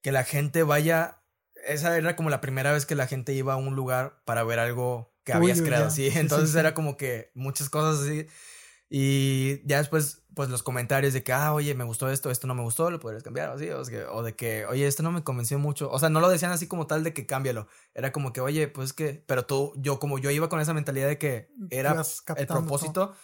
[0.00, 1.22] que la gente vaya,
[1.66, 4.58] esa era como la primera vez que la gente iba a un lugar para ver
[4.58, 5.90] algo que habías Tuyo, creado, ya.
[5.90, 6.10] sí.
[6.10, 6.58] Sí, sí, Entonces sí.
[6.58, 8.26] era como que muchas cosas así.
[8.94, 12.54] Y ya después, pues los comentarios de que, ah, oye, me gustó esto, esto no
[12.54, 15.10] me gustó, lo podrías cambiar, o así, o, que- o de que, oye, esto no
[15.10, 15.90] me convenció mucho.
[15.90, 17.68] O sea, no lo decían así como tal de que cámbialo.
[17.94, 21.08] Era como que, oye, pues que, pero tú, yo, como yo iba con esa mentalidad
[21.08, 22.58] de que era Ibas el todo.
[22.58, 23.14] propósito.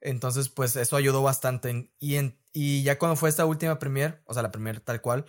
[0.00, 1.92] Entonces, pues eso ayudó bastante.
[1.98, 5.24] Y, en, y ya cuando fue esta última premier, o sea, la premier tal cual,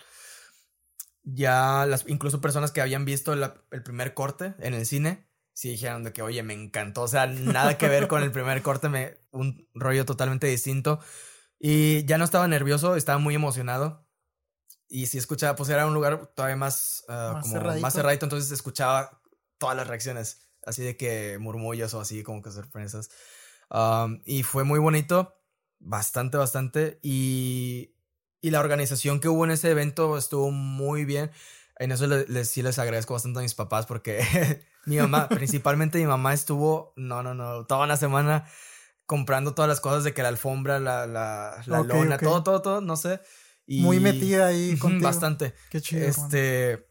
[1.24, 5.29] ya las, incluso personas que habían visto la- el primer corte en el cine,
[5.60, 7.02] sí dijeron de que, oye, me encantó.
[7.02, 11.02] O sea, nada que ver con el primer corte, me, un rollo totalmente distinto.
[11.60, 14.08] Y ya no estaba nervioso, estaba muy emocionado.
[14.88, 17.82] Y si escuchaba, pues era un lugar todavía más, Más como cerradito.
[17.82, 19.22] más cerradito, entonces escuchaba
[19.58, 23.10] todas las reacciones, así de que murmullos o así como que sorpresas.
[23.70, 25.42] Um, y fue muy bonito,
[25.80, 27.00] bastante, bastante.
[27.04, 27.98] Y,
[28.40, 31.32] y la organización que hubo en ese evento estuvo muy bien.
[31.80, 34.20] En eso le- les, sí les agradezco bastante a mis papás porque
[34.86, 38.46] mi mamá, principalmente mi mamá estuvo, no, no, no, toda una semana
[39.06, 42.24] comprando todas las cosas de que la alfombra, la, la, la Ok, lona, ok.
[42.24, 43.22] todo, todo, todo, no sé.
[43.66, 45.04] Y, Muy metida ahí contigo.
[45.04, 45.54] Bastante.
[45.72, 46.06] Qué chido.
[46.08, 46.88] Este,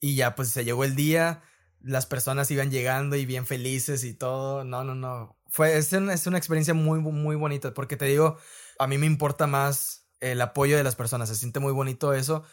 [0.00, 1.42] y ya pues se llegó el día,
[1.80, 4.64] las personas iban llegando y bien felices y todo.
[4.64, 5.36] No, no, no.
[5.48, 8.38] Fue, es, un- es una experiencia muy, muy bonita porque te digo,
[8.78, 11.28] a mí me importa más el apoyo de las personas.
[11.28, 12.44] Se siente muy bonito eso.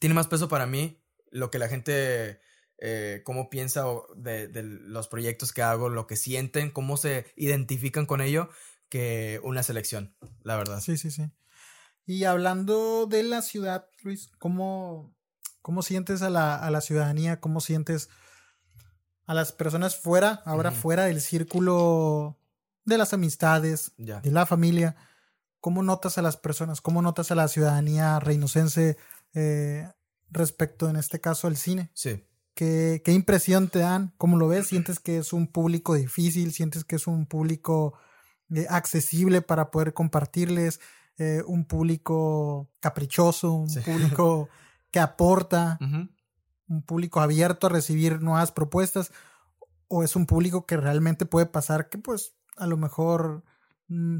[0.00, 1.00] Tiene más peso para mí
[1.30, 2.40] lo que la gente,
[2.78, 3.84] eh, cómo piensa
[4.16, 8.48] de, de los proyectos que hago, lo que sienten, cómo se identifican con ello,
[8.88, 10.80] que una selección, la verdad.
[10.80, 11.30] Sí, sí, sí.
[12.06, 15.14] Y hablando de la ciudad, Luis, ¿cómo,
[15.62, 17.38] cómo sientes a la, a la ciudadanía?
[17.38, 18.08] ¿Cómo sientes
[19.26, 22.36] a las personas fuera, ahora fuera del círculo
[22.84, 24.20] de las amistades, Ya.
[24.20, 24.96] de la familia?
[25.60, 26.80] ¿Cómo notas a las personas?
[26.80, 28.96] ¿Cómo notas a la ciudadanía reinocense
[29.34, 29.88] eh,
[30.30, 31.90] respecto, en este caso, al cine?
[31.94, 32.24] Sí.
[32.54, 34.12] ¿Qué, ¿Qué impresión te dan?
[34.18, 34.66] ¿Cómo lo ves?
[34.68, 36.52] ¿Sientes que es un público difícil?
[36.52, 37.94] ¿Sientes que es un público
[38.54, 40.80] eh, accesible para poder compartirles?
[41.18, 43.52] Eh, ¿Un público caprichoso?
[43.52, 43.80] ¿Un Sí.
[43.80, 44.48] público
[44.90, 45.78] que aporta?
[46.68, 49.12] ¿Un público abierto a recibir nuevas propuestas?
[49.88, 53.44] ¿O es un público que realmente puede pasar que pues a lo mejor
[53.88, 54.18] mm,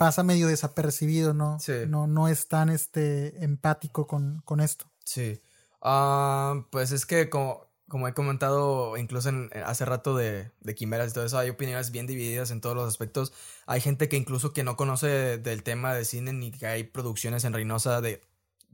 [0.00, 1.60] pasa medio desapercibido, ¿no?
[1.60, 1.72] Sí.
[1.86, 4.86] No, no es tan este, empático con, con esto.
[5.04, 5.42] Sí.
[5.82, 11.10] Ah, pues es que como, como he comentado incluso en, hace rato de, de quimeras
[11.10, 13.34] y todo eso, hay opiniones bien divididas en todos los aspectos.
[13.66, 17.44] Hay gente que incluso que no conoce del tema de cine ni que hay producciones
[17.44, 18.22] en Reynosa de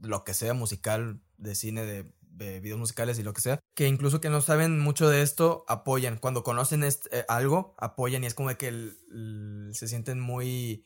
[0.01, 3.87] lo que sea musical, de cine, de, de videos musicales y lo que sea, que
[3.87, 6.19] incluso que no saben mucho de esto, apoyan.
[6.19, 6.95] Cuando conocen eh,
[7.27, 10.85] algo, apoyan y es como de que el- el- se sienten muy,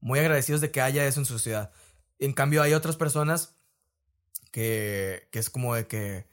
[0.00, 1.72] muy agradecidos de que haya eso en su ciudad.
[2.18, 3.56] En cambio, hay otras personas
[4.50, 6.26] que, que es como de que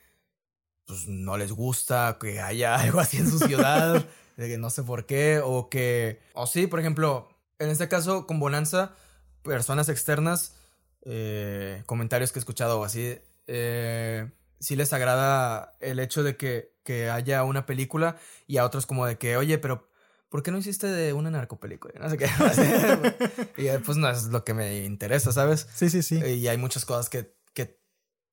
[0.85, 4.05] pues no les gusta que haya algo así en su ciudad,
[4.37, 7.29] de que no sé por qué, o que, o sí, por ejemplo,
[7.59, 8.95] en este caso con Bonanza,
[9.43, 10.55] personas externas,
[11.03, 13.17] eh, comentarios que he escuchado o así,
[13.47, 14.29] eh,
[14.59, 18.17] sí les agrada el hecho de que, que haya una película
[18.47, 19.86] y a otros como de que, oye, pero
[20.29, 21.99] ¿por qué no hiciste de una narcopelícula?
[21.99, 22.27] No sé qué.
[23.57, 25.67] y eh, pues no es lo que me interesa, ¿sabes?
[25.75, 26.17] Sí, sí, sí.
[26.17, 27.79] Y hay muchas cosas que, que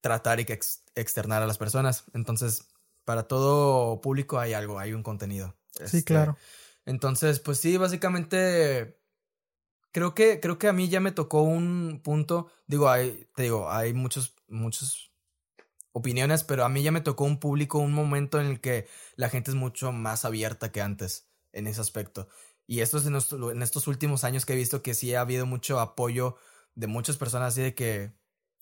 [0.01, 0.59] tratar y que
[0.95, 2.05] externar a las personas.
[2.13, 2.67] Entonces,
[3.05, 5.55] para todo público hay algo, hay un contenido.
[5.71, 6.37] Sí, este, claro.
[6.85, 8.99] Entonces, pues sí, básicamente
[9.91, 13.71] creo que creo que a mí ya me tocó un punto, digo, hay te digo,
[13.71, 15.11] hay muchos muchos
[15.93, 19.29] opiniones, pero a mí ya me tocó un público, un momento en el que la
[19.29, 22.27] gente es mucho más abierta que antes en ese aspecto.
[22.67, 23.15] Y esto es en,
[23.51, 26.35] en estos últimos años que he visto que sí ha habido mucho apoyo
[26.75, 28.13] de muchas personas así de que,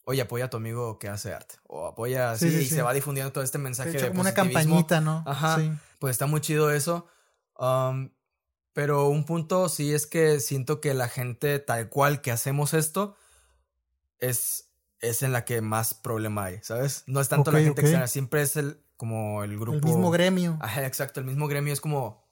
[0.06, 1.56] oye, apoya a tu amigo que hace arte.
[1.68, 3.91] O apoya así y se va difundiendo todo este mensaje.
[3.91, 5.24] De como una campañita, ¿no?
[5.26, 5.60] Ajá.
[5.99, 7.07] Pues está muy chido eso.
[7.57, 8.11] Um,
[8.74, 13.15] pero un punto sí es que siento que la gente tal cual que hacemos esto
[14.20, 17.03] es, es en la que más problema hay, ¿sabes?
[17.06, 19.78] No es tanto la gente externa, siempre es el como el grupo.
[19.78, 20.57] El mismo gremio.
[20.61, 22.23] Ajá, exacto, el mismo gremio es como.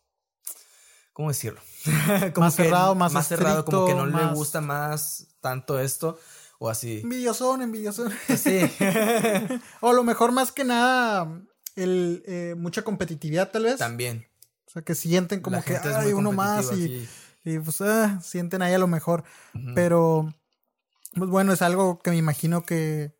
[1.21, 1.61] ¿Cómo decirlo?
[2.33, 6.19] como más cerrado, más, más cerrado, como que no le gusta más tanto esto
[6.57, 7.01] o así.
[7.03, 8.11] Envidiosón, envidiosón.
[8.35, 8.59] Sí.
[9.81, 11.31] o a lo mejor más que nada
[11.75, 13.77] el, eh, mucha competitividad tal vez.
[13.77, 14.25] También.
[14.65, 17.07] O sea, que sienten como que hay uno más y,
[17.43, 19.23] y, pues ah, sienten ahí a lo mejor.
[19.75, 20.33] Pero,
[21.13, 23.15] pues bueno, es algo que me imagino que,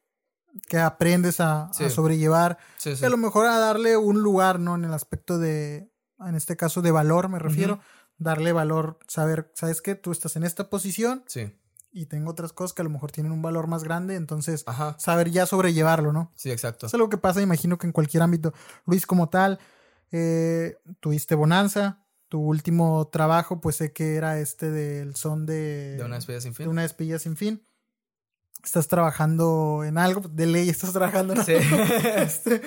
[0.68, 2.58] que aprendes a, sobrellevar.
[2.84, 4.74] a lo mejor a darle un lugar, ¿no?
[4.74, 5.91] En el aspecto de,
[6.28, 7.80] en este caso, de valor, me refiero.
[8.18, 9.96] Darle valor, saber, ¿sabes qué?
[9.96, 11.24] Tú estás en esta posición.
[11.28, 11.52] Sí.
[11.92, 14.64] Y tengo otras cosas que a lo mejor tienen un valor más grande, entonces
[14.98, 16.32] saber ya sobrellevarlo, ¿no?
[16.36, 16.86] Sí, exacto.
[16.86, 18.54] Es algo que pasa, imagino que en cualquier ámbito.
[18.86, 19.60] Luis, como tal,
[20.12, 25.98] eh, tuviste Bonanza, tu último trabajo, pues sé que era este del son de...
[25.98, 26.66] De una despedida sin fin.
[26.66, 27.68] De una despedida sin fin.
[28.64, 31.54] Estás trabajando en algo, de ley estás trabajando en sí.
[32.16, 32.62] este,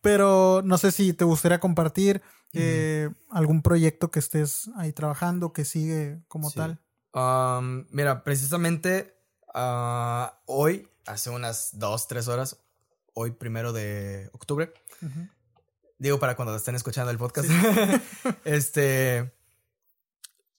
[0.00, 2.22] pero no sé si te gustaría compartir
[2.52, 6.80] eh, algún proyecto que estés ahí trabajando, que sigue como tal.
[7.14, 9.14] Um, mira, precisamente
[9.54, 12.58] uh, hoy, hace unas dos, tres horas,
[13.14, 14.72] hoy primero de octubre,
[16.02, 17.48] Digo, para cuando estén escuchando el podcast.
[18.44, 19.32] este.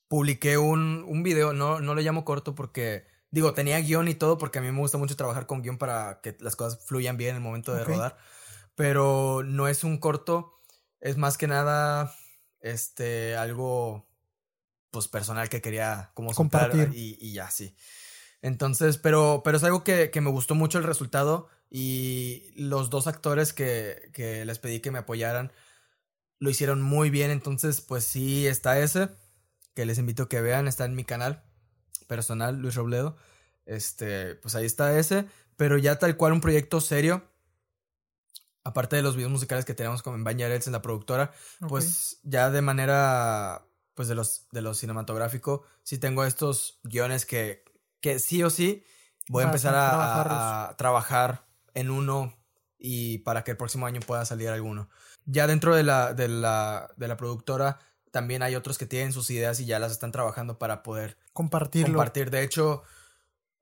[0.08, 3.06] Publiqué un, un video, no, no lo llamo corto porque.
[3.30, 6.22] Digo, tenía guion y todo porque a mí me gusta mucho trabajar con guion para
[6.22, 8.16] que las cosas fluyan bien en el momento de rodar.
[8.76, 10.62] Pero no es un corto,
[11.04, 12.16] es más que nada
[12.62, 14.08] este algo
[14.90, 17.76] pues personal que quería como compartir y, y, ya sí.
[18.42, 23.08] Entonces, pero, pero es algo que, que me gustó mucho el resultado y los dos
[23.08, 25.52] actores que, que les pedí que me apoyaran
[26.40, 27.32] lo hicieron muy bien.
[27.32, 29.10] Entonces, pues sí, está ese.
[29.74, 30.68] Que les invito a que vean.
[30.68, 31.44] Está en mi canal
[32.08, 33.18] personal, Luis Robledo.
[33.66, 35.26] Este, pues ahí está ese.
[35.58, 37.24] Pero ya tal cual un proyecto serio.
[38.64, 41.32] Aparte de los videos musicales que tenemos con Bañarets en la productora.
[41.68, 43.66] Pues ya de manera.
[43.94, 45.64] Pues de los, de lo cinematográfico.
[45.84, 47.64] Sí tengo estos guiones que,
[48.00, 48.84] que sí o sí
[49.30, 52.34] voy a empezar a, trabajar en uno
[52.78, 54.90] y para que el próximo año pueda salir alguno.
[55.26, 57.80] Ya dentro de la, de la, de la productora
[58.12, 61.96] también hay otros que tienen sus ideas y ya las están trabajando para poder compartirlo.
[61.96, 62.30] compartir.
[62.30, 62.84] De hecho,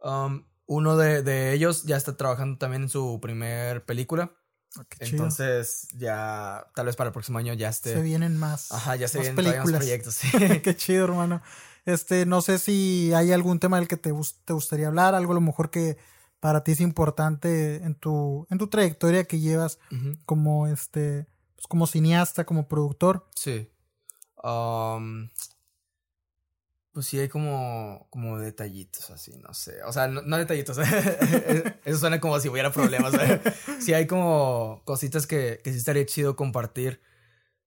[0.02, 4.34] um, uno de, ellos ya está trabajando también en su primer película.
[4.77, 7.93] Ah, Entonces, ya tal vez para el próximo año ya esté.
[7.93, 8.72] Se vienen más.
[8.72, 9.65] Ajá, ya se vienen películas.
[9.65, 10.19] más proyectos.
[10.64, 11.41] Qué chido, hermano.
[11.85, 14.14] Este, no sé si hay algún tema del que te,
[14.45, 15.98] te gustaría hablar, algo a lo mejor que
[16.39, 19.80] para ti es importante en tu, en tu trayectoria que llevas
[20.26, 23.27] como este, pues como cineasta, como productor.
[23.35, 23.69] Sí.
[24.43, 25.30] Um,
[26.91, 29.81] pues sí hay como, como detallitos así, no sé.
[29.84, 30.77] O sea, no, detallitos.
[31.85, 33.13] Eso suena como si hubiera problemas.
[33.80, 37.01] sí hay como cositas que, que sí estaría chido compartir.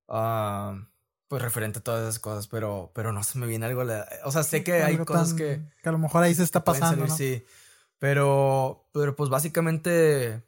[0.08, 0.86] Um,
[1.28, 3.82] pues referente a todas esas cosas, pero, pero no se me viene algo.
[4.24, 5.62] O sea, sé que hay cosas que.
[5.82, 7.08] Que a lo mejor ahí se está pasando.
[7.08, 7.44] Sí.
[7.98, 10.42] Pero, pero pues básicamente,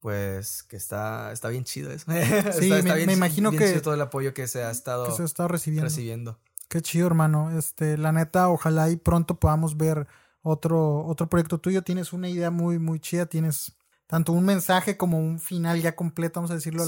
[0.00, 2.06] pues que está, está bien chido eso.
[2.58, 5.88] Sí, me, imagino que todo el apoyo que se ha estado, se ha estado recibiendo.
[5.88, 6.40] recibiendo.
[6.74, 7.56] Qué chido, hermano.
[7.56, 10.08] Este, la neta, ojalá y pronto podamos ver
[10.42, 11.82] otro, otro proyecto tuyo.
[11.82, 13.26] Tienes una idea muy, muy chida.
[13.26, 13.76] Tienes
[14.08, 16.84] tanto un mensaje como un final ya completo, vamos a decirlo.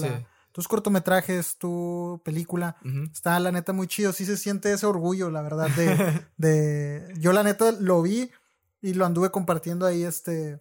[0.50, 2.74] tus cortometrajes, tu película.
[3.12, 4.12] Está la neta muy chido.
[4.12, 7.14] Sí se siente ese orgullo, la verdad, de, de...
[7.20, 8.32] Yo la neta lo vi
[8.82, 10.58] y lo anduve compartiendo ahí este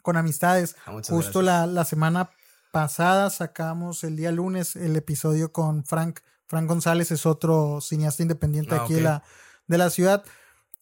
[0.00, 0.76] con amistades.
[0.86, 2.30] Ah, Justo la, la, semana
[2.72, 6.20] pasada sacamos el día lunes el episodio con Frank.
[6.52, 9.22] Frank González es otro cineasta independiente ah, aquí de, la,
[9.68, 10.22] de la ciudad.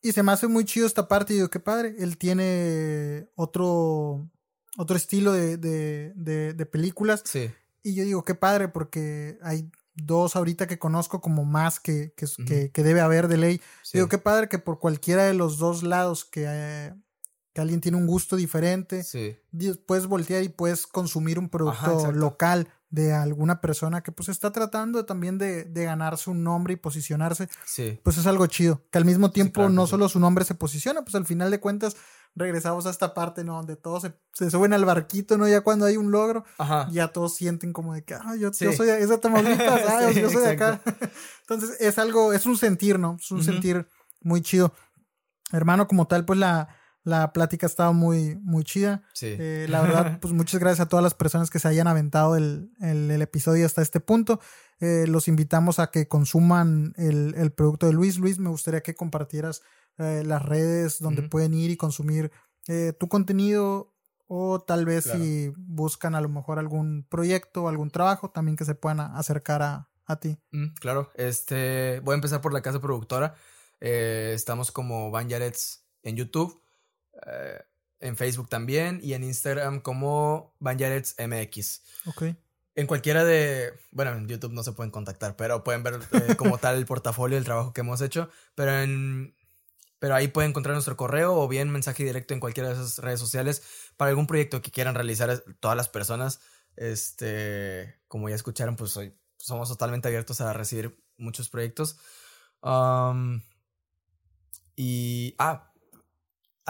[0.03, 1.33] Y se me hace muy chido esta parte.
[1.33, 1.95] Y digo, qué padre.
[2.01, 4.29] Él tiene otro,
[4.77, 6.13] otro estilo de, de,
[6.55, 7.23] de, películas.
[7.25, 7.53] Sí.
[7.85, 12.73] Y yo digo, qué padre, porque hay dos ahorita que conozco como más que, que,
[12.73, 13.61] que, debe haber de ley.
[13.93, 16.93] Digo, qué padre que por cualquiera de los dos lados que,
[17.53, 19.05] que alguien tiene un gusto diferente.
[19.05, 19.37] Sí.
[19.53, 24.51] Di- Puedes voltear y puedes consumir un producto local de alguna persona que pues está
[24.51, 27.49] tratando también de, de ganarse un nombre y posicionarse.
[27.65, 28.01] Sí.
[28.03, 28.83] Pues es algo chido.
[28.91, 29.91] Que al mismo tiempo claro no sí.
[29.91, 31.97] solo su nombre se posiciona, pues al final de cuentas
[32.35, 33.57] regresamos a esta parte, ¿no?
[33.57, 35.49] Donde todos se, se suben al barquito, ¿no?
[35.49, 36.89] Ya cuando hay un logro, Ajá.
[36.91, 40.51] ya todos sienten como de que, ah, yo, soy de, Tamaulipas, ah, yo soy de
[40.51, 40.81] acá.
[41.43, 43.17] Entonces es algo, es un sentir, ¿no?
[43.21, 43.89] Es un sentir
[44.21, 44.73] muy chido.
[45.53, 46.69] Hermano, como tal, pues la,
[47.05, 49.03] la plática estaba muy, muy chida.
[49.15, 49.27] Sí.
[49.39, 52.71] Eh, la verdad, pues muchas gracias a todas las personas que se hayan aventado el,
[52.81, 54.41] el, el episodio hasta este punto.
[54.81, 58.19] Eh, los invitamos a que consuman el, el producto de Luis.
[58.19, 59.63] Luis, me gustaría que compartieras
[59.99, 62.31] eh, las redes donde pueden ir y consumir
[62.69, 63.95] eh, tu contenido
[64.27, 65.19] o tal vez Claro.
[65.21, 69.61] si buscan a lo mejor algún proyecto o algún trabajo también que se puedan acercar
[69.63, 70.39] a, a ti.
[70.53, 73.35] Mm, claro, este, voy a empezar por la casa productora.
[73.81, 76.63] Eh, estamos como Van Yarets en YouTube,
[77.27, 77.63] eh,
[78.01, 81.83] en Facebook también y en Instagram como Van Yarets MX.
[82.07, 82.23] Ok.
[82.75, 86.59] En cualquiera de, bueno, en YouTube no se pueden contactar, pero pueden ver eh, como
[86.59, 89.35] tal el portafolio, el trabajo que hemos hecho, pero en,
[89.99, 93.21] pero ahí pueden encontrar nuestro correo o bien mensaje directo en cualquiera de esas redes
[93.21, 93.63] sociales
[93.97, 96.41] para algún proyecto que quieran realizar todas las personas.
[96.77, 101.99] Este, como ya escucharon, pues hoy somos totalmente abiertos a recibir muchos proyectos.
[104.77, 105.70] Y, ah,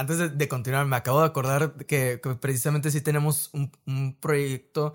[0.01, 4.17] antes de, de continuar, me acabo de acordar que, que precisamente sí tenemos un, un
[4.19, 4.95] proyecto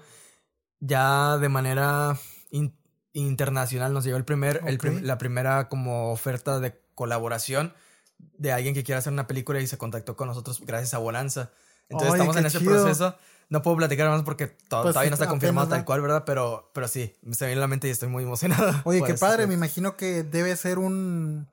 [0.79, 2.17] ya de manera
[2.51, 2.75] in-
[3.13, 3.93] internacional.
[3.93, 5.03] Nos llegó el primer, el prim- Ok.
[5.03, 7.73] la primera como oferta de colaboración
[8.17, 11.51] de alguien que quiera hacer una película y se contactó con nosotros gracias a Bonanza.
[11.89, 12.71] Entonces Oye, estamos en ese chido.
[12.73, 13.15] proceso.
[13.47, 16.23] No puedo platicar más porque to- Pues todavía no está confirmado tal cual, ¿verdad?
[16.25, 18.73] Pero, pero sí, se me viene a la mente y estoy muy emocionado.
[18.85, 21.47] Oye, qué padre, me imagino que debe ser un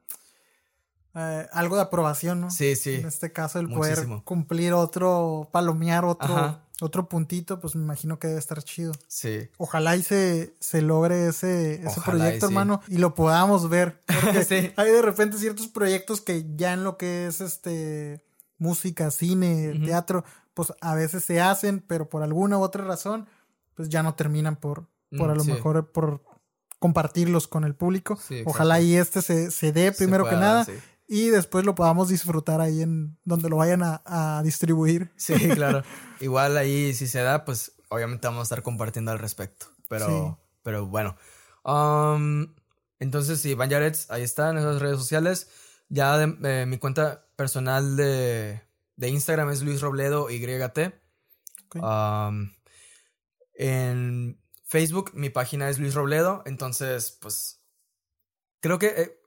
[1.15, 2.51] eh, algo de aprobación, ¿no?
[2.51, 2.95] Sí, sí.
[2.95, 6.63] En este caso, el poder cumplir otro, palomear otro, Ajá.
[6.81, 8.93] otro puntito, pues me imagino que debe estar chido.
[9.09, 9.49] Sí.
[9.59, 12.53] Ojalá y se, se logre ese, ese Ojalá y proyecto, sí.
[12.53, 14.03] hermano, y lo podamos ver.
[14.07, 14.73] Porque Sí.
[14.77, 18.25] hay de repente ciertos proyectos que ya en lo que es este
[18.59, 20.25] música, cine, teatro,
[20.55, 23.27] pues a veces se hacen, pero por alguna u otra razón,
[23.75, 24.87] pues ya no terminan por,
[25.19, 25.53] por a Mm, lo sí.
[25.53, 26.23] mejor por
[26.79, 28.19] compartirlos con el público.
[28.45, 30.67] Ojalá y este se, se dé Se primero que nada.
[31.15, 35.13] Y después lo podamos disfrutar ahí en donde lo vayan a, a distribuir.
[35.17, 35.83] Sí, claro.
[36.21, 39.67] Igual ahí, si se da, pues obviamente vamos a estar compartiendo al respecto.
[39.89, 40.47] Pero, Sí.
[40.63, 41.17] pero bueno.
[41.65, 42.55] Um,
[42.99, 45.49] entonces, sí, Van Yarets, ahí está en esas redes sociales.
[45.89, 48.63] Ya de- eh, mi cuenta personal de,
[48.97, 50.95] de Instagram es Luis Robledo YT.
[51.67, 51.77] Ok.
[51.83, 52.53] Um,
[53.55, 56.43] en Facebook, mi página es Luis Robledo.
[56.47, 57.61] Entonces, pues.
[58.61, 58.87] Creo que.
[58.87, 59.19] eh,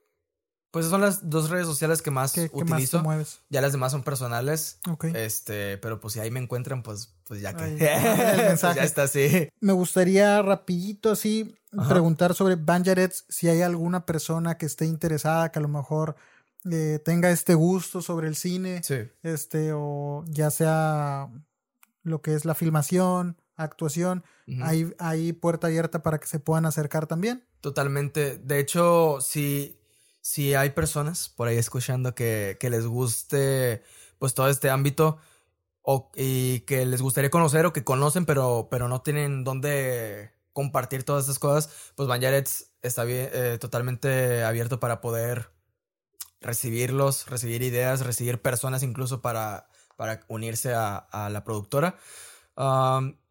[0.76, 3.02] pues son las dos redes sociales que más ¿Qué, qué más utilizo.
[3.02, 3.40] mueves?
[3.48, 4.78] ya las demás son personales.
[4.90, 5.04] Ok.
[5.14, 7.64] Este, pero pues si ahí me encuentran, pues, pues ya que.
[7.64, 8.76] El Pues mensaje.
[8.76, 9.48] ya está, sí.
[9.60, 11.88] Me gustaría rapidito así Ajá.
[11.88, 16.16] preguntar sobre Banjarets si hay alguna persona que esté interesada que a lo mejor
[16.70, 18.96] eh, tenga este gusto sobre el cine, Sí.
[19.22, 21.28] este o ya sea
[22.02, 24.24] lo que es la filmación, actuación,
[24.98, 27.44] hay puerta abierta para que se puedan acercar también.
[27.62, 28.36] Totalmente.
[28.38, 29.75] De hecho, si,
[30.26, 33.84] si hay personas por ahí escuchando que, que les guste
[34.18, 35.18] pues todo este ámbito
[35.82, 41.04] o, y que les gustaría conocer o que conocen pero, pero no tienen dónde compartir
[41.04, 45.52] todas estas cosas, pues Banjarets está bien, eh, totalmente abierto para poder
[46.40, 51.98] recibirlos, recibir ideas, recibir personas incluso para, para unirse a, la productora.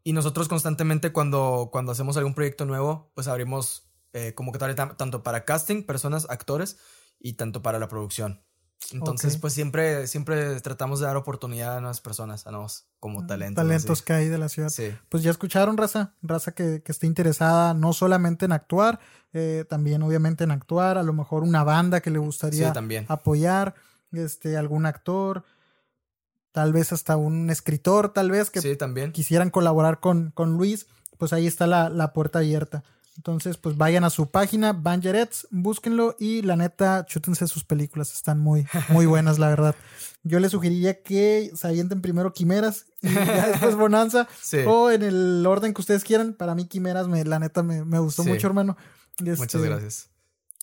[0.03, 3.84] Y nosotros constantemente cuando, cuando hacemos algún proyecto nuevo, pues abrimos
[4.15, 6.77] eh, convocatoria tanto para casting, personas, actores,
[7.19, 8.41] y tanto para la producción.
[8.91, 13.63] Entonces, pues siempre, siempre tratamos de dar oportunidad a nuevas personas, a nuevos como talentos.
[13.63, 14.05] Mm, Talentos así.
[14.05, 14.69] que hay de la ciudad.
[14.69, 18.99] Sí, Pues ya escucharon, raza, raza que, que esté interesada no solamente en actuar,
[19.33, 23.05] eh, también obviamente en actuar, a lo mejor una banda que le gustaría sí, también.
[23.07, 23.73] apoyar,
[24.11, 25.43] este, algún actor,
[26.51, 29.11] tal vez hasta un escritor, tal vez que Sí, también.
[29.13, 30.87] quisieran colaborar con, con Luis,
[31.17, 32.83] pues ahí está la, la puerta abierta.
[33.17, 38.39] Entonces, pues vayan a su página, Banjarets, búsquenlo y la neta, chútense sus películas, están
[38.39, 39.75] muy, muy buenas, la verdad.
[40.23, 44.57] Yo les sugeriría que se avienten primero Quimeras y ya después Bonanza, Sí.
[44.67, 46.33] o en el orden que ustedes quieran.
[46.33, 48.29] Para mí, Quimeras, me, la neta, me, me gustó Sí.
[48.29, 48.75] mucho, hermano.
[49.19, 50.09] Este, Muchas gracias.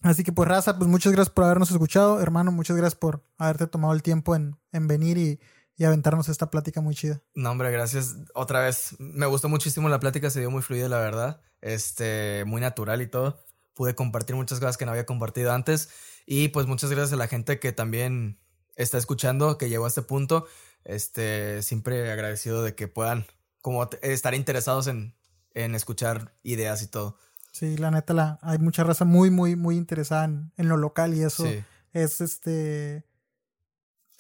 [0.03, 3.69] Así que pues raza, pues muchas gracias por habernos escuchado, hermano, muchas gracias por haberte
[3.69, 5.39] tomado el tiempo en, en venir y,
[5.77, 7.23] y aventarnos esta plática muy chida.
[7.35, 8.97] No, hombre, gracias otra vez.
[8.99, 11.41] Me gustó muchísimo la plática, se dio muy fluida, la verdad.
[11.61, 13.45] Este, muy natural y todo.
[13.75, 15.89] Pude compartir muchas cosas que no había compartido antes.
[16.27, 18.39] Y pues muchas gracias a la gente que también
[18.77, 20.47] está escuchando, que llegó a este punto.
[20.85, 23.25] este, siempre agradecido de que puedan
[23.61, 25.15] como estar interesados en,
[25.55, 27.17] en escuchar ideas y todo.
[27.53, 31.23] Sí, la neta, la, hay mucha raza muy, muy, muy interesada en, lo local y
[31.23, 31.45] eso
[31.93, 33.05] es este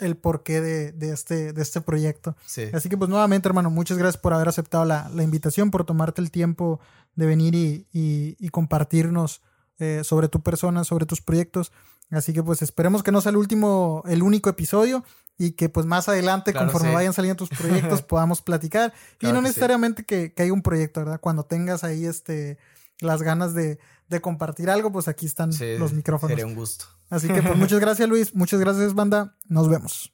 [0.03, 2.37] el porqué de, de, este, de este proyecto.
[2.47, 2.65] Sí.
[2.73, 6.21] Así que pues nuevamente, hermano, muchas gracias por haber aceptado la, la invitación, por tomarte
[6.21, 6.81] el tiempo
[7.15, 9.43] de venir y, y, compartirnos
[9.79, 11.73] eh, sobre tu persona, sobre tus proyectos.
[12.11, 15.05] Así que pues esperemos que no sea el último, el único episodio
[15.39, 18.93] y que pues más adelante, conforme vayan saliendo tus proyectos, podamos platicar.
[19.21, 21.21] y no necesariamente que, que, haya un proyecto, ¿verdad?
[21.21, 22.59] Cuando tengas ahí este
[23.01, 23.79] las ganas de,
[24.13, 26.31] de compartir algo, pues aquí están los micrófonos.
[26.31, 26.85] Sería un gusto.
[27.11, 30.13] Así que pues muchas gracias Luis, muchas gracias banda, nos vemos.